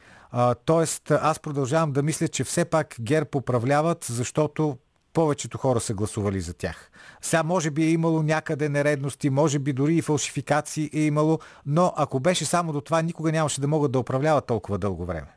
Тоест, 0.66 1.12
аз 1.12 1.40
продължавам 1.40 1.92
да 1.92 2.04
мисля, 2.04 2.28
че 2.28 2.44
все 2.44 2.66
пак 2.66 2.96
ГЕРБ 3.02 3.30
управляват, 3.36 4.06
защото 4.10 4.78
повечето 5.14 5.58
хора 5.58 5.80
са 5.80 5.94
гласували 5.94 6.40
за 6.40 6.54
тях. 6.54 6.92
Сега 7.22 7.44
може 7.44 7.72
би 7.72 7.84
е 7.84 7.92
имало 7.92 8.24
някъде 8.24 8.70
нередности, 8.70 9.30
може 9.30 9.60
би 9.60 9.74
дори 9.74 9.96
и 9.96 10.02
фалшификации 10.02 10.90
е 10.94 11.00
имало, 11.00 11.40
но 11.66 11.94
ако 11.96 12.20
беше 12.20 12.46
само 12.46 12.74
до 12.74 12.82
това, 12.82 13.02
никога 13.02 13.32
нямаше 13.32 13.62
да 13.62 13.68
могат 13.68 13.92
да 13.92 14.00
управляват 14.00 14.46
толкова 14.46 14.78
дълго 14.78 15.06
време. 15.06 15.28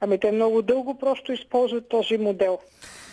Ами 0.00 0.18
те 0.18 0.32
много 0.32 0.62
дълго 0.62 0.98
просто 0.98 1.32
използват 1.32 1.88
този 1.88 2.18
модел. 2.18 2.58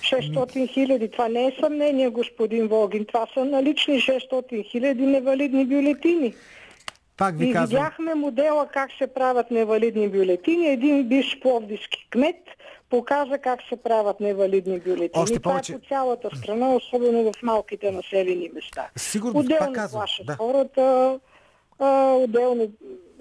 600 0.02 0.74
хиляди, 0.74 1.12
това 1.12 1.28
не 1.28 1.46
е 1.46 1.56
съмнение, 1.60 2.10
господин 2.10 2.68
Волгин, 2.68 3.06
това 3.06 3.28
са 3.34 3.46
налични 3.46 4.02
600 4.02 4.72
хиляди 4.72 5.06
невалидни 5.06 5.66
бюлетини. 5.66 6.34
Пак 7.20 7.36
ви 7.36 7.46
И 7.46 7.54
казвам, 7.54 7.68
видяхме 7.80 8.16
модела 8.16 8.68
как 8.68 8.90
се 8.94 9.08
правят 9.08 9.52
невалидни 9.52 10.10
бюлетини. 10.10 10.68
Един 10.68 11.08
бивш 11.08 11.40
пловдивски 11.42 12.08
кмет 12.12 12.36
показа 12.90 13.38
как 13.38 13.60
се 13.70 13.76
правят 13.78 14.20
невалидни 14.20 14.80
бюлетини. 14.80 15.24
Още 15.24 15.40
Това 15.40 15.52
повече- 15.52 15.74
е 15.74 15.76
по 15.76 15.88
цялата 15.88 16.30
страна, 16.38 16.70
особено 16.70 17.24
в 17.24 17.44
малките 17.44 17.92
населени 17.92 18.50
места. 18.54 18.88
Сигурно, 18.96 19.34
пак 19.34 19.44
Отделно 19.44 19.74
казвам, 19.74 20.00
плашат 20.00 20.26
да. 20.26 20.36
хората, 20.36 21.20
а, 21.80 21.88
отделно 22.14 22.68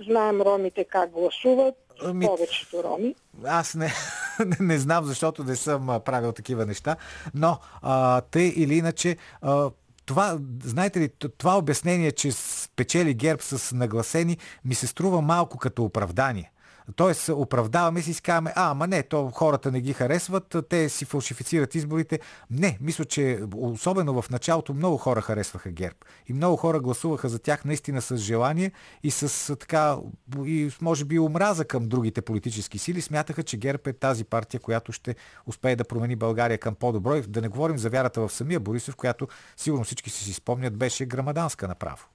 знаем 0.01 0.43
ромите 0.43 0.85
как 0.85 1.11
гласуват, 1.11 1.75
Ами, 2.03 2.27
повечето 2.27 2.83
роми. 2.85 3.15
Аз 3.45 3.75
не, 3.75 3.89
не 4.61 4.79
знам, 4.79 5.05
защото 5.05 5.45
не 5.45 5.57
съм 5.57 6.01
правил 6.05 6.33
такива 6.33 6.67
неща, 6.67 6.97
но 7.35 7.59
а, 7.83 8.21
тъй 8.21 8.53
или 8.57 8.75
иначе, 8.75 9.17
а, 9.43 9.71
това, 10.09 10.39
знаете 10.63 11.01
ли, 11.01 11.09
това 11.39 11.59
обяснение, 11.59 12.13
че 12.13 12.33
спечели 12.33 13.15
ГЕРБ 13.15 13.43
с 13.43 13.75
нагласени, 13.75 14.39
ми 14.65 14.75
се 14.75 14.87
струва 14.87 15.21
малко 15.23 15.59
като 15.59 15.85
оправдание. 15.85 16.53
Тоест, 16.97 17.29
оправдаваме 17.29 18.03
си 18.03 18.11
и 18.11 18.15
си 18.15 18.23
казваме, 18.23 18.53
а, 18.57 18.71
ама 18.71 18.87
не, 18.87 19.03
то 19.03 19.31
хората 19.31 19.71
не 19.71 19.81
ги 19.81 19.93
харесват, 19.93 20.57
те 20.69 20.89
си 20.89 21.05
фалшифицират 21.05 21.75
изборите. 21.75 22.21
Не, 22.51 22.79
мисля, 22.81 23.05
че 23.05 23.41
особено 23.57 24.23
в 24.23 24.31
началото 24.31 24.75
много 24.75 24.97
хора 24.97 25.21
харесваха 25.21 25.71
ГЕРБ. 25.71 25.97
И 26.27 26.33
много 26.33 26.57
хора 26.57 26.81
гласуваха 26.81 27.29
за 27.29 27.39
тях 27.39 27.65
наистина 27.65 28.03
с 28.03 28.17
желание 28.17 28.73
и 29.03 29.11
с 29.11 29.57
така, 29.57 29.97
и 30.45 30.71
може 30.81 31.05
би 31.05 31.19
омраза 31.19 31.65
към 31.65 31.89
другите 31.89 32.23
политически 32.23 32.79
сили. 32.79 33.01
Смятаха, 33.01 33.43
че 33.43 33.57
ГЕРБ 33.57 33.83
е 33.87 33.93
тази 33.93 34.25
партия, 34.25 34.61
която 34.61 34.93
ще 34.93 35.17
успее 35.47 35.77
да 35.77 35.85
промени 35.85 36.17
България 36.17 36.59
към 36.59 36.75
по-добро. 36.75 37.17
И 37.17 37.23
да 37.23 37.41
не 37.41 37.49
говорим 37.49 37.79
за 37.79 37.91
вярата 37.91 38.21
в 38.21 38.33
самия 38.33 38.61
Борисов, 38.61 38.97
която 38.97 39.29
сигурно 39.57 39.85
всички 39.85 40.11
си 40.11 40.25
си 40.25 40.33
спомнят, 40.33 40.77
беше 40.77 41.07
грамаданска 41.07 41.69
направо. 41.69 42.09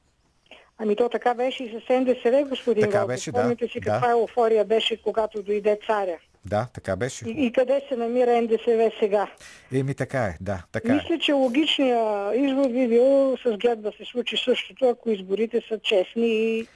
Ами 0.84 0.96
то 0.96 1.10
така 1.10 1.34
беше 1.34 1.64
и 1.64 1.70
с 1.70 1.90
НДСВ, 1.90 2.46
господин 2.50 2.84
Така 2.84 2.98
Волков. 2.98 3.08
беше, 3.08 3.32
да, 3.32 3.56
си 3.72 3.80
да. 3.80 3.92
каква 3.92 4.12
еуфория 4.12 4.66
беше, 4.66 5.02
когато 5.02 5.44
дойде 5.44 5.80
царя. 5.88 6.18
Да, 6.46 6.68
така 6.74 6.96
беше. 6.96 7.26
И, 7.30 7.46
и 7.46 7.52
къде 7.52 7.82
се 7.90 7.96
намира 7.96 8.42
НДСВ 8.42 8.92
сега? 9.00 9.28
Еми 9.74 9.96
така 9.96 10.26
е, 10.26 10.38
да, 10.42 10.64
така 10.72 10.94
е. 10.94 10.96
Мисля, 10.96 11.20
че 11.20 11.34
логичният 11.34 12.36
извод 12.36 12.74
би 12.74 12.88
бил 12.88 13.38
с 13.46 13.58
ГЕРБ 13.58 13.82
да 13.82 13.92
се 13.98 14.12
случи 14.12 14.38
същото, 14.38 14.90
ако 14.90 15.10
изборите 15.10 15.62
са 15.70 15.80
честни 15.80 16.28
и 16.28 16.68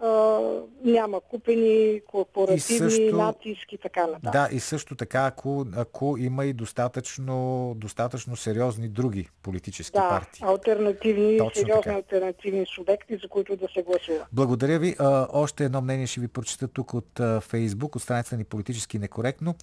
а, 0.00 0.40
няма 0.84 1.20
купени 1.20 2.00
корпоративни 2.02 2.56
И 2.56 2.60
също- 2.90 3.16
натиски 3.16 3.74
и 3.74 3.78
така 3.78 4.06
нататък. 4.06 4.32
Да, 4.32 4.48
и 4.52 4.60
също 4.60 4.94
така, 4.94 5.26
ако, 5.26 5.66
ако 5.76 6.16
има 6.18 6.44
и 6.44 6.52
достатъчно, 6.52 7.36
достатъчно 7.76 8.36
сериозни 8.36 8.88
други 8.88 9.28
политически 9.42 9.92
Да, 9.92 10.08
партии. 10.10 10.44
альтернативни, 10.44 11.38
Точно 11.38 11.60
сериозни 11.60 11.82
така. 11.82 11.96
альтернативни 11.96 12.66
субекти, 12.66 13.16
за 13.16 13.28
които 13.28 13.56
да 13.56 13.68
се 13.68 13.82
гласува. 13.82 14.26
Благодаря 14.32 14.78
ви. 14.78 14.96
А, 14.98 15.26
още 15.32 15.64
едно 15.64 15.80
мнение 15.80 16.06
ще 16.06 16.20
ви 16.20 16.28
прочета 16.28 16.68
тук 16.68 16.94
от 16.94 17.20
а, 17.20 17.40
Фейсбук, 17.40 17.96
от 17.96 18.02
страница 18.02 18.36
ни 18.36 18.44
политически 18.44 18.98
некоректно 18.98 19.54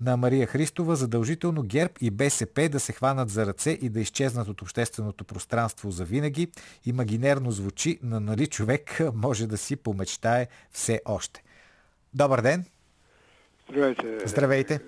на 0.00 0.16
Мария 0.16 0.46
Христова. 0.46 0.96
Задължително 0.96 1.62
ГЕРБ 1.62 1.92
и 2.00 2.10
БСП 2.10 2.68
да 2.68 2.80
се 2.80 2.92
хванат 2.92 3.30
за 3.30 3.46
ръце 3.46 3.70
и 3.70 3.88
да 3.88 4.00
изчезнат 4.00 4.48
от 4.48 4.62
общественото 4.62 5.24
пространство 5.24 5.90
за 5.90 6.04
винаги. 6.04 6.48
Имагинерно 6.86 7.50
звучи, 7.50 7.98
но 8.02 8.20
нали 8.20 8.46
човек 8.46 9.00
може 9.14 9.46
да 9.46 9.56
си 9.56 9.76
помечтае 9.76 10.46
все 10.72 11.00
още. 11.04 11.42
Добър 12.14 12.40
ден! 12.40 12.64
Здравейте. 13.70 14.28
Здравейте. 14.28 14.80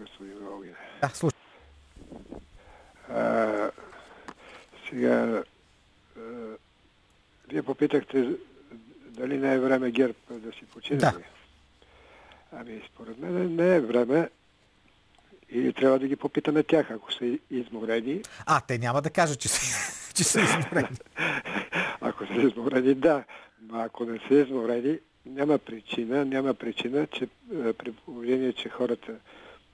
Господин 0.00 0.38
Волгин. 0.38 0.74
Да, 1.00 1.10
слушай. 1.14 1.38
А, 3.08 3.70
сега, 4.90 5.42
а, 6.18 6.22
вие 7.48 7.62
попитахте 7.62 8.36
дали 9.04 9.38
не 9.38 9.54
е 9.54 9.58
време 9.58 9.90
ГЕРБ 9.90 10.14
да 10.30 10.52
си 10.52 10.64
почине. 10.72 10.98
Да. 10.98 11.14
Ами, 12.52 12.82
според 12.92 13.18
мен 13.18 13.54
не 13.56 13.76
е 13.76 13.80
време. 13.80 14.28
Или 15.50 15.72
трябва 15.72 15.98
да 15.98 16.06
ги 16.08 16.16
попитаме 16.16 16.62
тях, 16.62 16.90
ако 16.90 17.12
са 17.12 17.38
изморени. 17.50 18.22
А, 18.46 18.60
те 18.60 18.78
няма 18.78 19.02
да 19.02 19.10
кажат, 19.10 19.40
че 19.40 19.48
са, 19.48 19.60
че 20.14 20.24
са 20.24 20.40
изморени. 20.40 20.96
Ако 22.00 22.26
са 22.26 22.32
изморени, 22.32 22.94
да. 22.94 23.24
Но 23.62 23.80
ако 23.80 24.04
не 24.04 24.18
са 24.28 24.34
изморени, 24.34 24.98
няма 25.26 25.58
причина, 25.58 26.24
няма 26.24 26.54
причина, 26.54 27.06
че 27.06 27.24
е, 27.24 27.72
при 27.72 27.92
положение, 27.92 28.52
че 28.52 28.68
хората 28.68 29.12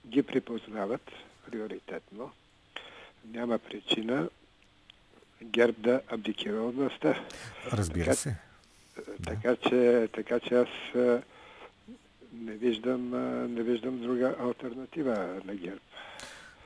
ги 0.06 0.22
припознават 0.22 1.10
приоритетно, 1.50 2.30
няма 3.24 3.58
причина 3.58 4.28
ГЕРБ 5.42 5.76
да 5.78 6.00
абдикира 6.08 6.56
от 6.56 6.74
властта. 6.74 7.20
Разбира 7.72 8.04
Така- 8.04 8.14
се. 8.16 8.36
Така 9.24 9.56
че, 9.56 10.08
така 10.12 10.40
че 10.40 10.54
аз 10.54 10.68
е, 10.94 11.22
не 12.40 12.52
виждам, 12.52 13.14
е, 13.14 13.48
не 13.48 13.62
виждам 13.62 13.98
друга 13.98 14.34
альтернатива 14.40 15.40
на 15.44 15.54
ГЕРБ. 15.54 15.80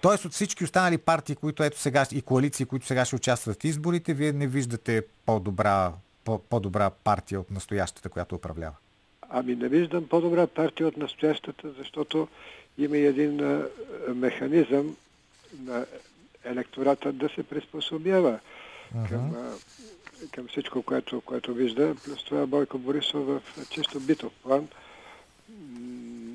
Тоест 0.00 0.24
от 0.24 0.32
всички 0.32 0.64
останали 0.64 0.98
партии, 0.98 1.36
които 1.36 1.62
ето 1.62 1.78
сега 1.78 2.06
и 2.12 2.22
коалиции, 2.22 2.66
които 2.66 2.86
сега 2.86 3.04
ще 3.04 3.16
участват 3.16 3.62
в 3.62 3.64
изборите, 3.64 4.14
вие 4.14 4.32
не 4.32 4.46
виждате 4.46 5.02
по-добра, 5.26 5.92
по- 6.24 6.38
по-добра 6.38 6.90
партия 6.90 7.40
от 7.40 7.50
настоящата, 7.50 8.08
която 8.08 8.34
управлява. 8.34 8.74
Ами 9.30 9.56
не 9.56 9.68
виждам 9.68 10.08
по-добра 10.08 10.46
партия 10.46 10.88
от 10.88 10.96
настоящата, 10.96 11.72
защото 11.78 12.28
има 12.78 12.96
и 12.96 13.06
един 13.06 13.40
а, 13.40 13.68
механизъм 14.14 14.96
на 15.64 15.86
електората 16.44 17.12
да 17.12 17.28
се 17.28 17.42
приспособява 17.42 18.38
към, 19.08 19.34
а, 19.34 19.52
към 20.32 20.48
всичко, 20.48 20.82
което, 20.82 21.20
което 21.20 21.54
вижда. 21.54 21.94
Плюс 22.04 22.24
това 22.24 22.46
Бойко 22.46 22.78
Борисов 22.78 23.26
в 23.26 23.42
чисто 23.70 24.00
битов 24.00 24.32
план 24.42 24.68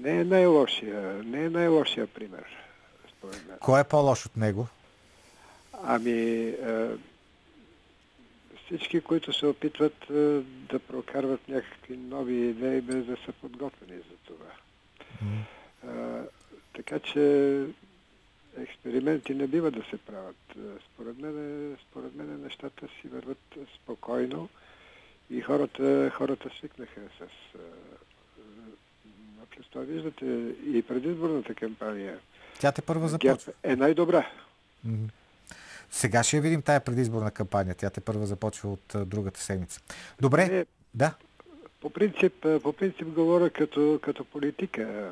не 0.04 0.20
е 0.20 0.24
най-лошия, 0.24 1.24
не 1.24 1.46
е 1.46 1.50
най-лошия 1.50 2.08
пример. 2.08 2.46
според 3.18 3.48
мен. 3.48 3.58
Кой 3.60 3.82
е 3.82 3.84
по-лош 3.84 4.26
от 4.26 4.38
него? 4.38 4.68
Ами, 5.84 6.12
е, 6.50 6.90
всички, 8.66 9.02
които 9.02 9.34
се 9.34 9.46
опитват 9.46 10.10
е, 10.10 10.14
да 10.44 10.80
прокарват 10.80 11.48
някакви 11.48 11.98
нови 11.98 12.50
идеи, 12.50 12.82
без 12.82 13.06
да 13.06 13.18
са 13.26 13.32
подготвени 13.32 13.98
за 13.98 14.16
това. 14.26 14.52
Е, 15.84 16.22
така 16.76 17.00
че 17.00 17.66
експерименти 18.58 19.34
не 19.34 19.48
бива 19.48 19.72
да 19.72 19.84
се 19.90 19.98
правят. 19.98 20.36
Е, 20.56 20.60
Според 20.94 21.18
мен, 21.18 21.78
според 21.90 22.16
мен 22.16 22.42
нещата 22.44 22.88
си 22.88 23.08
върват 23.08 23.58
спокойно 23.76 24.50
и 25.30 25.42
хората, 25.42 26.12
хората 26.16 26.50
свикнаха 26.58 27.02
с... 27.20 27.24
Плюс 29.56 29.68
това 29.70 29.84
виждате 29.86 30.26
и 30.66 30.84
предизборната 30.88 31.56
кампания. 31.56 32.20
Тя 32.60 32.72
те 32.72 32.82
ГЕРБ 32.82 33.08
започва. 33.08 33.54
е 33.64 33.76
най-добра. 33.76 34.28
Сега 35.92 36.24
ще 36.24 36.36
я 36.36 36.42
видим 36.42 36.62
тая 36.62 36.80
предизборна 36.80 37.32
кампания. 37.32 37.76
Тя 37.76 37.90
те 37.90 38.02
първа 38.02 38.26
започва 38.26 38.72
от 38.72 38.96
а, 38.96 39.06
другата 39.06 39.40
седмица. 39.40 39.82
Добре, 40.22 40.48
Не, 40.48 40.66
да. 40.94 41.14
По 41.82 41.90
принцип, 41.90 42.34
по 42.64 42.74
принцип 42.74 43.08
говоря 43.08 43.50
като, 43.50 44.00
като 44.04 44.26
политика. 44.26 45.12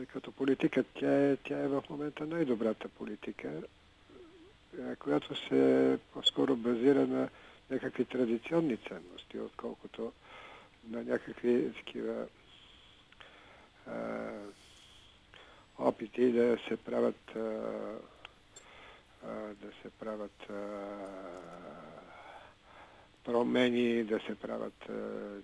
Е, 0.00 0.06
Като 0.06 0.32
политика 0.32 0.84
тя 1.00 1.30
е, 1.30 1.36
тя 1.36 1.58
е 1.58 1.68
в 1.68 1.82
момента 1.90 2.26
най-добрата 2.26 2.88
политика, 2.88 3.50
която 4.98 5.48
се 5.48 5.98
по-скоро 6.12 6.56
базира 6.56 7.06
на 7.06 7.28
някакви 7.70 8.04
традиционни 8.04 8.76
ценности, 8.76 9.38
отколкото 9.38 10.12
на 10.90 11.02
някакви 11.04 11.72
такива 11.76 12.26
опити 15.80 16.32
да 16.32 16.56
се 16.68 16.76
правят 16.76 17.36
а, 17.36 17.40
а, 19.26 19.32
да 19.62 19.70
се 19.82 19.90
правят 20.00 20.50
а, 20.50 20.54
промени, 23.24 24.04
да 24.04 24.18
се 24.26 24.34
правят 24.34 24.88
а, 24.88 24.92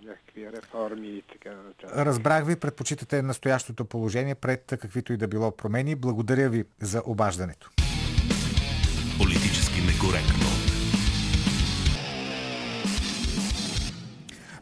някакви 0.07 0.51
реформи 0.51 1.07
и 1.07 1.21
така 1.21 1.49
нататък. 1.49 1.97
Разбрах 1.97 2.45
ви, 2.45 2.55
предпочитате 2.55 3.21
настоящото 3.21 3.85
положение 3.85 4.35
пред 4.35 4.63
каквито 4.81 5.13
и 5.13 5.17
да 5.17 5.27
било 5.27 5.51
промени. 5.51 5.95
Благодаря 5.95 6.49
ви 6.49 6.65
за 6.81 7.03
обаждането. 7.05 7.69
Политически 9.19 9.81
некоректно. 9.81 10.56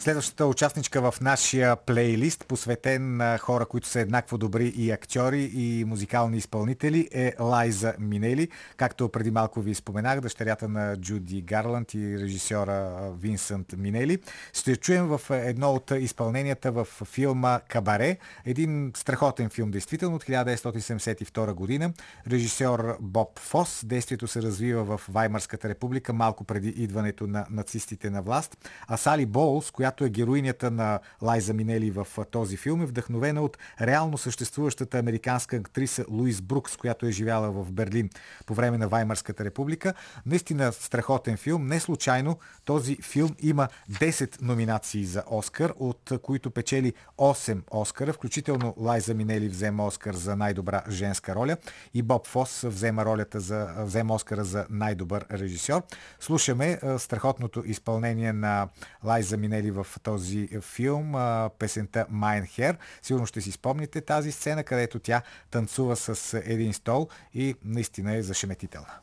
Следващата 0.06 0.46
участничка 0.46 1.12
в 1.12 1.22
нашия 1.22 1.76
плейлист, 1.76 2.46
посветен 2.48 3.18
на 3.18 3.38
хора, 3.38 3.66
които 3.66 3.88
са 3.88 4.00
еднакво 4.00 4.38
добри 4.38 4.68
и 4.68 4.92
актьори, 4.92 5.52
и 5.54 5.86
музикални 5.86 6.38
изпълнители, 6.38 7.10
е 7.12 7.34
Лайза 7.40 7.94
Минели. 8.00 8.50
Както 8.78 9.10
преди 9.10 9.32
малко 9.32 9.62
ви 9.62 9.76
споменах, 9.76 10.20
дъщерята 10.20 10.68
на 10.68 10.98
Джуди 10.98 11.42
Гарланд 11.42 11.94
и 11.94 12.20
режисьора 12.20 13.12
Винсент 13.20 13.74
Минели. 13.78 14.20
Ще 14.54 14.76
чуем 14.76 15.08
в 15.08 15.22
едно 15.30 15.72
от 15.72 15.92
изпълненията 15.92 16.72
в 16.72 16.88
филма 17.06 17.60
Кабаре. 17.68 18.18
Един 18.46 18.92
страхотен 18.96 19.50
филм, 19.50 19.72
действително, 19.72 20.16
от 20.16 20.24
1972 20.24 21.54
година. 21.54 21.94
Режисьор 22.32 22.98
Боб 23.02 23.40
Фос. 23.40 23.82
Действието 23.86 24.28
се 24.28 24.42
развива 24.42 24.84
в 24.84 25.02
Ваймарската 25.10 25.70
република 25.70 26.14
малко 26.14 26.44
преди 26.44 26.70
идването 26.70 27.28
на 27.28 27.46
нацистите 27.50 28.10
на 28.10 28.22
власт. 28.22 28.58
А 28.88 28.98
Сали 28.98 29.26
Боулс, 29.26 29.72
която 29.72 29.95
е 30.04 30.10
героинята 30.10 30.72
на 30.72 31.00
Лайза 31.22 31.54
Минели 31.54 31.92
в 31.92 32.08
този 32.32 32.58
филм, 32.58 32.82
е 32.82 32.86
вдъхновена 32.86 33.42
от 33.42 33.58
реално 33.82 34.18
съществуващата 34.18 35.00
американска 35.00 35.56
актриса 35.56 36.06
Луис 36.10 36.42
Брукс, 36.42 36.78
която 36.78 37.06
е 37.06 37.12
живяла 37.12 37.52
в 37.52 37.72
Берлин 37.72 38.10
по 38.46 38.54
време 38.54 38.78
на 38.78 38.88
Ваймарската 38.88 39.46
република. 39.46 39.94
Наистина 40.26 40.72
страхотен 40.72 41.38
филм. 41.38 41.68
Не 41.68 41.80
случайно 41.80 42.40
този 42.66 42.98
филм 43.02 43.36
има 43.40 43.68
10 43.92 44.42
номинации 44.42 45.06
за 45.06 45.24
Оскар, 45.32 45.74
от 45.80 46.12
които 46.22 46.52
печели 46.52 46.94
8 47.18 47.62
Оскара, 47.72 48.14
включително 48.14 48.74
Лайза 48.78 49.14
Минели 49.14 49.50
взема 49.50 49.86
Оскар 49.86 50.14
за 50.14 50.36
най-добра 50.36 50.84
женска 50.90 51.36
роля 51.36 51.58
и 51.94 52.02
Боб 52.02 52.28
Фос 52.28 52.62
взема 52.64 53.06
ролята 53.06 53.40
за, 53.40 53.68
взема 53.78 54.14
Оскара 54.14 54.44
за 54.44 54.66
най-добър 54.70 55.26
режисьор. 55.32 55.82
Слушаме 56.20 56.80
страхотното 56.98 57.64
изпълнение 57.66 58.34
на 58.34 58.68
Лайза 59.04 59.38
Минели 59.38 59.72
в 59.72 59.85
този 60.04 60.50
филм, 60.62 61.12
песента 61.60 62.06
Mein 62.12 62.44
Hair. 62.44 62.78
Сигурно 63.02 63.26
ще 63.26 63.42
си 63.42 63.52
спомните 63.52 64.02
тази 64.02 64.32
сцена, 64.32 64.64
където 64.64 65.00
тя 65.00 65.22
танцува 65.52 65.96
с 65.96 66.42
един 66.46 66.74
стол 66.74 67.08
и 67.34 67.56
наистина 67.64 68.16
е 68.16 68.24
зашеметителна. 68.24 68.94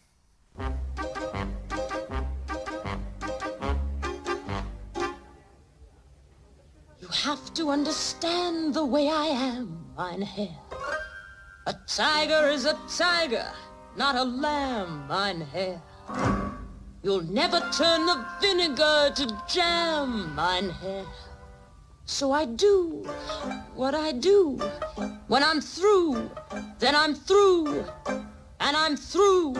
Have 7.31 7.55
to 7.55 7.65
understand 7.71 8.75
the 8.75 8.85
way 8.95 9.07
I 9.27 9.29
am, 9.53 9.67
mein 9.97 10.23
Herr. 10.23 10.57
A 11.73 11.75
tiger 11.87 12.45
is 12.57 12.65
a 12.65 12.77
tiger, 13.03 13.51
not 14.03 14.15
a 14.17 14.25
lamb, 14.25 15.07
mein 15.09 15.41
Herr. 15.55 15.77
You'll 17.05 17.23
never 17.23 17.59
turn 17.73 18.07
the 18.07 18.25
vinegar 18.41 19.11
to 19.17 19.43
jam, 19.49 20.33
mein 20.37 20.71
Herr. 20.71 21.05
So 22.05 22.31
I 22.31 22.45
do 22.45 23.05
what 23.75 23.95
I 23.95 24.13
do. 24.13 24.57
When 25.27 25.43
I'm 25.43 25.61
through, 25.61 26.31
then 26.79 26.95
I'm 26.95 27.15
through, 27.15 27.85
and 28.61 28.77
I'm 28.77 28.97
through. 28.97 29.57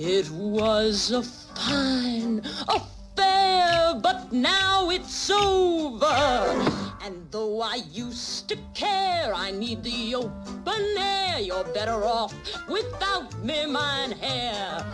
It 0.01 0.31
was 0.31 1.11
a 1.11 1.25
fine 1.25 2.41
affair, 2.69 3.99
but 4.01 4.33
now 4.33 4.91
it's 4.91 5.29
over. 5.29 6.88
And 7.09 7.27
though 7.31 7.63
I 7.63 7.77
used 7.91 8.51
to 8.51 8.57
care, 8.75 9.33
I 9.35 9.51
need 9.51 9.83
the 9.83 10.15
open 10.15 10.85
air. 10.99 11.41
You're 11.41 11.65
better 11.73 12.05
off 12.05 12.35
without 12.69 13.33
me, 13.43 13.65
mine 13.65 14.13
hair. 14.13 14.85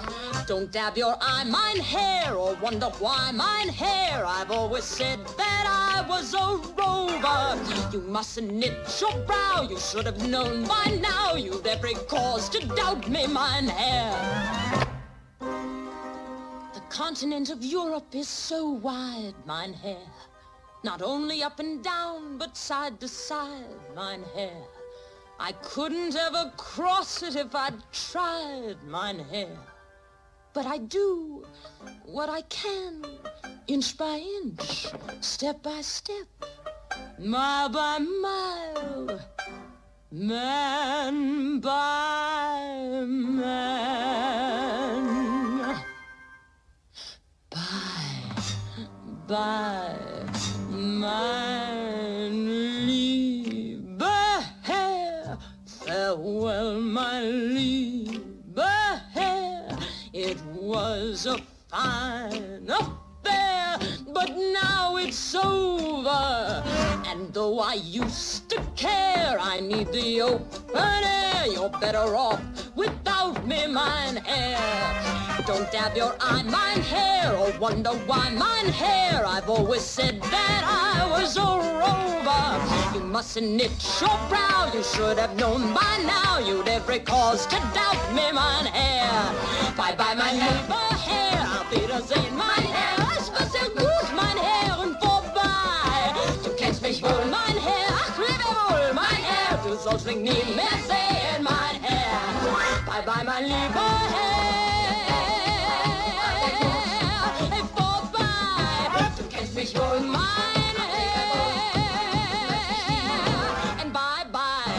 Don't 0.47 0.71
dab 0.71 0.97
your 0.97 1.17
eye, 1.21 1.43
mine 1.43 1.81
hair, 1.81 2.37
or 2.37 2.55
wonder 2.63 2.87
why 3.01 3.33
mine 3.33 3.69
hair. 3.69 4.25
I've 4.25 4.53
always 4.53 4.85
said 4.85 5.27
that 5.37 5.65
I 5.67 6.09
was 6.09 6.35
a 6.35 6.57
rover. 6.79 7.93
You 7.93 8.01
mustn't 8.03 8.53
knit 8.53 8.77
your 9.01 9.19
brow. 9.27 9.67
You 9.69 9.81
should 9.81 10.07
have 10.07 10.25
known 10.29 10.69
by 10.69 10.97
now. 11.03 11.35
You've 11.35 11.67
every 11.67 11.95
cause 12.07 12.49
to 12.51 12.65
doubt 12.77 13.09
me, 13.09 13.27
mine 13.27 13.67
hair. 13.67 14.87
The 15.41 16.83
continent 16.91 17.51
of 17.51 17.65
Europe 17.65 18.15
is 18.15 18.29
so 18.29 18.69
wide, 18.71 19.35
mine 19.47 19.73
hair. 19.73 20.07
Not 20.85 21.01
only 21.01 21.43
up 21.43 21.59
and 21.61 21.83
down, 21.83 22.37
but 22.37 22.59
side 22.59 23.01
to 23.01 23.09
side, 23.09 23.65
mine 23.97 24.23
hair. 24.35 24.63
I 25.41 25.53
couldn't 25.53 26.15
ever 26.15 26.53
cross 26.59 27.23
it 27.23 27.37
if 27.37 27.55
I'd 27.55 27.83
tried, 27.91 28.77
mine 28.87 29.21
hair. 29.31 29.57
But 30.53 30.67
I 30.67 30.77
do 30.77 31.47
what 32.05 32.29
I 32.29 32.43
can, 32.43 33.03
inch 33.67 33.97
by 33.97 34.19
inch, 34.43 34.93
step 35.23 35.63
by 35.63 35.81
step, 35.81 36.29
mile 37.19 37.71
by 37.71 37.99
mile, 37.99 39.21
man 40.13 41.61
by 41.61 43.05
man. 43.07 44.05
Bye, 47.49 48.45
bye, 49.27 50.04
it's 65.15 65.35
over. 65.37 66.65
And 67.07 67.33
though 67.33 67.61
I 67.61 67.75
used 67.75 68.51
to 68.51 68.61
care, 68.75 69.37
I 69.41 69.61
need 69.61 69.93
the 69.93 70.23
open 70.23 71.05
air. 71.05 71.47
You're 71.47 71.69
better 71.69 72.17
off 72.17 72.43
without 72.75 73.47
me, 73.47 73.69
mine 73.69 74.17
hair. 74.17 74.59
Don't 75.47 75.71
dab 75.71 75.97
your 75.97 76.17
eye, 76.21 76.43
mine 76.43 76.83
hair, 76.83 77.33
or 77.37 77.57
wonder 77.61 77.91
why 78.09 78.29
mine 78.31 78.73
hair. 78.73 79.25
I've 79.25 79.49
always 79.49 79.83
said 79.83 80.21
that 80.21 80.63
I 80.67 81.09
was 81.15 81.37
a 81.37 81.51
rover. 81.83 82.99
You 82.99 83.05
mustn't 83.07 83.51
knit 83.59 83.71
your 84.01 84.19
brow. 84.29 84.73
You 84.75 84.83
should 84.83 85.19
have 85.19 85.37
known 85.37 85.73
by 85.73 85.95
now. 86.05 86.41
You'd 86.41 86.67
every 86.67 86.99
cause 86.99 87.47
to 87.47 87.57
doubt 87.73 88.03
me, 88.17 88.33
mein 88.33 88.67
hair. 88.67 89.15
Bye 89.77 89.95
bye, 89.97 90.17
mein 90.17 90.35
lieber 90.43 90.89
Herr. 91.07 91.61
Auf 91.61 91.71
Wiedersehen, 91.71 92.25
mein 92.31 92.33
Herr. 92.33 92.34
Mich 100.05 100.17
nie 100.17 100.55
mehr 100.55 100.79
sehen, 100.87 101.43
mein 101.43 101.83
Herr. 101.83 102.21
Bye 102.85 103.03
bye, 103.07 103.25
mein 103.25 103.45
lieber 103.45 103.91
Herr. 104.13 104.85
Vorbei. 107.75 109.11
Du 109.17 109.25
kennst 109.35 109.55
mich 109.55 109.75
wohl, 109.75 110.01
mein 110.01 110.77
Herr. 110.77 111.81
And 113.81 113.93
bye 113.95 114.27
bye. 114.31 114.75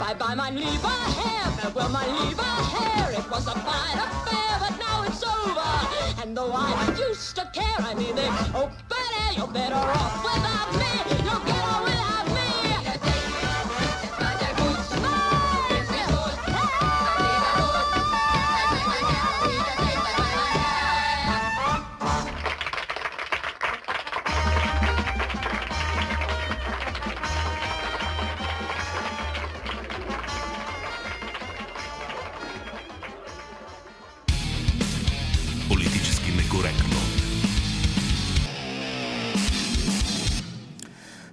Bye 0.00 0.14
bye, 0.18 0.34
mein 0.34 0.56
lieber 0.56 0.96
Herr. 1.16 1.52
Farewell, 1.52 1.88
mein 1.90 2.10
lieber 2.28 2.56
Herr. 2.72 3.10
It 3.18 3.30
was 3.30 3.46
a 3.46 3.52
fine 3.52 3.98
affair, 4.00 4.58
but 4.58 4.76
now 4.80 5.04
it's 5.06 5.22
over. 5.22 6.22
And 6.22 6.36
though 6.36 6.52
I 6.52 6.74
used 7.08 7.36
to 7.36 7.48
care, 7.52 7.78
I 7.78 7.94
mean 7.94 8.18
it. 8.18 8.30
Oh, 8.52 8.68
better, 8.88 9.32
you're 9.36 9.46
better 9.46 9.76
off 9.76 10.24
without 10.24 10.72
me. 10.74 11.25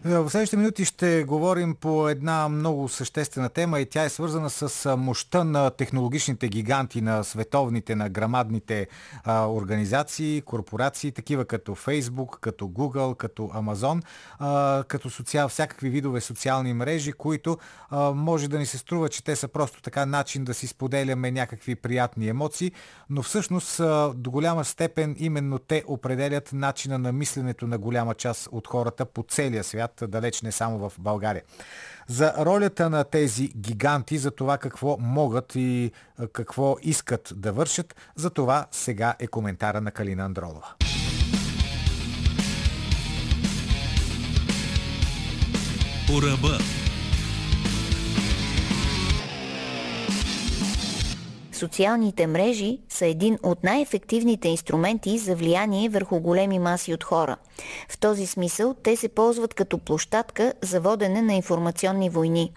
В 0.06 0.30
следващите 0.30 0.58
минути 0.58 0.86
ще 0.86 1.24
говорим 1.24 1.76
по 1.76 2.10
една 2.10 2.50
много 2.50 2.90
съществена 2.90 3.50
тема 3.50 3.80
и 3.80 3.86
тя 3.86 4.04
е 4.04 4.10
свързана 4.10 4.50
с 4.50 4.98
мощта 4.98 5.44
на 5.44 5.70
технологичните 5.70 6.48
гиганти, 6.48 7.02
на 7.02 7.24
световните, 7.24 7.96
на 7.96 8.10
грамадните 8.10 8.88
а, 9.24 9.48
организации, 9.48 10.42
корпорации, 10.42 11.12
такива 11.12 11.46
като 11.46 11.76
Facebook, 11.76 12.40
като 12.40 12.66
Google, 12.66 13.18
като 13.18 13.44
Amazon, 13.44 14.04
а, 14.40 14.84
като 14.88 15.10
социал, 15.10 15.50
всякакви 15.50 15.90
видове 15.90 16.22
социални 16.22 16.74
мрежи, 16.74 17.14
които 17.14 17.58
а, 17.90 18.12
може 18.12 18.48
да 18.48 18.60
ни 18.60 18.66
се 18.66 18.78
струва, 18.78 19.10
че 19.10 19.24
те 19.24 19.36
са 19.36 19.48
просто 19.48 19.82
така 19.82 20.06
начин 20.06 20.44
да 20.44 20.54
си 20.54 20.68
споделяме 20.68 21.32
някакви 21.32 21.76
приятни 21.76 22.28
емоции, 22.28 22.72
но 23.10 23.22
всъщност 23.22 23.80
а, 23.80 24.14
до 24.16 24.32
голяма 24.32 24.66
степен 24.66 25.16
именно 25.20 25.60
те 25.60 25.84
определят 25.88 26.54
начина 26.54 26.98
на 26.98 27.12
мисленето 27.12 27.68
на 27.68 27.78
голяма 27.78 28.14
част 28.14 28.50
от 28.52 28.68
хората 28.68 29.06
по 29.06 29.26
целия 29.30 29.64
свят, 29.64 29.93
далеч 30.02 30.42
не 30.42 30.52
само 30.52 30.90
в 30.90 30.94
България. 31.00 31.44
За 32.08 32.34
ролята 32.46 32.90
на 32.90 33.04
тези 33.04 33.48
гиганти, 33.48 34.18
за 34.18 34.32
това 34.32 34.58
какво 34.58 34.98
могат 35.00 35.56
и 35.56 35.92
какво 36.34 36.76
искат 36.82 37.34
да 37.36 37.52
вършат, 37.52 37.96
за 38.16 38.30
това 38.30 38.66
сега 38.72 39.16
е 39.20 39.28
коментара 39.28 39.82
на 39.82 39.92
Калина 39.92 40.24
Андролова. 40.24 40.74
По 46.08 46.22
ръба. 46.22 46.58
Социалните 51.64 52.28
мрежи 52.28 52.80
са 52.90 53.06
един 53.06 53.38
от 53.44 53.64
най-ефективните 53.64 54.48
инструменти 54.48 55.18
за 55.18 55.36
влияние 55.36 55.90
върху 55.90 56.20
големи 56.20 56.60
маси 56.60 56.94
от 56.94 57.04
хора. 57.04 57.38
В 57.90 57.98
този 57.98 58.26
смисъл 58.26 58.74
те 58.74 58.96
се 58.96 59.10
ползват 59.10 59.54
като 59.54 59.78
площадка 59.78 60.54
за 60.62 60.82
водене 60.82 61.22
на 61.22 61.34
информационни 61.34 62.10
войни. 62.10 62.52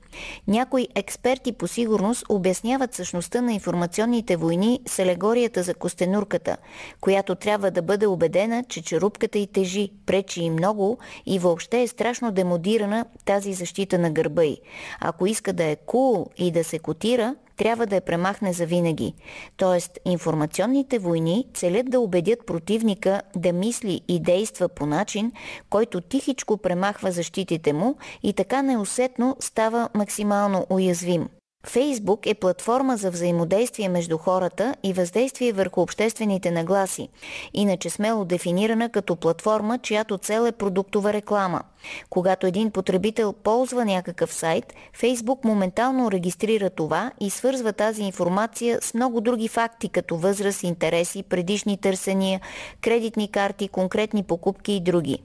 Някои 0.49 0.89
експерти 0.95 1.53
по 1.53 1.69
сигурност 1.69 2.25
обясняват 2.29 2.95
същността 2.95 3.41
на 3.41 3.53
информационните 3.53 4.37
войни 4.37 4.81
с 4.87 4.99
алегорията 4.99 5.63
за 5.63 5.75
костенурката, 5.75 6.57
която 7.01 7.35
трябва 7.35 7.71
да 7.71 7.83
бъде 7.83 8.07
убедена, 8.07 8.65
че 8.69 8.83
черупката 8.83 9.39
й 9.39 9.47
тежи, 9.47 9.91
пречи 10.07 10.43
и 10.43 10.51
много 10.51 10.99
и 11.27 11.39
въобще 11.39 11.83
е 11.83 11.89
страшно 11.89 12.33
демодирана 12.33 13.05
тази 13.25 13.53
защита 13.53 13.99
на 13.99 14.11
гърба 14.11 14.45
й. 14.45 14.57
Ако 15.01 15.27
иска 15.27 15.53
да 15.53 15.65
е 15.65 15.77
кул 15.77 16.07
cool 16.07 16.29
и 16.37 16.51
да 16.51 16.65
се 16.65 16.79
котира, 16.79 17.35
трябва 17.57 17.87
да 17.87 17.95
я 17.95 18.01
премахне 18.01 18.53
завинаги. 18.53 19.15
Тоест, 19.57 19.99
информационните 20.05 20.99
войни 20.99 21.47
целят 21.55 21.91
да 21.91 22.01
убедят 22.01 22.47
противника 22.47 23.23
да 23.37 23.53
мисли 23.53 24.01
и 24.09 24.21
действа 24.21 24.69
по 24.69 24.86
начин, 24.87 25.33
който 25.71 26.01
тихичко 26.01 26.57
премахва 26.57 27.13
защитите 27.13 27.73
му 27.73 27.97
и 28.23 28.33
така 28.33 28.63
неусетно 28.63 29.37
става 29.41 29.89
максимално 29.95 30.67
уязвим. 30.71 31.29
Фейсбук 31.67 32.27
е 32.27 32.35
платформа 32.35 32.97
за 32.97 33.11
взаимодействие 33.11 33.89
между 33.89 34.19
хората 34.19 34.75
и 34.83 34.93
въздействие 34.93 35.53
върху 35.53 35.81
обществените 35.81 36.51
нагласи, 36.51 37.09
иначе 37.55 37.91
смело 37.91 38.25
дефинирана 38.25 38.89
като 38.89 39.17
платформа, 39.17 39.79
чиято 39.79 40.19
цел 40.19 40.47
е 40.47 40.53
продуктова 40.53 41.13
реклама. 41.13 41.63
Когато 42.11 42.47
един 42.47 42.71
потребител 42.71 43.33
ползва 43.33 43.85
някакъв 43.85 44.35
сайт, 44.35 44.75
Фейсбук 44.93 45.45
моментално 45.45 46.11
регистрира 46.11 46.71
това 46.71 47.13
и 47.21 47.31
свързва 47.31 47.73
тази 47.73 48.03
информация 48.03 48.79
с 48.83 48.95
много 48.95 49.21
други 49.21 49.49
факти, 49.49 49.89
като 49.89 50.17
възраст, 50.17 50.63
интереси, 50.63 51.23
предишни 51.23 51.77
търсения, 51.77 52.41
кредитни 52.81 53.31
карти, 53.31 53.69
конкретни 53.69 54.23
покупки 54.23 54.73
и 54.73 54.81
други. 54.81 55.19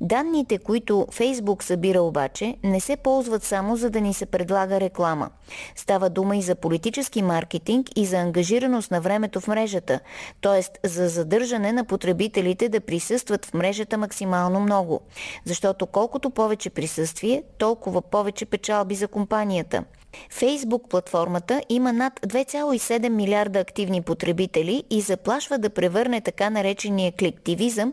Данните, 0.00 0.58
които 0.58 1.06
Фейсбук 1.10 1.62
събира 1.62 2.02
обаче, 2.02 2.56
не 2.64 2.80
се 2.80 2.96
ползват 2.96 3.42
само 3.44 3.76
за 3.76 3.90
да 3.90 4.00
ни 4.00 4.14
се 4.14 4.26
предлага 4.26 4.80
реклама. 4.80 5.30
Става 5.76 6.10
дума 6.10 6.36
и 6.36 6.42
за 6.42 6.54
политически 6.54 7.22
маркетинг 7.22 7.86
и 7.96 8.06
за 8.06 8.16
ангажираност 8.16 8.90
на 8.90 9.00
времето 9.00 9.40
в 9.40 9.48
мрежата, 9.48 10.00
т.е. 10.42 10.88
за 10.88 11.08
задържане 11.08 11.72
на 11.72 11.84
потребителите 11.84 12.68
да 12.68 12.80
присъстват 12.80 13.46
в 13.46 13.54
мрежата 13.54 13.98
максимално 13.98 14.60
много. 14.60 15.00
Защото 15.44 15.86
колкото 16.04 16.30
повече 16.30 16.70
присъствие, 16.70 17.42
толкова 17.58 18.02
повече 18.02 18.46
печалби 18.46 18.94
за 18.94 19.08
компанията. 19.08 19.84
Фейсбук 20.30 20.88
платформата 20.88 21.62
има 21.68 21.92
над 21.92 22.20
2,7 22.20 23.08
милиарда 23.08 23.58
активни 23.58 24.02
потребители 24.02 24.84
и 24.90 25.00
заплашва 25.00 25.58
да 25.58 25.70
превърне 25.70 26.20
така 26.20 26.50
наречения 26.50 27.12
кликтивизъм, 27.12 27.92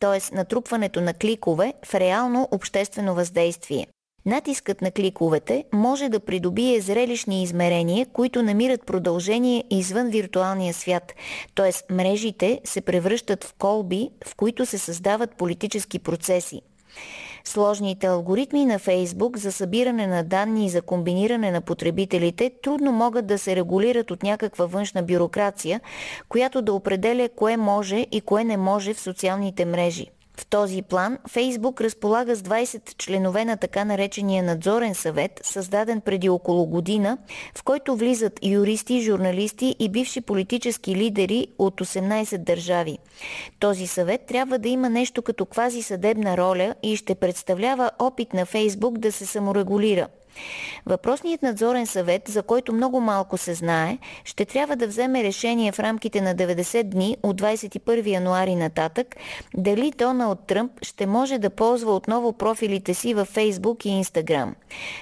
т.е. 0.00 0.34
натрупването 0.34 1.00
на 1.00 1.14
кликове, 1.14 1.74
в 1.84 1.94
реално 1.94 2.48
обществено 2.50 3.14
въздействие. 3.14 3.86
Натискът 4.26 4.82
на 4.82 4.90
кликовете 4.90 5.64
може 5.72 6.08
да 6.08 6.20
придобие 6.20 6.80
зрелищни 6.80 7.42
измерения, 7.42 8.06
които 8.06 8.42
намират 8.42 8.86
продължение 8.86 9.64
извън 9.70 10.08
виртуалния 10.08 10.74
свят, 10.74 11.14
т.е. 11.54 11.92
мрежите 11.94 12.60
се 12.64 12.80
превръщат 12.80 13.44
в 13.44 13.54
колби, 13.58 14.10
в 14.26 14.34
които 14.34 14.66
се 14.66 14.78
създават 14.78 15.34
политически 15.36 15.98
процеси. 15.98 16.62
Сложните 17.48 18.06
алгоритми 18.06 18.64
на 18.64 18.78
Фейсбук 18.78 19.38
за 19.38 19.52
събиране 19.52 20.06
на 20.06 20.24
данни 20.24 20.66
и 20.66 20.68
за 20.68 20.82
комбиниране 20.82 21.50
на 21.50 21.60
потребителите 21.60 22.52
трудно 22.62 22.92
могат 22.92 23.26
да 23.26 23.38
се 23.38 23.56
регулират 23.56 24.10
от 24.10 24.22
някаква 24.22 24.66
външна 24.66 25.02
бюрокрация, 25.02 25.80
която 26.28 26.62
да 26.62 26.72
определя 26.72 27.28
кое 27.36 27.56
може 27.56 28.06
и 28.12 28.20
кое 28.20 28.44
не 28.44 28.56
може 28.56 28.94
в 28.94 29.00
социалните 29.00 29.64
мрежи. 29.64 30.06
В 30.38 30.46
този 30.46 30.82
план 30.82 31.18
Фейсбук 31.28 31.80
разполага 31.80 32.36
с 32.36 32.42
20 32.42 32.96
членове 32.96 33.44
на 33.44 33.56
така 33.56 33.84
наречения 33.84 34.42
надзорен 34.42 34.94
съвет, 34.94 35.40
създаден 35.42 36.00
преди 36.00 36.28
около 36.28 36.66
година, 36.66 37.18
в 37.54 37.62
който 37.62 37.96
влизат 37.96 38.38
юристи, 38.42 39.00
журналисти 39.00 39.76
и 39.78 39.88
бивши 39.88 40.20
политически 40.20 40.96
лидери 40.96 41.46
от 41.58 41.80
18 41.80 42.38
държави. 42.38 42.98
Този 43.60 43.86
съвет 43.86 44.20
трябва 44.26 44.58
да 44.58 44.68
има 44.68 44.90
нещо 44.90 45.22
като 45.22 45.46
квази 45.46 45.82
съдебна 45.82 46.36
роля 46.36 46.74
и 46.82 46.96
ще 46.96 47.14
представлява 47.14 47.90
опит 47.98 48.32
на 48.32 48.46
Фейсбук 48.46 48.98
да 48.98 49.12
се 49.12 49.26
саморегулира. 49.26 50.08
Въпросният 50.86 51.42
надзорен 51.42 51.86
съвет, 51.86 52.22
за 52.28 52.42
който 52.42 52.72
много 52.72 53.00
малко 53.00 53.38
се 53.38 53.54
знае, 53.54 53.98
ще 54.24 54.44
трябва 54.44 54.76
да 54.76 54.86
вземе 54.86 55.24
решение 55.24 55.72
в 55.72 55.80
рамките 55.80 56.20
на 56.20 56.34
90 56.34 56.82
дни 56.82 57.16
от 57.22 57.40
21 57.40 58.06
януари 58.06 58.54
нататък 58.54 59.16
дали 59.56 59.92
Доналд 59.98 60.46
Тръмп 60.46 60.72
ще 60.82 61.06
може 61.06 61.38
да 61.38 61.50
ползва 61.50 61.94
отново 61.94 62.32
профилите 62.32 62.94
си 62.94 63.14
във 63.14 63.28
Фейсбук 63.28 63.84
и 63.84 63.88
Инстаграм. 63.88 64.54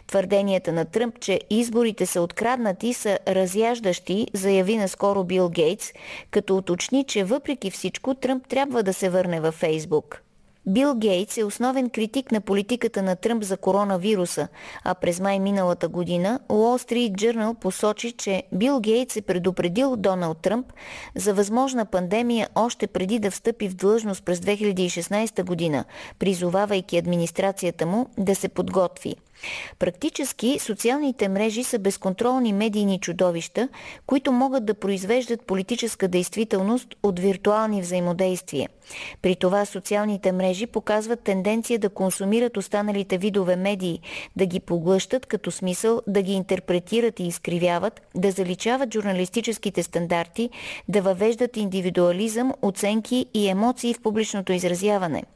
Твърденията 0.06 0.72
на 0.72 0.84
Тръмп, 0.84 1.20
че 1.20 1.40
изборите 1.50 2.06
са 2.06 2.20
откраднати, 2.20 2.94
са 2.94 3.18
разяждащи, 3.28 4.26
заяви 4.32 4.76
наскоро 4.76 5.24
Бил 5.24 5.48
Гейтс, 5.48 5.92
като 6.30 6.56
уточни, 6.56 7.04
че 7.04 7.24
въпреки 7.24 7.70
всичко 7.70 8.14
Тръмп 8.14 8.46
трябва 8.48 8.82
да 8.82 8.92
се 8.94 9.08
върне 9.08 9.40
във 9.40 9.54
Фейсбук. 9.54 10.25
Бил 10.68 10.94
Гейтс 10.94 11.36
е 11.36 11.44
основен 11.44 11.90
критик 11.90 12.32
на 12.32 12.40
политиката 12.40 13.02
на 13.02 13.16
Тръмп 13.16 13.42
за 13.42 13.56
коронавируса, 13.56 14.48
а 14.84 14.94
през 14.94 15.20
май 15.20 15.38
миналата 15.38 15.88
година 15.88 16.40
Wall 16.48 16.90
Street 16.90 17.12
Journal 17.12 17.54
посочи, 17.54 18.12
че 18.12 18.42
Бил 18.52 18.80
Гейтс 18.80 19.16
е 19.16 19.22
предупредил 19.22 19.96
Доналд 19.96 20.38
Тръмп 20.38 20.72
за 21.14 21.34
възможна 21.34 21.84
пандемия 21.86 22.48
още 22.54 22.86
преди 22.86 23.18
да 23.18 23.30
встъпи 23.30 23.68
в 23.68 23.74
длъжност 23.74 24.24
през 24.24 24.38
2016 24.38 25.44
година, 25.44 25.84
призовавайки 26.18 26.98
администрацията 26.98 27.86
му 27.86 28.06
да 28.18 28.34
се 28.34 28.48
подготви. 28.48 29.16
Практически 29.78 30.58
социалните 30.58 31.28
мрежи 31.28 31.64
са 31.64 31.78
безконтролни 31.78 32.52
медийни 32.52 33.00
чудовища, 33.00 33.68
които 34.06 34.32
могат 34.32 34.64
да 34.64 34.74
произвеждат 34.74 35.42
политическа 35.42 36.08
действителност 36.08 36.96
от 37.02 37.20
виртуални 37.20 37.80
взаимодействия. 37.80 38.68
При 39.22 39.36
това 39.36 39.64
социалните 39.64 40.32
мрежи 40.32 40.66
показват 40.66 41.20
тенденция 41.20 41.78
да 41.78 41.88
консумират 41.88 42.56
останалите 42.56 43.18
видове 43.18 43.56
медии, 43.56 44.00
да 44.36 44.46
ги 44.46 44.60
поглъщат 44.60 45.26
като 45.26 45.50
смисъл, 45.50 46.02
да 46.06 46.22
ги 46.22 46.32
интерпретират 46.32 47.20
и 47.20 47.24
изкривяват, 47.24 48.00
да 48.14 48.30
заличават 48.30 48.94
журналистическите 48.94 49.82
стандарти, 49.82 50.50
да 50.88 51.02
въвеждат 51.02 51.56
индивидуализъм, 51.56 52.52
оценки 52.62 53.26
и 53.34 53.48
емоции 53.48 53.94
в 53.94 54.00
публичното 54.02 54.52
изразяване– 54.52 55.22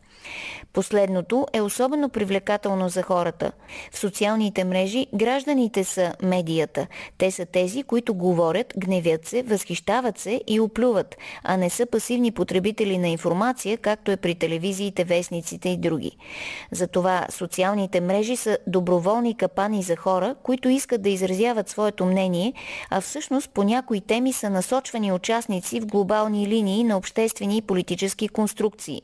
Последното 0.73 1.47
е 1.53 1.61
особено 1.61 2.09
привлекателно 2.09 2.89
за 2.89 3.03
хората. 3.03 3.53
В 3.93 3.99
социалните 3.99 4.65
мрежи 4.65 5.07
гражданите 5.15 5.85
са 5.85 6.15
медията. 6.23 6.87
Те 7.19 7.31
са 7.31 7.47
тези, 7.47 7.83
които 7.83 8.15
говорят, 8.15 8.75
гневят 8.77 9.27
се, 9.27 9.43
възхищават 9.43 10.19
се 10.19 10.41
и 10.47 10.61
оплюват, 10.61 11.17
а 11.45 11.57
не 11.57 11.71
са 11.71 11.87
пасивни 11.87 12.31
потребители 12.31 12.99
на 12.99 13.09
информация, 13.09 13.79
както 13.79 14.11
е 14.11 14.17
при 14.17 14.35
телевизиите, 14.35 15.05
вестниците 15.05 15.69
и 15.69 15.77
други. 15.77 16.17
Затова 16.73 17.27
социалните 17.31 18.01
мрежи 18.01 18.37
са 18.37 18.59
доброволни 18.67 19.37
капани 19.37 19.83
за 19.83 19.97
хора, 19.97 20.35
които 20.43 20.69
искат 20.69 21.03
да 21.03 21.09
изразяват 21.09 21.69
своето 21.69 22.07
мнение, 22.07 22.53
а 22.91 23.01
всъщност 23.01 23.51
по 23.51 23.63
някои 23.63 24.01
теми 24.01 24.33
са 24.33 24.51
насочвани 24.51 25.13
участници 25.13 25.81
в 25.81 25.87
глобални 25.87 26.47
линии 26.47 26.85
на 26.85 26.97
обществени 26.97 27.57
и 27.57 27.63
политически 27.63 28.29
конструкции. 28.29 29.03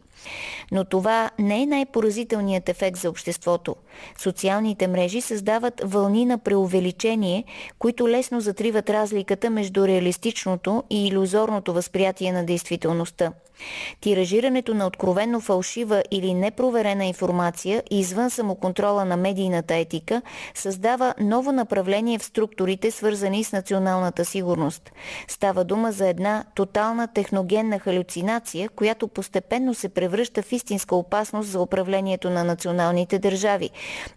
Но 0.72 0.84
това 0.84 1.15
не 1.38 1.62
е 1.62 1.66
най-поразителният 1.66 2.68
ефект 2.68 2.98
за 2.98 3.10
обществото. 3.10 3.76
Социалните 4.18 4.88
мрежи 4.88 5.20
създават 5.20 5.82
вълни 5.84 6.24
на 6.24 6.38
преувеличение, 6.38 7.44
които 7.78 8.08
лесно 8.08 8.40
затриват 8.40 8.90
разликата 8.90 9.50
между 9.50 9.88
реалистичното 9.88 10.82
и 10.90 11.06
иллюзорното 11.06 11.72
възприятие 11.72 12.32
на 12.32 12.44
действителността. 12.44 13.32
Тиражирането 14.00 14.74
на 14.74 14.86
откровенно 14.86 15.40
фалшива 15.40 16.02
или 16.10 16.34
непроверена 16.34 17.04
информация 17.04 17.82
извън 17.90 18.30
самоконтрола 18.30 19.04
на 19.04 19.16
медийната 19.16 19.74
етика 19.74 20.22
създава 20.54 21.14
ново 21.20 21.52
направление 21.52 22.18
в 22.18 22.24
структурите, 22.24 22.90
свързани 22.90 23.44
с 23.44 23.52
националната 23.52 24.24
сигурност. 24.24 24.92
Става 25.28 25.64
дума 25.64 25.92
за 25.92 26.08
една 26.08 26.44
тотална 26.54 27.08
техногенна 27.08 27.78
халюцинация, 27.78 28.68
която 28.68 29.08
постепенно 29.08 29.74
се 29.74 29.88
превръща 29.88 30.42
в 30.42 30.52
истинска 30.52 30.96
опасност 30.96 31.48
за 31.48 31.60
управлението 31.60 32.30
на 32.30 32.44
националните 32.44 33.18
държави, 33.18 33.70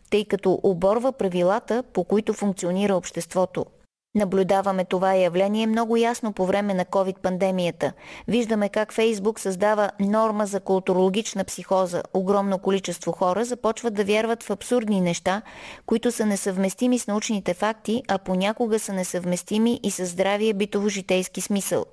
тъй 0.10 0.26
като 0.26 0.60
оборва 0.64 1.11
правилата, 1.11 1.84
по 1.94 2.03
които 2.03 2.34
функционира 2.34 2.95
обществото. 2.95 3.66
Наблюдаваме 4.15 4.86
това 4.86 5.14
явление 5.14 5.68
много 5.68 5.98
ясно 5.98 6.34
по 6.34 6.45
време 6.45 6.73
на 6.73 6.86
COVID-пандемията. 6.86 7.91
Виждаме 8.27 8.69
как 8.69 8.94
Фейсбук 8.94 9.40
създава 9.40 9.91
норма 9.99 10.45
за 10.45 10.60
културологична 10.60 11.44
психоза. 11.44 12.03
Огромно 12.14 12.60
количество 12.60 13.11
хора 13.11 13.45
започват 13.45 13.94
да 13.94 14.03
вярват 14.03 14.44
в 14.44 14.49
абсурдни 14.49 15.02
неща, 15.02 15.41
които 15.86 16.11
са 16.11 16.26
несъвместими 16.26 16.99
с 16.99 17.07
научните 17.07 17.53
факти, 17.53 18.03
а 18.07 18.18
понякога 18.18 18.80
са 18.80 18.94
несъвместими 18.94 19.80
и 19.84 19.91
с 19.91 20.06
здравия 20.06 20.56
битово-житейски 20.56 21.40
смисъл. 21.40 21.86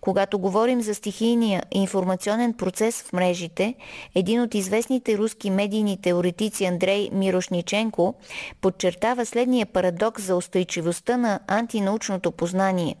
Когато 0.00 0.38
говорим 0.38 0.80
за 0.80 0.94
стихийния 0.94 1.62
информационен 1.70 2.52
процес 2.52 3.02
в 3.02 3.12
мрежите, 3.12 3.74
един 4.14 4.42
от 4.42 4.54
известните 4.54 5.18
руски 5.18 5.50
медийни 5.50 6.00
теоретици 6.00 6.64
Андрей 6.64 7.08
Мирошниченко 7.12 8.14
подчертава 8.60 9.26
следния 9.26 9.66
парадокс 9.66 10.22
за 10.22 10.36
устойчивостта 10.36 11.16
на 11.16 11.40
антинаучното 11.46 12.32
познание. 12.32 12.96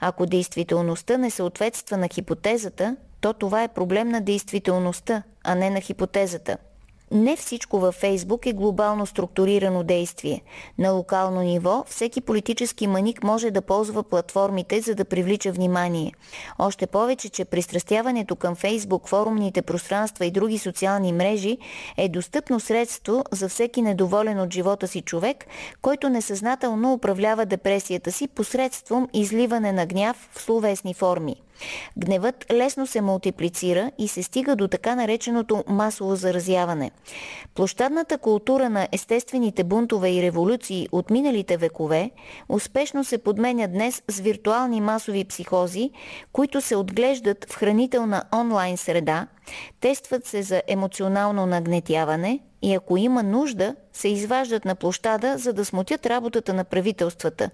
Ако 0.00 0.26
действителността 0.26 1.18
не 1.18 1.30
съответства 1.30 1.96
на 1.96 2.08
хипотезата, 2.08 2.96
то 3.20 3.32
това 3.32 3.62
е 3.62 3.68
проблем 3.68 4.08
на 4.08 4.20
действителността, 4.20 5.22
а 5.44 5.54
не 5.54 5.70
на 5.70 5.80
хипотезата– 5.80 6.56
не 7.10 7.36
всичко 7.36 7.78
във 7.78 7.94
Фейсбук 7.94 8.46
е 8.46 8.52
глобално 8.52 9.06
структурирано 9.06 9.82
действие. 9.82 10.42
На 10.78 10.90
локално 10.90 11.40
ниво 11.40 11.84
всеки 11.86 12.20
политически 12.20 12.86
маник 12.86 13.22
може 13.22 13.50
да 13.50 13.62
ползва 13.62 14.02
платформите, 14.02 14.80
за 14.80 14.94
да 14.94 15.04
привлича 15.04 15.52
внимание. 15.52 16.12
Още 16.58 16.86
повече, 16.86 17.28
че 17.28 17.44
пристрастяването 17.44 18.36
към 18.36 18.54
Фейсбук, 18.54 19.08
форумните 19.08 19.62
пространства 19.62 20.26
и 20.26 20.30
други 20.30 20.58
социални 20.58 21.12
мрежи 21.12 21.58
е 21.96 22.08
достъпно 22.08 22.60
средство 22.60 23.24
за 23.32 23.48
всеки 23.48 23.82
недоволен 23.82 24.40
от 24.40 24.52
живота 24.52 24.88
си 24.88 25.00
човек, 25.00 25.46
който 25.82 26.08
несъзнателно 26.08 26.92
управлява 26.92 27.46
депресията 27.46 28.12
си 28.12 28.28
посредством 28.28 29.08
изливане 29.12 29.72
на 29.72 29.86
гняв 29.86 30.28
в 30.32 30.42
словесни 30.42 30.94
форми. 30.94 31.36
Гневът 31.96 32.52
лесно 32.52 32.86
се 32.86 33.00
мултиплицира 33.00 33.90
и 33.98 34.08
се 34.08 34.22
стига 34.22 34.56
до 34.56 34.68
така 34.68 34.94
нареченото 34.94 35.64
масово 35.68 36.16
заразяване. 36.16 36.90
Площадната 37.54 38.18
култура 38.18 38.70
на 38.70 38.88
естествените 38.92 39.64
бунтове 39.64 40.10
и 40.10 40.22
революции 40.22 40.88
от 40.92 41.10
миналите 41.10 41.56
векове 41.56 42.10
успешно 42.48 43.04
се 43.04 43.18
подменя 43.18 43.68
днес 43.68 44.02
с 44.08 44.20
виртуални 44.20 44.80
масови 44.80 45.24
психози, 45.24 45.90
които 46.32 46.60
се 46.60 46.76
отглеждат 46.76 47.46
в 47.50 47.56
хранителна 47.56 48.24
онлайн 48.34 48.76
среда, 48.76 49.26
тестват 49.80 50.26
се 50.26 50.42
за 50.42 50.62
емоционално 50.68 51.46
нагнетяване 51.46 52.40
и 52.64 52.74
ако 52.74 52.96
има 52.96 53.22
нужда, 53.22 53.76
се 53.92 54.08
изваждат 54.08 54.64
на 54.64 54.74
площада, 54.74 55.38
за 55.38 55.52
да 55.52 55.64
смутят 55.64 56.06
работата 56.06 56.54
на 56.54 56.64
правителствата. 56.64 57.50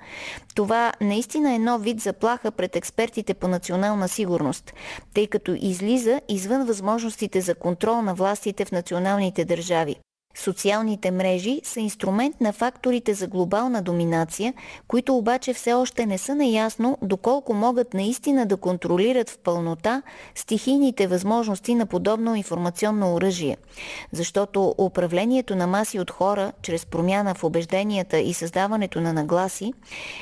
Това 0.54 0.92
наистина 1.00 1.54
е 1.54 1.58
нов 1.58 1.82
вид 1.82 2.00
заплаха 2.00 2.50
пред 2.50 2.76
експертите 2.76 3.34
по 3.34 3.48
национална 3.48 4.08
сигурност, 4.08 4.72
тъй 5.14 5.26
като 5.26 5.56
излиза 5.60 6.20
извън 6.28 6.66
възможностите 6.66 7.40
за 7.40 7.54
контрол 7.54 8.02
на 8.02 8.14
властите 8.14 8.64
в 8.64 8.72
националните 8.72 9.44
държави. 9.44 9.96
Социалните 10.34 11.10
мрежи 11.10 11.60
са 11.64 11.80
инструмент 11.80 12.40
на 12.40 12.52
факторите 12.52 13.14
за 13.14 13.26
глобална 13.26 13.82
доминация, 13.82 14.54
които 14.88 15.16
обаче 15.16 15.54
все 15.54 15.72
още 15.72 16.06
не 16.06 16.18
са 16.18 16.34
наясно 16.34 16.98
доколко 17.02 17.54
могат 17.54 17.94
наистина 17.94 18.46
да 18.46 18.56
контролират 18.56 19.30
в 19.30 19.38
пълнота 19.38 20.02
стихийните 20.34 21.06
възможности 21.06 21.74
на 21.74 21.86
подобно 21.86 22.34
информационно 22.34 23.14
оръжие. 23.14 23.56
Защото 24.12 24.74
управлението 24.78 25.56
на 25.56 25.66
маси 25.66 26.00
от 26.00 26.10
хора, 26.10 26.52
чрез 26.62 26.86
промяна 26.86 27.34
в 27.34 27.44
убежденията 27.44 28.18
и 28.18 28.34
създаването 28.34 29.00
на 29.00 29.12
нагласи, 29.12 29.72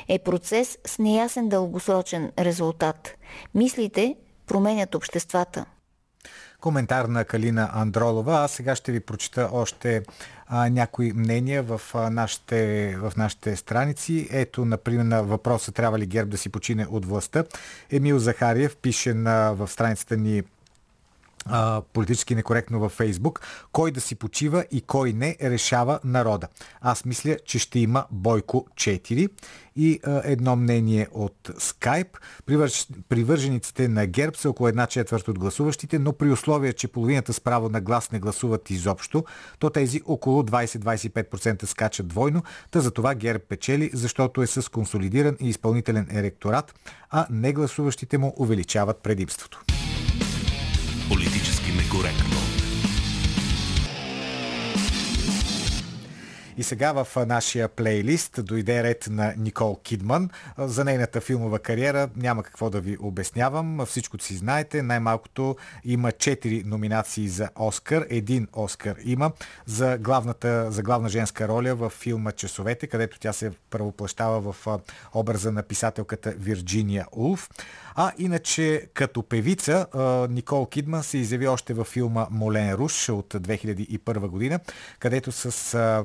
е 0.07 0.19
процес 0.19 0.77
с 0.85 0.99
неясен 0.99 1.49
дългосрочен 1.49 2.31
резултат. 2.39 3.15
Мислите 3.55 4.15
променят 4.47 4.95
обществата 4.95 5.65
коментар 6.59 7.05
на 7.05 7.25
Калина 7.25 7.69
Андролова. 7.73 8.33
Аз 8.33 8.51
сега 8.51 8.75
ще 8.75 8.91
ви 8.91 8.99
прочита 8.99 9.49
още 9.51 10.03
а, 10.47 10.69
някои 10.69 11.13
мнения 11.13 11.63
в, 11.63 11.81
а, 11.93 12.09
нашите, 12.09 12.95
в 12.97 13.13
нашите 13.17 13.55
страници. 13.55 14.27
Ето, 14.31 14.65
например, 14.65 15.03
на 15.03 15.23
въпроса 15.23 15.71
трябва 15.71 15.99
ли 15.99 16.05
ГЕРБ 16.05 16.31
да 16.31 16.37
си 16.37 16.49
почине 16.49 16.87
от 16.89 17.05
властта. 17.05 17.43
Емил 17.91 18.19
Захариев 18.19 18.77
пише 18.77 19.13
на, 19.13 19.51
в 19.53 19.67
страницата 19.67 20.17
ни 20.17 20.43
а, 21.49 21.81
политически 21.93 22.35
некоректно 22.35 22.79
във 22.79 22.91
Фейсбук, 22.91 23.41
кой 23.71 23.91
да 23.91 24.01
си 24.01 24.15
почива 24.15 24.65
и 24.71 24.81
кой 24.81 25.13
не 25.13 25.37
решава 25.41 25.99
народа. 26.03 26.47
Аз 26.81 27.05
мисля, 27.05 27.37
че 27.45 27.59
ще 27.59 27.79
има 27.79 28.05
Бойко 28.11 28.67
4 28.73 29.29
и 29.75 29.99
а, 30.03 30.21
едно 30.25 30.55
мнение 30.55 31.07
от 31.11 31.35
Skype. 31.47 32.17
Привърж, 32.45 32.87
привържениците 33.09 33.87
на 33.87 34.05
ГЕРБ 34.05 34.37
са 34.37 34.49
около 34.49 34.67
една 34.69 34.87
четвърт 34.87 35.27
от 35.27 35.39
гласуващите, 35.39 35.99
но 35.99 36.13
при 36.13 36.31
условие, 36.31 36.73
че 36.73 36.87
половината 36.87 37.33
с 37.33 37.41
право 37.41 37.69
на 37.69 37.81
глас 37.81 38.11
не 38.11 38.19
гласуват 38.19 38.69
изобщо, 38.69 39.23
то 39.59 39.69
тези 39.69 40.01
около 40.05 40.43
20-25% 40.43 41.65
скачат 41.65 42.07
двойно, 42.07 42.43
та 42.71 42.79
за 42.79 42.91
това 42.91 43.15
ГЕРБ 43.15 43.43
печели, 43.49 43.89
защото 43.93 44.41
е 44.41 44.47
с 44.47 44.71
консолидиран 44.71 45.37
и 45.39 45.49
изпълнителен 45.49 46.07
еректорат, 46.11 46.75
а 47.09 47.27
негласуващите 47.29 48.17
му 48.17 48.33
увеличават 48.37 48.97
предимството. 48.97 49.63
Политически 51.09 51.71
некоректно. 51.71 52.58
И 56.59 56.63
сега 56.63 56.91
в 56.91 57.25
нашия 57.25 57.67
плейлист 57.67 58.45
дойде 58.45 58.83
ред 58.83 59.07
на 59.09 59.33
Никол 59.37 59.79
Кидман. 59.83 60.29
За 60.57 60.85
нейната 60.85 61.21
филмова 61.21 61.59
кариера 61.59 62.09
няма 62.15 62.43
какво 62.43 62.69
да 62.69 62.81
ви 62.81 62.97
обяснявам. 63.01 63.85
Всичко 63.85 64.19
си 64.19 64.35
знаете. 64.35 64.83
Най-малкото 64.83 65.55
има 65.83 66.11
4 66.11 66.65
номинации 66.65 67.27
за 67.27 67.49
Оскар. 67.55 68.05
Един 68.09 68.47
Оскар 68.53 68.95
има 69.03 69.31
за, 69.65 69.97
главната, 69.97 70.71
за 70.71 70.81
главна 70.81 71.09
женска 71.09 71.47
роля 71.47 71.75
в 71.75 71.89
филма 71.89 72.31
Часовете, 72.31 72.87
където 72.87 73.19
тя 73.19 73.33
се 73.33 73.51
правоплащава 73.69 74.53
в 74.53 74.67
образа 75.13 75.51
на 75.51 75.63
писателката 75.63 76.33
Вирджиния 76.37 77.05
Улф. 77.11 77.49
А 77.95 78.11
иначе 78.17 78.87
като 78.93 79.23
певица 79.23 79.85
Никол 80.29 80.65
Кидман 80.65 81.03
се 81.03 81.17
изяви 81.17 81.47
още 81.47 81.73
във 81.73 81.87
филма 81.87 82.27
Молен 82.31 82.73
Руш 82.73 83.09
от 83.09 83.33
2001 83.33 84.27
година, 84.27 84.59
където 84.99 85.31
с 85.31 86.03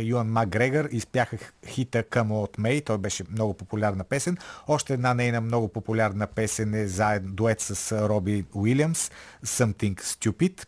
Юан 0.00 0.26
Макгрегор 0.26 0.88
изпяха 0.90 1.36
хита 1.66 2.02
Come 2.02 2.28
Out 2.28 2.58
May. 2.58 2.86
Той 2.86 2.98
беше 2.98 3.24
много 3.30 3.54
популярна 3.54 4.04
песен. 4.04 4.36
Още 4.68 4.92
една 4.94 5.14
нейна 5.14 5.40
много 5.40 5.68
популярна 5.68 6.26
песен 6.26 6.74
е 6.74 6.86
заедно 6.86 7.32
дует 7.32 7.60
с 7.60 8.08
Роби 8.08 8.44
Уилямс 8.54 9.10
Something 9.44 10.00
Stupid. 10.00 10.66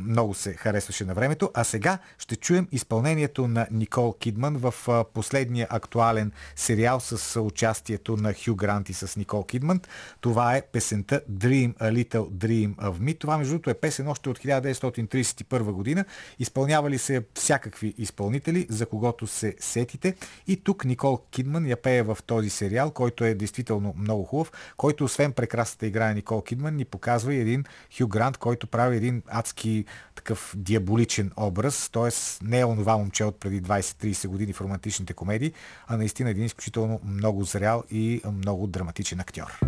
Много 0.00 0.34
се 0.34 0.52
харесваше 0.52 1.04
на 1.04 1.14
времето. 1.14 1.50
А 1.54 1.64
сега 1.64 1.98
ще 2.18 2.36
чуем 2.36 2.68
изпълнението 2.72 3.48
на 3.48 3.66
Никол 3.70 4.12
Кидман 4.12 4.56
в 4.56 4.74
последния 5.14 5.66
актуален 5.70 6.32
сериал 6.56 7.00
с 7.00 7.40
участието 7.40 8.16
на 8.16 8.34
Хю 8.34 8.54
Грант 8.54 8.88
и 8.88 8.94
с 8.94 9.16
Никол 9.16 9.44
Кидман. 9.44 9.80
Това 10.20 10.56
е 10.56 10.62
песента 10.62 11.20
Dream 11.32 11.74
a 11.74 12.04
Little 12.04 12.30
Dream 12.30 12.74
of 12.74 12.98
Me. 12.98 13.18
Това 13.18 13.38
между 13.38 13.52
другото 13.52 13.70
е 13.70 13.74
песен 13.74 14.08
още 14.08 14.28
от 14.30 14.38
1931 14.38 15.62
година. 15.62 16.04
Изпълнявали 16.38 16.98
се 16.98 17.24
всякакви 17.34 17.94
изпълнители, 18.36 18.66
за 18.70 18.86
когото 18.86 19.26
се 19.26 19.56
сетите. 19.60 20.14
И 20.46 20.56
тук 20.56 20.84
Никол 20.84 21.18
Кидман 21.30 21.66
я 21.66 21.76
пее 21.76 22.02
в 22.02 22.18
този 22.26 22.50
сериал, 22.50 22.90
който 22.90 23.24
е 23.24 23.34
действително 23.34 23.94
много 23.96 24.24
хубав, 24.24 24.52
който 24.76 25.04
освен 25.04 25.32
прекрасната 25.32 25.86
игра 25.86 26.06
на 26.06 26.14
Никол 26.14 26.42
Кидман 26.42 26.76
ни 26.76 26.84
показва 26.84 27.34
и 27.34 27.40
един 27.40 27.64
Хю 27.98 28.08
Грант, 28.08 28.36
който 28.36 28.66
прави 28.66 28.96
един 28.96 29.22
адски 29.28 29.84
такъв 30.14 30.54
диаболичен 30.56 31.30
образ, 31.36 31.90
т.е. 31.90 32.10
не 32.44 32.60
е 32.60 32.64
онова 32.64 32.96
момче 32.96 33.24
от 33.24 33.40
преди 33.40 33.62
20-30 33.62 34.28
години 34.28 34.52
в 34.52 34.60
романтичните 34.60 35.14
комедии, 35.14 35.52
а 35.86 35.96
наистина 35.96 36.30
един 36.30 36.44
изключително 36.44 37.00
много 37.04 37.44
зрял 37.44 37.82
и 37.90 38.22
много 38.32 38.66
драматичен 38.66 39.20
актьор. 39.20 39.60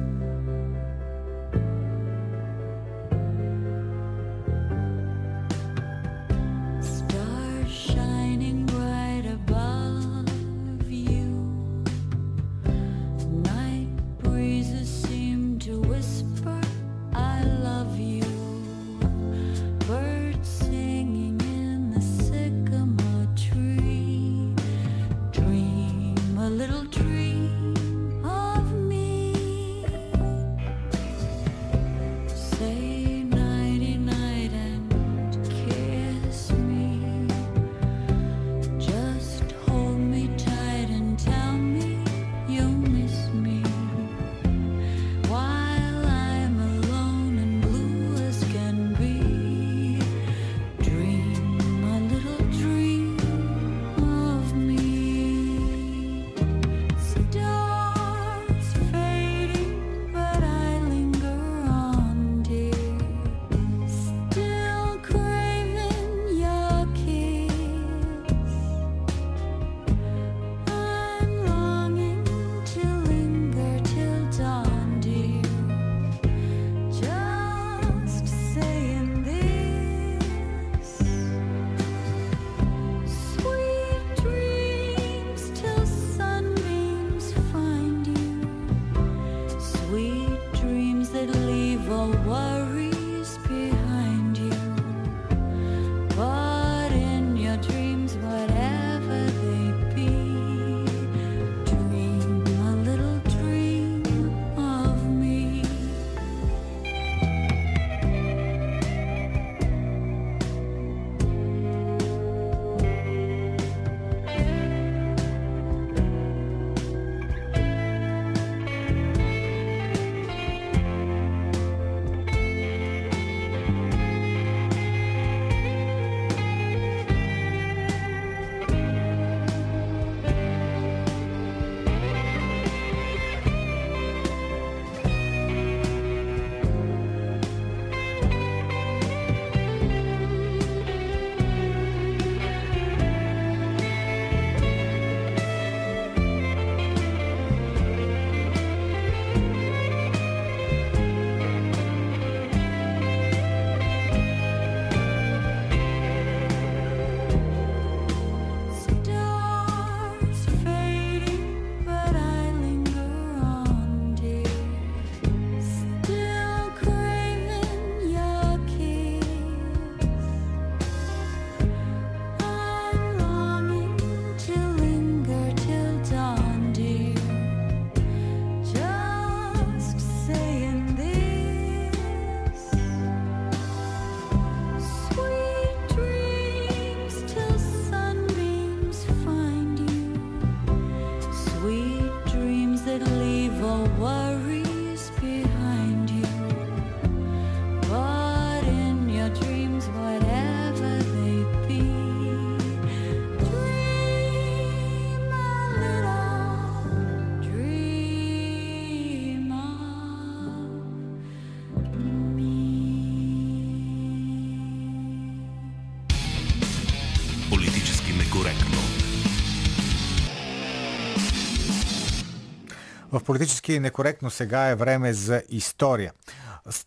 Политически 223.24 223.80
некоректно 223.80 224.30
сега 224.30 224.68
е 224.68 224.74
време 224.74 225.12
за 225.12 225.42
история. 225.48 226.12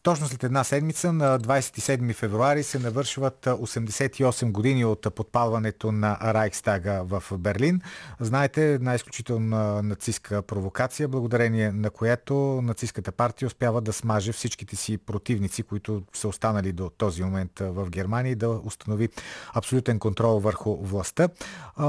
Точно 0.07 0.27
след 0.27 0.43
една 0.43 0.63
седмица, 0.63 1.13
на 1.13 1.39
27 1.39 2.13
февруари, 2.13 2.63
се 2.63 2.79
навършват 2.79 3.45
88 3.45 4.51
години 4.51 4.85
от 4.85 5.15
подпалването 5.15 5.91
на 5.91 6.17
Райхстага 6.21 7.03
в 7.03 7.23
Берлин. 7.37 7.81
Знаете, 8.19 8.73
една 8.73 8.95
изключителна 8.95 9.83
нацистска 9.83 10.41
провокация, 10.41 11.07
благодарение 11.07 11.71
на 11.71 11.89
която 11.89 12.59
нацистската 12.63 13.11
партия 13.11 13.47
успява 13.47 13.81
да 13.81 13.93
смаже 13.93 14.31
всичките 14.31 14.75
си 14.75 14.97
противници, 14.97 15.63
които 15.63 16.03
са 16.13 16.27
останали 16.27 16.71
до 16.71 16.89
този 16.89 17.23
момент 17.23 17.51
в 17.59 17.89
Германия 17.89 18.31
и 18.31 18.35
да 18.35 18.49
установи 18.49 19.09
абсолютен 19.53 19.99
контрол 19.99 20.39
върху 20.39 20.77
властта. 20.77 21.29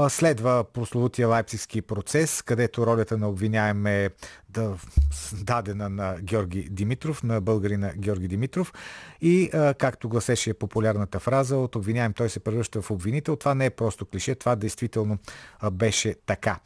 Следва 0.09 0.63
прословутия 0.73 1.27
лайпцигски 1.27 1.81
процес, 1.81 2.41
където 2.41 2.87
ролята 2.87 3.17
на 3.17 3.29
обвиняем 3.29 3.85
е 3.85 4.09
да, 4.49 4.75
дадена 5.33 5.89
на 5.89 6.15
Георги 6.21 6.67
Димитров, 6.71 7.23
на 7.23 7.41
българина 7.41 7.91
Георги 7.97 8.27
Димитров. 8.27 8.73
И, 9.21 9.49
а, 9.53 9.73
както 9.73 10.09
гласеше 10.09 10.53
популярната 10.53 11.19
фраза, 11.19 11.57
от 11.57 11.75
обвиняем 11.75 12.13
той 12.13 12.29
се 12.29 12.39
превръща 12.39 12.81
в 12.81 12.91
обвинител. 12.91 13.35
Това 13.35 13.55
не 13.55 13.65
е 13.65 13.69
просто 13.69 14.05
клише, 14.05 14.35
това 14.35 14.55
действително 14.55 15.17
а, 15.59 15.71
беше 15.71 16.15
така. 16.25 16.59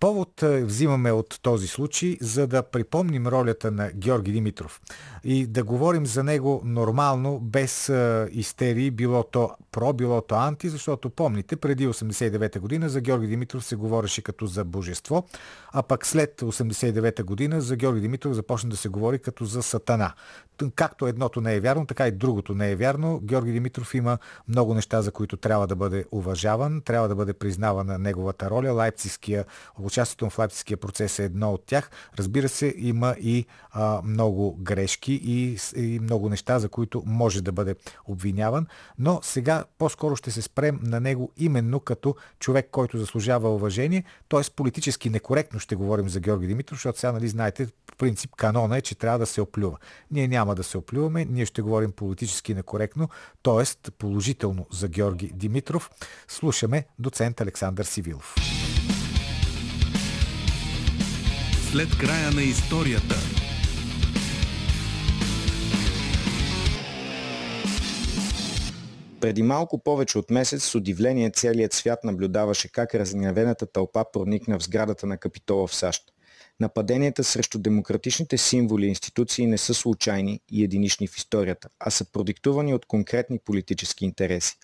Повод 0.00 0.42
е, 0.42 0.64
взимаме 0.64 1.12
от 1.12 1.38
този 1.42 1.66
случай, 1.68 2.16
за 2.20 2.46
да 2.46 2.62
припомним 2.62 3.26
ролята 3.26 3.70
на 3.70 3.90
Георги 3.94 4.32
Димитров 4.32 4.80
и 5.24 5.46
да 5.46 5.64
говорим 5.64 6.06
за 6.06 6.24
него 6.24 6.62
нормално, 6.64 7.38
без 7.40 7.88
е, 7.88 8.28
истерии, 8.32 8.90
било 8.90 9.22
то 9.22 9.50
про, 9.72 9.92
било 9.92 10.20
то 10.20 10.34
анти, 10.34 10.68
защото 10.68 11.10
помните, 11.10 11.56
преди 11.56 11.88
89-та 11.88 12.60
година 12.60 12.88
за 12.88 13.00
Георги 13.00 13.26
Димитров 13.26 13.64
се 13.64 13.76
говореше 13.76 14.22
като 14.22 14.46
за 14.46 14.64
божество, 14.64 15.26
а 15.72 15.82
пък 15.82 16.06
след 16.06 16.40
89-та 16.40 17.22
година 17.22 17.60
за 17.60 17.76
Георги 17.76 18.00
Димитров 18.00 18.34
започна 18.34 18.70
да 18.70 18.76
се 18.76 18.88
говори 18.88 19.18
като 19.18 19.44
за 19.44 19.62
сатана. 19.62 20.12
Както 20.74 21.06
едното 21.06 21.40
не 21.40 21.54
е 21.54 21.60
вярно, 21.60 21.86
така 21.86 22.08
и 22.08 22.12
другото 22.12 22.54
не 22.54 22.70
е 22.70 22.76
вярно. 22.76 23.20
Георги 23.22 23.52
Димитров 23.52 23.94
има 23.94 24.18
много 24.48 24.74
неща, 24.74 25.02
за 25.02 25.12
които 25.12 25.36
трябва 25.36 25.66
да 25.66 25.76
бъде 25.76 26.04
уважаван, 26.10 26.80
трябва 26.80 27.08
да 27.08 27.14
бъде 27.14 27.32
признавана 27.32 27.98
неговата 27.98 28.50
роля. 28.50 28.72
Лайпцигския 28.72 29.44
участието 29.86 30.30
в 30.30 30.38
Лайпцигския 30.38 30.76
процес 30.76 31.18
е 31.18 31.24
едно 31.24 31.52
от 31.52 31.66
тях. 31.66 31.90
Разбира 32.18 32.48
се, 32.48 32.74
има 32.76 33.16
и 33.20 33.46
а, 33.70 34.02
много 34.04 34.56
грешки 34.60 35.12
и, 35.24 35.58
и 35.76 36.00
много 36.00 36.28
неща, 36.28 36.58
за 36.58 36.68
които 36.68 37.02
може 37.06 37.42
да 37.42 37.52
бъде 37.52 37.74
обвиняван, 38.06 38.66
но 38.98 39.20
сега 39.22 39.64
по-скоро 39.78 40.16
ще 40.16 40.30
се 40.30 40.42
спрем 40.42 40.80
на 40.82 41.00
него 41.00 41.32
именно 41.36 41.80
като 41.80 42.16
човек, 42.38 42.68
който 42.70 42.98
заслужава 42.98 43.54
уважение, 43.54 44.04
т.е. 44.28 44.50
политически 44.56 45.10
некоректно 45.10 45.60
ще 45.60 45.76
говорим 45.76 46.08
за 46.08 46.20
Георги 46.20 46.46
Димитров, 46.46 46.78
защото 46.78 46.98
сега, 46.98 47.12
нали, 47.12 47.28
знаете, 47.28 47.68
принцип 47.98 48.34
канона 48.36 48.78
е, 48.78 48.80
че 48.80 48.94
трябва 48.94 49.18
да 49.18 49.26
се 49.26 49.40
оплюва. 49.40 49.78
Ние 50.10 50.28
няма 50.28 50.54
да 50.54 50.62
се 50.62 50.78
оплюваме, 50.78 51.24
ние 51.24 51.46
ще 51.46 51.62
говорим 51.62 51.92
политически 51.92 52.54
некоректно, 52.54 53.08
т.е. 53.42 53.90
положително 53.90 54.66
за 54.72 54.88
Георги 54.88 55.30
Димитров. 55.34 55.90
Слушаме 56.28 56.84
доцент 56.98 57.40
Александър 57.40 57.84
Сивилов. 57.84 58.34
След 61.76 61.98
края 61.98 62.30
на 62.30 62.42
историята. 62.42 63.14
Преди 69.20 69.42
малко 69.42 69.78
повече 69.78 70.18
от 70.18 70.30
месец 70.30 70.64
с 70.64 70.74
удивление 70.74 71.30
целият 71.30 71.72
свят 71.72 72.04
наблюдаваше 72.04 72.72
как 72.72 72.94
разгневената 72.94 73.66
тълпа 73.66 74.04
проникна 74.12 74.58
в 74.58 74.62
сградата 74.62 75.06
на 75.06 75.16
Капитола 75.16 75.66
в 75.66 75.74
САЩ. 75.74 76.02
Нападенията 76.60 77.24
срещу 77.24 77.58
демократичните 77.58 78.38
символи 78.38 78.86
и 78.86 78.88
институции 78.88 79.46
не 79.46 79.58
са 79.58 79.74
случайни 79.74 80.40
и 80.50 80.64
единични 80.64 81.06
в 81.08 81.16
историята, 81.16 81.68
а 81.80 81.90
са 81.90 82.12
продиктувани 82.12 82.74
от 82.74 82.86
конкретни 82.86 83.38
политически 83.38 84.04
интереси. 84.04 84.56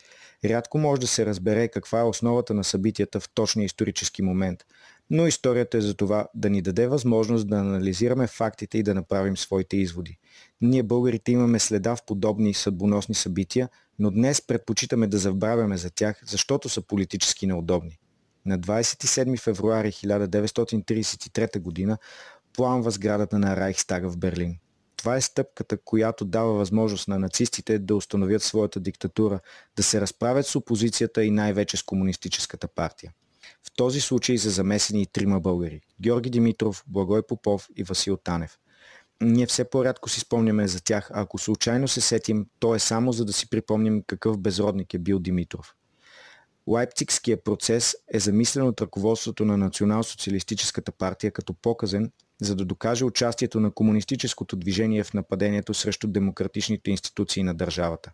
Рядко 0.44 0.78
може 0.78 1.00
да 1.00 1.06
се 1.06 1.26
разбере 1.26 1.68
каква 1.68 2.00
е 2.00 2.04
основата 2.04 2.54
на 2.54 2.64
събитията 2.64 3.20
в 3.20 3.28
точния 3.34 3.64
исторически 3.64 4.22
момент, 4.22 4.64
но 5.12 5.26
историята 5.26 5.78
е 5.78 5.80
за 5.80 5.94
това 5.94 6.28
да 6.34 6.50
ни 6.50 6.62
даде 6.62 6.86
възможност 6.86 7.48
да 7.48 7.56
анализираме 7.56 8.26
фактите 8.26 8.78
и 8.78 8.82
да 8.82 8.94
направим 8.94 9.36
своите 9.36 9.76
изводи. 9.76 10.18
Ние 10.60 10.82
българите 10.82 11.32
имаме 11.32 11.58
следа 11.58 11.96
в 11.96 12.04
подобни 12.06 12.54
съдбоносни 12.54 13.14
събития, 13.14 13.68
но 13.98 14.10
днес 14.10 14.46
предпочитаме 14.46 15.06
да 15.06 15.18
забравяме 15.18 15.76
за 15.76 15.90
тях, 15.90 16.20
защото 16.26 16.68
са 16.68 16.82
политически 16.82 17.46
неудобни. 17.46 17.98
На 18.46 18.58
27 18.58 19.40
февруари 19.40 19.92
1933 19.92 21.88
г. 21.88 21.98
пламва 22.56 22.90
сградата 22.90 23.38
на 23.38 23.56
Райхстага 23.56 24.08
в 24.08 24.18
Берлин. 24.18 24.56
Това 24.96 25.16
е 25.16 25.20
стъпката, 25.20 25.78
която 25.84 26.24
дава 26.24 26.52
възможност 26.52 27.08
на 27.08 27.18
нацистите 27.18 27.78
да 27.78 27.96
установят 27.96 28.42
своята 28.42 28.80
диктатура, 28.80 29.40
да 29.76 29.82
се 29.82 30.00
разправят 30.00 30.46
с 30.46 30.56
опозицията 30.56 31.24
и 31.24 31.30
най-вече 31.30 31.76
с 31.76 31.82
комунистическата 31.82 32.68
партия. 32.68 33.12
В 33.66 33.70
този 33.76 34.00
случай 34.00 34.38
са 34.38 34.50
замесени 34.50 35.02
и 35.02 35.06
трима 35.06 35.40
българи– 35.40 35.80
Георги 36.00 36.30
Димитров, 36.30 36.84
Благой 36.86 37.22
Попов 37.26 37.68
и 37.76 37.82
Васил 37.82 38.16
Танев. 38.16 38.58
Ние 39.22 39.46
все 39.46 39.70
по-рядко 39.70 40.08
си 40.08 40.20
спомняме 40.20 40.68
за 40.68 40.84
тях, 40.84 41.10
а 41.14 41.20
ако 41.20 41.38
случайно 41.38 41.88
се 41.88 42.00
сетим, 42.00 42.46
то 42.58 42.74
е 42.74 42.78
само 42.78 43.12
за 43.12 43.24
да 43.24 43.32
си 43.32 43.50
припомним 43.50 44.02
какъв 44.06 44.38
безродник 44.38 44.94
е 44.94 44.98
бил 44.98 45.18
Димитров. 45.18 45.74
Лайпцигския 46.66 47.44
процес 47.44 47.96
е 48.14 48.18
замислен 48.18 48.66
от 48.66 48.80
ръководството 48.80 49.44
на 49.44 49.56
Национал-социалистическата 49.56 50.92
партия 50.92 51.30
като 51.30 51.54
показен, 51.54 52.12
за 52.42 52.54
да 52.54 52.64
докаже 52.64 53.04
участието 53.04 53.60
на 53.60 53.70
комунистическото 53.70 54.56
движение 54.56 55.04
в 55.04 55.14
нападението 55.14 55.74
срещу 55.74 56.06
демократичните 56.06 56.90
институции 56.90 57.42
на 57.42 57.54
държавата. 57.54 58.12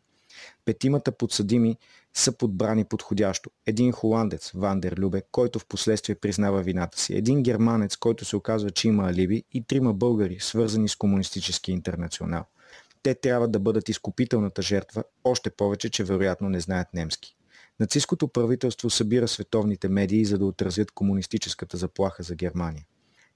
Петимата 0.64 1.12
подсъдими 1.12 1.76
са 2.18 2.32
подбрани 2.32 2.84
подходящо. 2.84 3.50
Един 3.66 3.92
холандец, 3.92 4.50
Вандер 4.54 4.94
Любе, 4.98 5.22
който 5.32 5.58
в 5.58 5.66
последствие 5.66 6.14
признава 6.14 6.62
вината 6.62 7.00
си. 7.00 7.14
Един 7.14 7.42
германец, 7.42 7.96
който 7.96 8.24
се 8.24 8.36
оказва, 8.36 8.70
че 8.70 8.88
има 8.88 9.08
алиби 9.08 9.44
и 9.52 9.64
трима 9.64 9.94
българи, 9.94 10.36
свързани 10.40 10.88
с 10.88 10.96
комунистически 10.96 11.72
интернационал. 11.72 12.44
Те 13.02 13.14
трябва 13.14 13.48
да 13.48 13.58
бъдат 13.58 13.88
изкупителната 13.88 14.62
жертва, 14.62 15.04
още 15.24 15.50
повече, 15.50 15.90
че 15.90 16.04
вероятно 16.04 16.48
не 16.48 16.60
знаят 16.60 16.94
немски. 16.94 17.36
Нацистското 17.80 18.28
правителство 18.28 18.90
събира 18.90 19.28
световните 19.28 19.88
медии, 19.88 20.24
за 20.24 20.38
да 20.38 20.44
отразят 20.46 20.90
комунистическата 20.90 21.76
заплаха 21.76 22.22
за 22.22 22.34
Германия. 22.34 22.84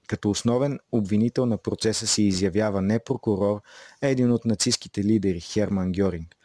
Като 0.07 0.29
основен 0.29 0.79
обвинител 0.91 1.45
на 1.45 1.57
процеса 1.57 2.07
се 2.07 2.23
изявява 2.23 2.81
не 2.81 2.99
прокурор, 2.99 3.61
а 4.01 4.07
един 4.07 4.31
от 4.31 4.45
нацистските 4.45 5.03
лидери 5.03 5.39
Херман 5.39 5.91
Гьоринг. 5.91 6.35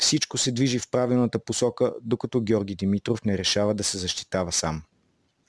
Всичко 0.00 0.38
се 0.38 0.52
движи 0.52 0.78
в 0.78 0.90
правилната 0.90 1.38
посока, 1.38 1.94
докато 2.02 2.40
Георги 2.40 2.74
Димитров 2.74 3.24
не 3.24 3.38
решава 3.38 3.74
да 3.74 3.84
се 3.84 3.98
защитава 3.98 4.52
сам. 4.52 4.82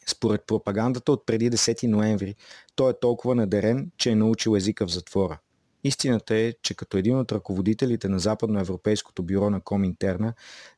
Според 0.08 0.48
пропагандата 0.48 1.12
от 1.12 1.26
преди 1.26 1.52
10 1.52 1.88
ноември, 1.88 2.36
той 2.76 2.92
е 2.92 3.00
толкова 3.02 3.36
надерен, 3.36 3.92
че 3.98 4.10
е 4.10 4.16
научил 4.16 4.56
езика 4.56 4.88
в 4.88 4.92
затвора. 4.92 5.40
Истината 5.84 6.36
е, 6.36 6.54
че 6.64 6.74
като 6.74 6.98
един 6.98 7.18
от 7.18 7.32
ръководителите 7.32 8.10
на 8.10 8.20
Западноевропейското 8.20 9.24
бюро 9.24 9.50
на 9.50 9.62
Коминтерна, 9.62 10.34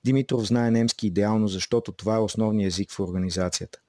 Димитров 0.05 0.47
знае 0.47 0.71
немски 0.71 1.07
идеално, 1.07 1.47
защото 1.47 1.91
това 1.91 2.15
е 2.15 2.19
основният 2.19 2.73
език 2.73 2.91
в 2.91 2.99
организацията. 2.99 3.79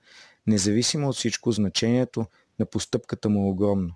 Независимо 0.46 1.08
от 1.08 1.16
всичко, 1.16 1.52
значението 1.52 2.26
на 2.58 2.66
постъпката 2.66 3.28
му 3.28 3.46
е 3.46 3.50
огромно, 3.50 3.94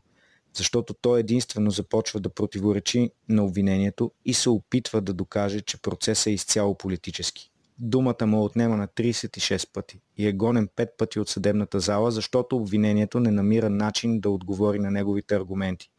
защото 0.59 0.95
той 0.95 1.21
единствено 1.21 1.71
започва 1.71 2.21
да 2.21 2.29
противоречи 2.29 3.11
на 3.29 3.45
обвинението 3.45 4.13
и 4.25 4.35
се 4.35 4.51
опитва 4.51 5.01
да 5.01 5.13
докаже, 5.13 5.61
че 5.61 5.83
процесът 5.83 6.27
е 6.27 6.31
изцяло 6.31 6.75
политически. 6.75 7.51
Думата 7.79 8.27
му 8.27 8.45
отнема 8.45 8.77
на 8.77 8.89
36 8.89 9.73
пъти 9.73 10.01
и 10.17 10.27
е 10.27 10.33
гонен 10.33 10.69
5 10.69 10.89
пъти 10.99 11.21
от 11.21 11.29
съдебната 11.29 11.81
зала, 11.81 12.11
защото 12.11 12.57
обвинението 12.57 13.21
не 13.21 13.31
намира 13.31 13.71
начин 13.71 14.21
да 14.21 14.31
отговори 14.31 14.79
на 14.79 14.91
неговите 14.91 15.35
аргументи. 15.35 15.91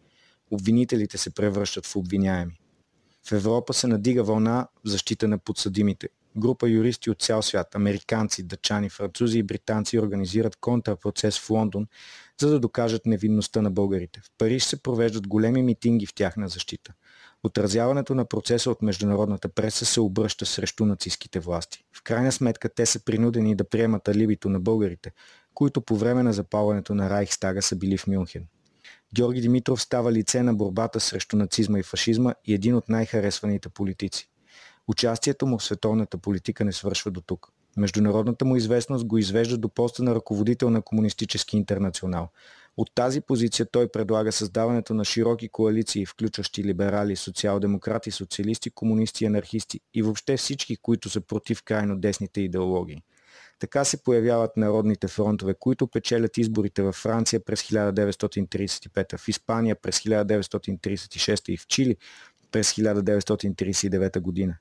Обвинителите 0.51 1.17
се 1.17 1.33
превръщат 1.33 1.85
в 1.85 1.95
обвиняеми. 1.95 2.59
В 3.27 3.31
Европа 3.31 3.73
се 3.73 3.87
надига 3.87 4.23
вълна 4.23 4.67
в 4.85 4.89
защита 4.89 5.27
на 5.27 5.37
подсъдимите. 5.37 6.09
Група 6.37 6.69
юристи 6.69 7.09
от 7.09 7.21
цял 7.21 7.41
свят, 7.41 7.75
американци, 7.75 8.43
дъчани, 8.43 8.89
французи 8.89 9.39
и 9.39 9.43
британци 9.43 9.99
организират 9.99 10.55
контрпроцес 10.55 11.39
в 11.39 11.49
Лондон, 11.49 11.87
за 12.39 12.49
да 12.49 12.59
докажат 12.59 13.05
невинността 13.05 13.61
на 13.61 13.71
българите. 13.71 14.21
В 14.23 14.31
Париж 14.37 14.63
се 14.63 14.83
провеждат 14.83 15.27
големи 15.27 15.63
митинги 15.63 16.05
в 16.05 16.13
тяхна 16.13 16.47
защита. 16.49 16.93
Отразяването 17.43 18.15
на 18.15 18.25
процеса 18.25 18.71
от 18.71 18.81
международната 18.81 19.49
преса 19.49 19.85
се 19.85 20.01
обръща 20.01 20.45
срещу 20.45 20.85
нацистските 20.85 21.39
власти. 21.39 21.83
В 21.93 22.03
крайна 22.03 22.31
сметка 22.31 22.69
те 22.69 22.85
са 22.85 23.05
принудени 23.05 23.55
да 23.55 23.63
приемат 23.63 24.07
алибито 24.07 24.49
на 24.49 24.59
българите, 24.59 25.11
които 25.53 25.81
по 25.81 25.97
време 25.97 26.23
на 26.23 26.33
запалването 26.33 26.95
на 26.95 27.09
Райхстага 27.09 27.61
са 27.61 27.75
били 27.75 27.97
в 27.97 28.07
Мюнхен. 28.07 28.45
Георги 29.15 29.41
Димитров 29.41 29.81
става 29.81 30.11
лице 30.11 30.43
на 30.43 30.53
борбата 30.53 30.99
срещу 30.99 31.37
нацизма 31.37 31.79
и 31.79 31.83
фашизма 31.83 32.33
и 32.45 32.53
един 32.53 32.75
от 32.75 32.89
най-харесваните 32.89 33.69
политици. 33.69 34.28
Участието 34.89 35.45
му 35.45 35.57
в 35.57 35.63
световната 35.63 36.17
политика 36.17 36.65
не 36.65 36.71
свършва 36.71 37.11
до 37.11 37.21
тук. 37.21 37.47
Международната 37.77 38.45
му 38.45 38.55
известност 38.55 39.05
го 39.05 39.17
извежда 39.17 39.57
до 39.57 39.69
поста 39.69 40.03
на 40.03 40.15
ръководител 40.15 40.69
на 40.69 40.81
Комунистически 40.81 41.57
интернационал. 41.57 42.29
От 42.77 42.91
тази 42.95 43.21
позиция 43.21 43.65
той 43.71 43.87
предлага 43.87 44.31
създаването 44.31 44.93
на 44.93 45.05
широки 45.05 45.49
коалиции, 45.49 46.05
включващи 46.05 46.63
либерали, 46.63 47.15
социал-демократи, 47.15 48.11
социалисти, 48.11 48.69
комунисти, 48.69 49.25
анархисти 49.25 49.79
и 49.93 50.01
въобще 50.01 50.37
всички, 50.37 50.77
които 50.77 51.09
са 51.09 51.21
против 51.21 51.63
крайно 51.63 51.99
десните 51.99 52.41
идеологии. 52.41 53.03
Така 53.59 53.85
се 53.85 54.03
появяват 54.03 54.57
народните 54.57 55.07
фронтове, 55.07 55.53
които 55.59 55.87
печелят 55.87 56.37
изборите 56.37 56.81
във 56.81 56.95
Франция 56.95 57.39
през 57.45 57.61
1935, 57.61 59.17
в 59.17 59.27
Испания 59.27 59.75
през 59.75 59.99
1936 59.99 61.49
и 61.49 61.57
в 61.57 61.67
Чили 61.67 61.97
през 62.51 62.71
1939 62.71 64.19
година. 64.19 64.55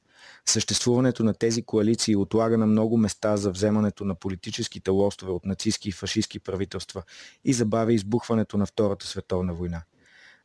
Съществуването 0.46 1.24
на 1.24 1.34
тези 1.34 1.62
коалиции 1.62 2.16
отлага 2.16 2.58
на 2.58 2.66
много 2.66 2.96
места 2.96 3.36
за 3.36 3.50
вземането 3.50 4.04
на 4.04 4.14
политическите 4.14 4.90
лостове 4.90 5.32
от 5.32 5.46
нацистски 5.46 5.88
и 5.88 5.92
фашистски 5.92 6.38
правителства 6.38 7.02
и 7.44 7.52
забавя 7.52 7.92
избухването 7.92 8.58
на 8.58 8.66
Втората 8.66 9.06
световна 9.06 9.54
война. 9.54 9.82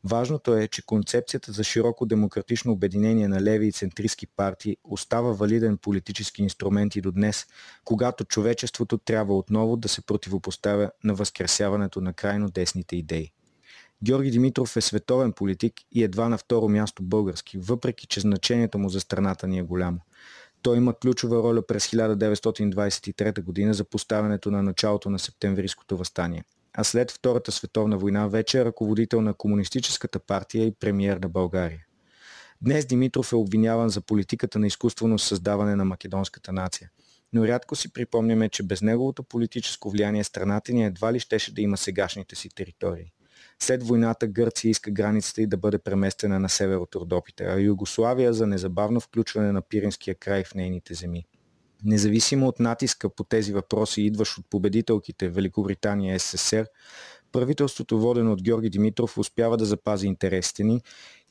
Важното 0.05 0.57
е, 0.57 0.67
че 0.67 0.85
концепцията 0.85 1.51
за 1.51 1.63
широко 1.63 2.05
демократично 2.05 2.71
обединение 2.71 3.27
на 3.27 3.41
леви 3.41 3.67
и 3.67 3.71
центристски 3.71 4.27
партии 4.27 4.77
остава 4.83 5.31
валиден 5.31 5.77
политически 5.77 6.43
инструмент 6.43 6.95
и 6.95 7.01
до 7.01 7.11
днес, 7.11 7.45
когато 7.85 8.25
човечеството 8.25 8.97
трябва 8.97 9.37
отново 9.37 9.77
да 9.77 9.89
се 9.89 10.01
противопоставя 10.01 10.91
на 11.03 11.13
възкресяването 11.13 12.01
на 12.01 12.13
крайно 12.13 12.49
десните 12.49 12.95
идеи. 12.95 13.31
Георги 14.03 14.31
Димитров 14.31 14.77
е 14.77 14.81
световен 14.81 15.33
политик 15.33 15.73
и 15.91 16.03
едва 16.03 16.29
на 16.29 16.37
второ 16.37 16.69
място 16.69 17.03
български, 17.03 17.57
въпреки 17.57 18.07
че 18.07 18.19
значението 18.19 18.77
му 18.77 18.89
за 18.89 18.99
страната 18.99 19.47
ни 19.47 19.59
е 19.59 19.61
голямо. 19.61 19.99
Той 20.61 20.77
има 20.77 20.93
ключова 20.93 21.37
роля 21.37 21.67
през 21.67 21.87
1923 21.87 23.41
година 23.41 23.73
за 23.73 23.83
поставянето 23.83 24.51
на 24.51 24.63
началото 24.63 25.09
на 25.09 25.19
септемврийското 25.19 25.97
възстание. 25.97 26.43
А 26.73 26.83
след 26.83 27.11
Втората 27.11 27.51
световна 27.51 27.97
война 27.97 28.27
вече 28.27 28.59
е 28.59 28.65
ръководител 28.65 29.21
на 29.21 29.33
Комунистическата 29.33 30.19
партия 30.19 30.65
и 30.65 30.75
премиер 30.79 31.17
на 31.17 31.29
България. 31.29 31.85
Днес 32.61 32.85
Димитров 32.85 33.31
е 33.31 33.35
обвиняван 33.35 33.89
за 33.89 34.01
политиката 34.01 34.59
на 34.59 34.67
изкуствено 34.67 35.19
създаване 35.19 35.75
на 35.75 35.85
македонската 35.85 36.51
нация. 36.51 36.89
Но 37.33 37.47
рядко 37.47 37.75
си 37.75 37.93
припомняме, 37.93 38.49
че 38.49 38.63
без 38.63 38.81
неговото 38.81 39.23
политическо 39.23 39.89
влияние 39.89 40.23
страната 40.23 40.73
ни 40.73 40.85
едва 40.85 41.13
ли 41.13 41.19
щеше 41.19 41.53
да 41.53 41.61
има 41.61 41.77
сегашните 41.77 42.35
си 42.35 42.49
територии. 42.49 43.11
След 43.59 43.83
войната 43.83 44.27
Гърция 44.27 44.69
иска 44.69 44.91
границата 44.91 45.41
и 45.41 45.47
да 45.47 45.57
бъде 45.57 45.77
преместена 45.77 46.39
на 46.39 46.49
север 46.49 46.77
от 46.77 46.95
Родопите, 46.95 47.43
а 47.43 47.59
Югославия 47.59 48.33
за 48.33 48.47
незабавно 48.47 48.99
включване 48.99 49.51
на 49.51 49.61
Пиринския 49.61 50.15
край 50.15 50.43
в 50.43 50.55
нейните 50.55 50.93
земи. 50.93 51.25
Независимо 51.85 52.47
от 52.47 52.59
натиска 52.59 53.09
по 53.09 53.23
тези 53.23 53.53
въпроси, 53.53 54.01
идващ 54.01 54.37
от 54.37 54.45
победителките 54.49 55.29
Великобритания 55.29 56.15
и 56.15 56.19
СССР, 56.19 56.65
правителството, 57.33 57.99
водено 57.99 58.33
от 58.33 58.43
Георги 58.43 58.69
Димитров, 58.69 59.17
успява 59.17 59.57
да 59.57 59.65
запази 59.65 60.07
интересите 60.07 60.63
ни 60.63 60.81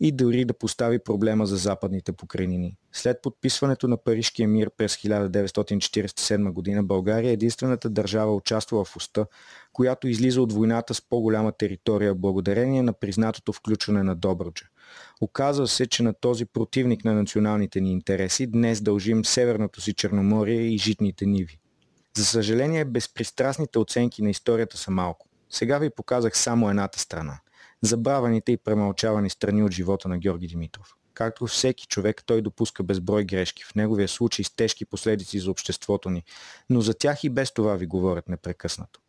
и 0.01 0.13
дори 0.13 0.45
да 0.45 0.55
постави 0.55 0.99
проблема 0.99 1.47
за 1.47 1.57
западните 1.57 2.13
покрайнини. 2.13 2.77
След 2.93 3.23
подписването 3.23 3.89
на 3.89 3.97
Парижкия 3.97 4.49
мир 4.49 4.71
през 4.77 4.97
1947 4.97 6.53
година, 6.53 6.83
България 6.83 7.31
е 7.31 7.33
единствената 7.33 7.91
държава 7.91 8.35
участвала 8.35 8.85
в 8.85 8.97
уста, 8.97 9.27
която 9.73 10.09
излиза 10.09 10.43
от 10.43 10.53
войната 10.53 10.95
с 10.95 11.01
по-голяма 11.01 11.53
територия 11.53 12.15
благодарение 12.15 12.83
на 12.83 12.93
признатото 12.93 13.53
включване 13.53 14.03
на 14.03 14.17
Добруджа. 14.17 14.65
Оказва 15.21 15.69
се, 15.69 15.87
че 15.87 16.03
на 16.03 16.13
този 16.13 16.45
противник 16.45 17.05
на 17.05 17.15
националните 17.15 17.81
ни 17.81 17.93
интереси 17.93 18.47
днес 18.47 18.81
дължим 18.81 19.25
Северното 19.25 19.81
си 19.81 19.95
Черноморие 19.95 20.61
и 20.61 20.79
житните 20.79 21.27
ниви. 21.27 21.59
За 22.17 22.25
съжаление, 22.25 22.85
безпристрастните 22.85 23.79
оценки 23.79 24.23
на 24.23 24.31
историята 24.31 24.77
са 24.77 24.91
малко. 24.91 25.27
Сега 25.53 25.79
ви 25.79 25.91
показах 25.91 26.39
само 26.39 26.71
едната 26.71 26.99
страна. 26.99 27.41
Забравените 27.83 28.53
и 28.53 28.57
премълчавани 28.57 29.31
страни 29.31 29.63
от 29.63 29.73
живота 29.73 30.09
на 30.09 30.19
Георги 30.19 30.47
Димитров. 30.47 30.95
Както 31.15 31.47
всеки 31.47 31.87
човек, 31.87 32.23
той 32.27 32.43
допуска 32.43 32.83
безброй 32.83 33.25
грешки, 33.25 33.65
в 33.65 33.75
неговия 33.75 34.09
случай 34.09 34.45
с 34.45 34.57
тежки 34.57 34.85
последици 34.85 35.39
за 35.39 35.51
обществото 35.51 36.11
ни, 36.11 36.23
но 36.71 36.81
за 36.81 36.95
тях 36.95 37.25
и 37.25 37.31
без 37.31 37.55
това 37.55 37.75
ви 37.75 37.87
говорят 37.87 38.29
непрекъснато. 38.29 39.01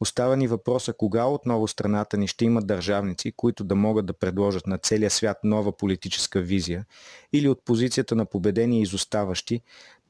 Остава 0.00 0.36
ни 0.36 0.48
въпроса 0.48 0.92
кога 0.92 1.24
отново 1.24 1.68
страната 1.68 2.16
ни 2.16 2.28
ще 2.28 2.44
има 2.44 2.62
държавници, 2.62 3.32
които 3.36 3.64
да 3.64 3.74
могат 3.74 4.06
да 4.06 4.12
предложат 4.12 4.66
на 4.66 4.78
целия 4.78 5.10
свят 5.10 5.38
нова 5.44 5.76
политическа 5.76 6.40
визия 6.40 6.86
или 7.32 7.48
от 7.48 7.64
позицията 7.64 8.14
на 8.14 8.26
победени 8.26 8.82
изоставащи 8.82 9.60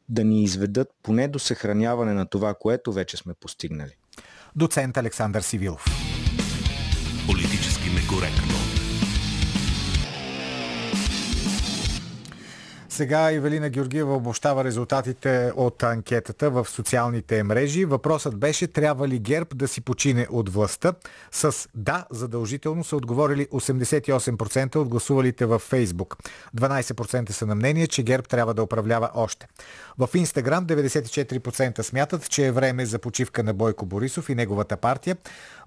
да 0.08 0.24
ни 0.24 0.42
изведат 0.42 0.88
поне 1.02 1.28
до 1.28 1.38
съхраняване 1.38 2.12
на 2.12 2.26
това, 2.26 2.54
което 2.54 2.92
вече 2.92 3.16
сме 3.16 3.34
постигнали. 3.34 3.96
Доцент 4.56 4.96
Александър 4.96 5.42
Сивилов. 5.42 5.84
Политически 7.26 7.90
некоректно. 7.90 8.61
Сега 12.92 13.32
Ивелина 13.32 13.70
Георгиева 13.70 14.16
обобщава 14.16 14.64
резултатите 14.64 15.52
от 15.56 15.82
анкетата 15.82 16.50
в 16.50 16.66
социалните 16.68 17.42
мрежи. 17.42 17.84
Въпросът 17.84 18.38
беше 18.38 18.66
трябва 18.66 19.08
ли 19.08 19.18
ГЕРБ 19.18 19.48
да 19.54 19.68
си 19.68 19.80
почине 19.80 20.26
от 20.30 20.48
властта? 20.48 20.92
С 21.30 21.68
да, 21.74 22.06
задължително 22.10 22.84
са 22.84 22.96
отговорили 22.96 23.46
88% 23.46 24.76
от 24.76 24.88
гласувалите 24.88 25.46
във 25.46 25.62
Фейсбук. 25.62 26.16
12% 26.56 27.30
са 27.30 27.46
на 27.46 27.54
мнение, 27.54 27.86
че 27.86 28.02
ГЕРБ 28.02 28.22
трябва 28.22 28.54
да 28.54 28.62
управлява 28.62 29.10
още. 29.14 29.46
В 29.98 30.08
Инстаграм 30.14 30.66
94% 30.66 31.82
смятат, 31.82 32.30
че 32.30 32.46
е 32.46 32.52
време 32.52 32.86
за 32.86 32.98
почивка 32.98 33.42
на 33.42 33.54
Бойко 33.54 33.86
Борисов 33.86 34.28
и 34.28 34.34
неговата 34.34 34.76
партия. 34.76 35.16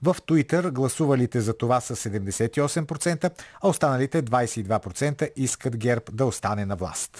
В 0.04 0.16
Туитър 0.26 0.70
гласувалите 0.70 1.42
за 1.42 1.54
това 1.54 1.82
са 1.82 1.96
78%, 1.96 3.32
а 3.64 3.68
останалите 3.68 4.24
22% 4.24 5.30
искат 5.36 5.78
ГЕРБ 5.78 6.04
да 6.12 6.26
остане 6.26 6.66
на 6.66 6.76
власт. 6.76 7.15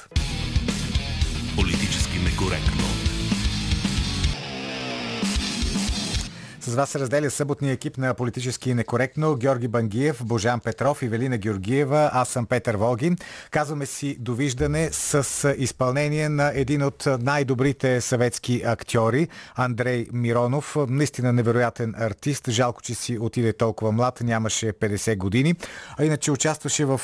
Политически 1.56 2.18
некоректно. 2.18 3.05
С 6.68 6.76
вас 6.76 6.90
се 6.90 7.00
разделя 7.00 7.30
съботния 7.30 7.74
екип 7.74 7.98
на 7.98 8.14
Политически 8.14 8.74
некоректно 8.74 9.36
Георги 9.36 9.68
Бангиев, 9.68 10.22
Божан 10.26 10.60
Петров, 10.60 11.02
Ивелина 11.02 11.38
Георгиева, 11.38 12.10
аз 12.14 12.30
съм 12.30 12.46
Петър 12.46 12.76
Волгин. 12.76 13.18
Казваме 13.52 13.86
си 13.86 14.18
довиждане 14.20 14.90
с 14.92 15.54
изпълнение 15.58 16.30
на 16.30 16.52
един 16.56 16.84
от 16.84 17.08
най-добрите 17.20 18.02
съветски 18.02 18.62
актьори, 18.66 19.28
Андрей 19.56 20.08
Миронов. 20.14 20.76
Наистина 20.90 21.34
невероятен 21.34 21.94
артист. 21.98 22.50
Жалко, 22.50 22.82
че 22.82 22.96
си 22.96 23.18
отиде 23.20 23.54
толкова 23.54 23.92
млад, 23.92 24.22
нямаше 24.24 24.74
50 24.74 25.18
години. 25.18 25.56
А 25.98 26.06
иначе 26.06 26.32
участваше 26.32 26.86
в 26.86 27.02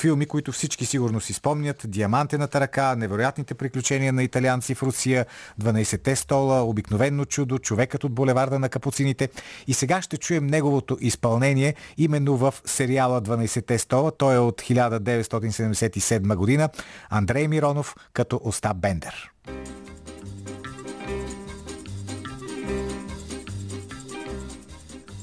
филми, 0.00 0.26
които 0.26 0.52
всички 0.52 0.86
сигурно 0.86 1.20
си 1.20 1.32
спомнят. 1.32 1.82
Диамантената 1.84 2.60
ръка, 2.60 2.96
невероятните 2.96 3.54
приключения 3.54 4.12
на 4.12 4.22
италианци 4.22 4.74
в 4.74 4.82
Русия, 4.82 5.26
12-те 5.60 6.16
стола, 6.16 6.62
обикновено 6.62 7.24
чудо, 7.24 7.58
човекът 7.58 8.04
от 8.04 8.12
булеварда 8.12 8.58
на 8.58 8.68
капуцините. 9.00 9.28
И 9.66 9.74
сега 9.74 10.02
ще 10.02 10.16
чуем 10.16 10.46
неговото 10.46 10.96
изпълнение 11.00 11.74
именно 11.96 12.36
в 12.36 12.54
сериала 12.64 13.22
12-те 13.22 13.78
стола. 13.78 14.10
Той 14.10 14.34
е 14.34 14.38
от 14.38 14.60
1977 14.60 16.34
година. 16.34 16.68
Андрей 17.10 17.48
Миронов 17.48 17.96
като 18.12 18.40
Остап 18.44 18.76
Бендер. 18.76 19.30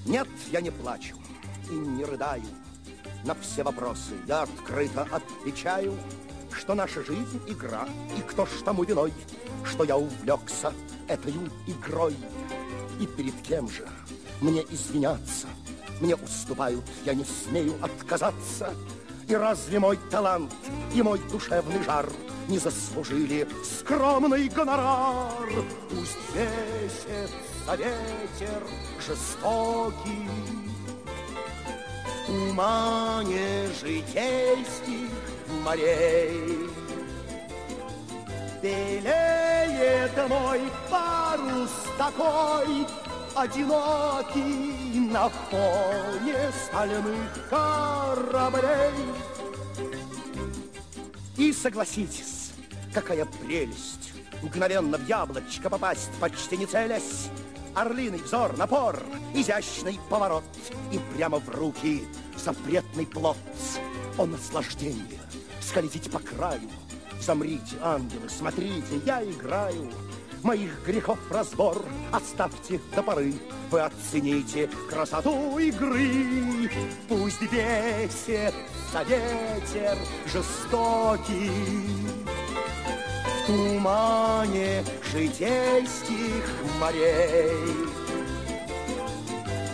Нет, 0.07 0.27
я 0.51 0.61
не 0.61 0.71
плачу 0.71 1.15
и 1.71 1.75
не 1.75 2.05
рыдаю. 2.05 2.47
На 3.25 3.33
все 3.33 3.63
вопросы 3.63 4.13
я 4.27 4.43
открыто 4.43 5.05
отвечаю, 5.11 5.93
что 6.51 6.75
наша 6.75 7.03
жизнь— 7.03 7.41
игра, 7.47 7.85
и 8.17 8.21
кто 8.21 8.45
ж 8.45 8.49
тому 8.65 8.83
виной, 8.83 9.11
что 9.65 9.83
я 9.83 9.97
увлекся 9.97 10.71
этой 11.07 11.33
игрой. 11.67 12.15
И 12.99 13.05
перед 13.05 13.35
кем 13.41 13.69
же 13.69 13.87
мне 14.41 14.63
извиняться? 14.69 15.47
Мне 15.99 16.15
уступают, 16.15 16.83
я 17.05 17.13
не 17.13 17.25
смею 17.25 17.73
отказаться. 17.81 18.73
И 19.27 19.35
разве 19.35 19.79
мой 19.79 19.97
талант 20.09 20.53
и 20.93 21.01
мой 21.01 21.19
душевный 21.31 21.83
жар 21.83 22.09
не 22.47 22.59
заслужили 22.59 23.47
скромный 23.63 24.47
гонорар? 24.47 25.49
Пусть 25.89 26.17
весится 26.33 27.75
ветер 27.75 28.63
жестокий, 29.05 30.29
в 32.05 32.27
тумане 32.27 33.67
житейских 33.81 35.11
морей. 35.63 36.66
Белеет 38.61 40.29
мой 40.29 40.61
парус 40.89 41.71
такой, 41.97 42.87
одинокий 43.35 44.99
на 45.11 45.29
фоне 45.29 46.51
стальных 46.65 47.49
кораблей. 47.49 48.93
И 51.37 51.53
согласитесь, 51.53 52.51
какая 52.93 53.25
прелесть, 53.25 54.11
мгновенно 54.41 54.97
в 54.97 55.07
яблочко 55.07 55.69
попасть, 55.69 56.09
почти 56.19 56.57
не 56.57 56.65
целясь, 56.65 57.29
Орлиный 57.77 58.17
взор, 58.17 58.57
напор, 58.57 58.99
изящный 59.35 59.99
поворот 60.09 60.43
И 60.91 60.99
прямо 61.13 61.37
в 61.37 61.47
руки 61.47 62.07
запретный 62.35 63.05
плод 63.05 63.37
О 64.17 64.25
наслаждение, 64.25 65.19
скользить 65.61 66.09
по 66.09 66.17
краю 66.17 66.71
Замрите, 67.21 67.75
ангелы, 67.81 68.29
смотрите, 68.29 69.01
я 69.05 69.23
играю. 69.23 69.91
Моих 70.43 70.85
грехов 70.85 71.17
разбор 71.29 71.83
оставьте 72.11 72.79
до 72.95 73.03
поры. 73.03 73.33
Вы 73.71 73.81
оцените 73.81 74.69
красоту 74.89 75.57
игры. 75.57 76.69
Пусть 77.09 77.41
бесится 77.41 79.03
ветер 79.07 79.97
жестокий. 80.31 81.51
В 83.25 83.47
тумане 83.47 84.83
житейских 85.11 86.43
морей 86.79 87.87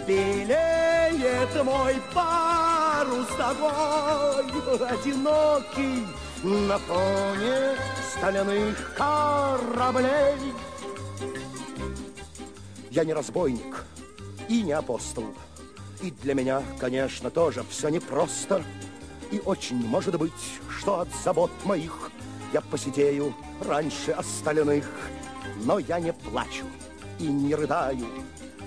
Белеет 0.07 1.63
мой 1.63 1.95
парус 2.13 3.27
тобой 3.37 4.89
Одинокий 4.89 6.05
на 6.43 6.77
фоне 6.77 7.77
стальных 8.11 8.93
кораблей. 8.95 10.53
Я 12.91 13.05
не 13.05 13.13
разбойник 13.13 13.85
и 14.49 14.61
не 14.61 14.73
апостол. 14.73 15.25
И 16.01 16.11
для 16.11 16.33
меня, 16.33 16.61
конечно, 16.79 17.29
тоже 17.29 17.63
все 17.69 17.87
непросто. 17.87 18.61
И 19.31 19.39
очень 19.39 19.77
может 19.77 20.19
быть, 20.19 20.31
что 20.69 20.99
от 20.99 21.07
забот 21.23 21.51
моих 21.63 22.11
я 22.51 22.59
посидею 22.59 23.33
раньше 23.61 24.11
остальных. 24.11 24.85
Но 25.63 25.79
я 25.79 25.99
не 25.99 26.11
плачу 26.11 26.65
и 27.19 27.27
не 27.27 27.55
рыдаю, 27.55 28.05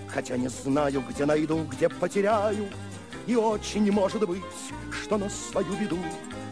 хотя 0.09 0.37
не 0.39 0.49
знаю, 0.49 1.05
где 1.09 1.27
найду, 1.27 1.65
где 1.65 1.91
потеряю. 1.91 2.69
И 3.27 3.37
очень 3.37 3.93
может 3.93 4.27
быть, 4.27 4.43
что 4.91 5.19
на 5.19 5.29
свою 5.29 5.77
беду 5.77 5.99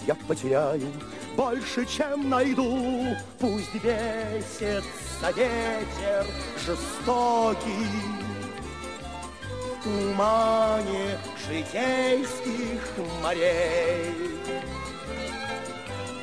я 0.07 0.15
потеряю 0.15 0.93
больше, 1.37 1.85
чем 1.87 2.29
найду. 2.29 3.17
Пусть 3.39 3.75
бесится 3.75 5.31
ветер 5.35 6.27
жестокий 6.65 7.87
тумане 9.83 11.19
житейских 11.47 12.81
морей. 13.23 14.15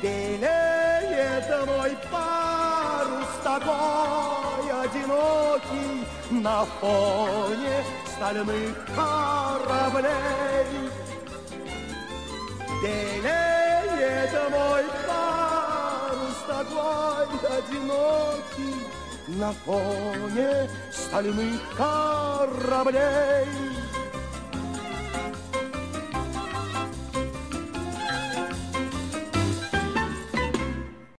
Белеет 0.02 1.66
мой 1.66 1.96
парус 2.10 3.28
такой 3.44 4.82
одинокий 4.82 6.04
на 6.30 6.64
фоне 6.64 7.84
стальных 8.16 8.74
кораблей. 8.96 10.12
Белеет 12.82 14.32
мой 14.50 14.84
парус 15.06 16.38
такой 16.48 17.28
одинокий. 17.56 18.76
На 19.28 19.52
фоне 19.52 20.68
стальных 20.90 21.60
кораблей. 21.76 23.46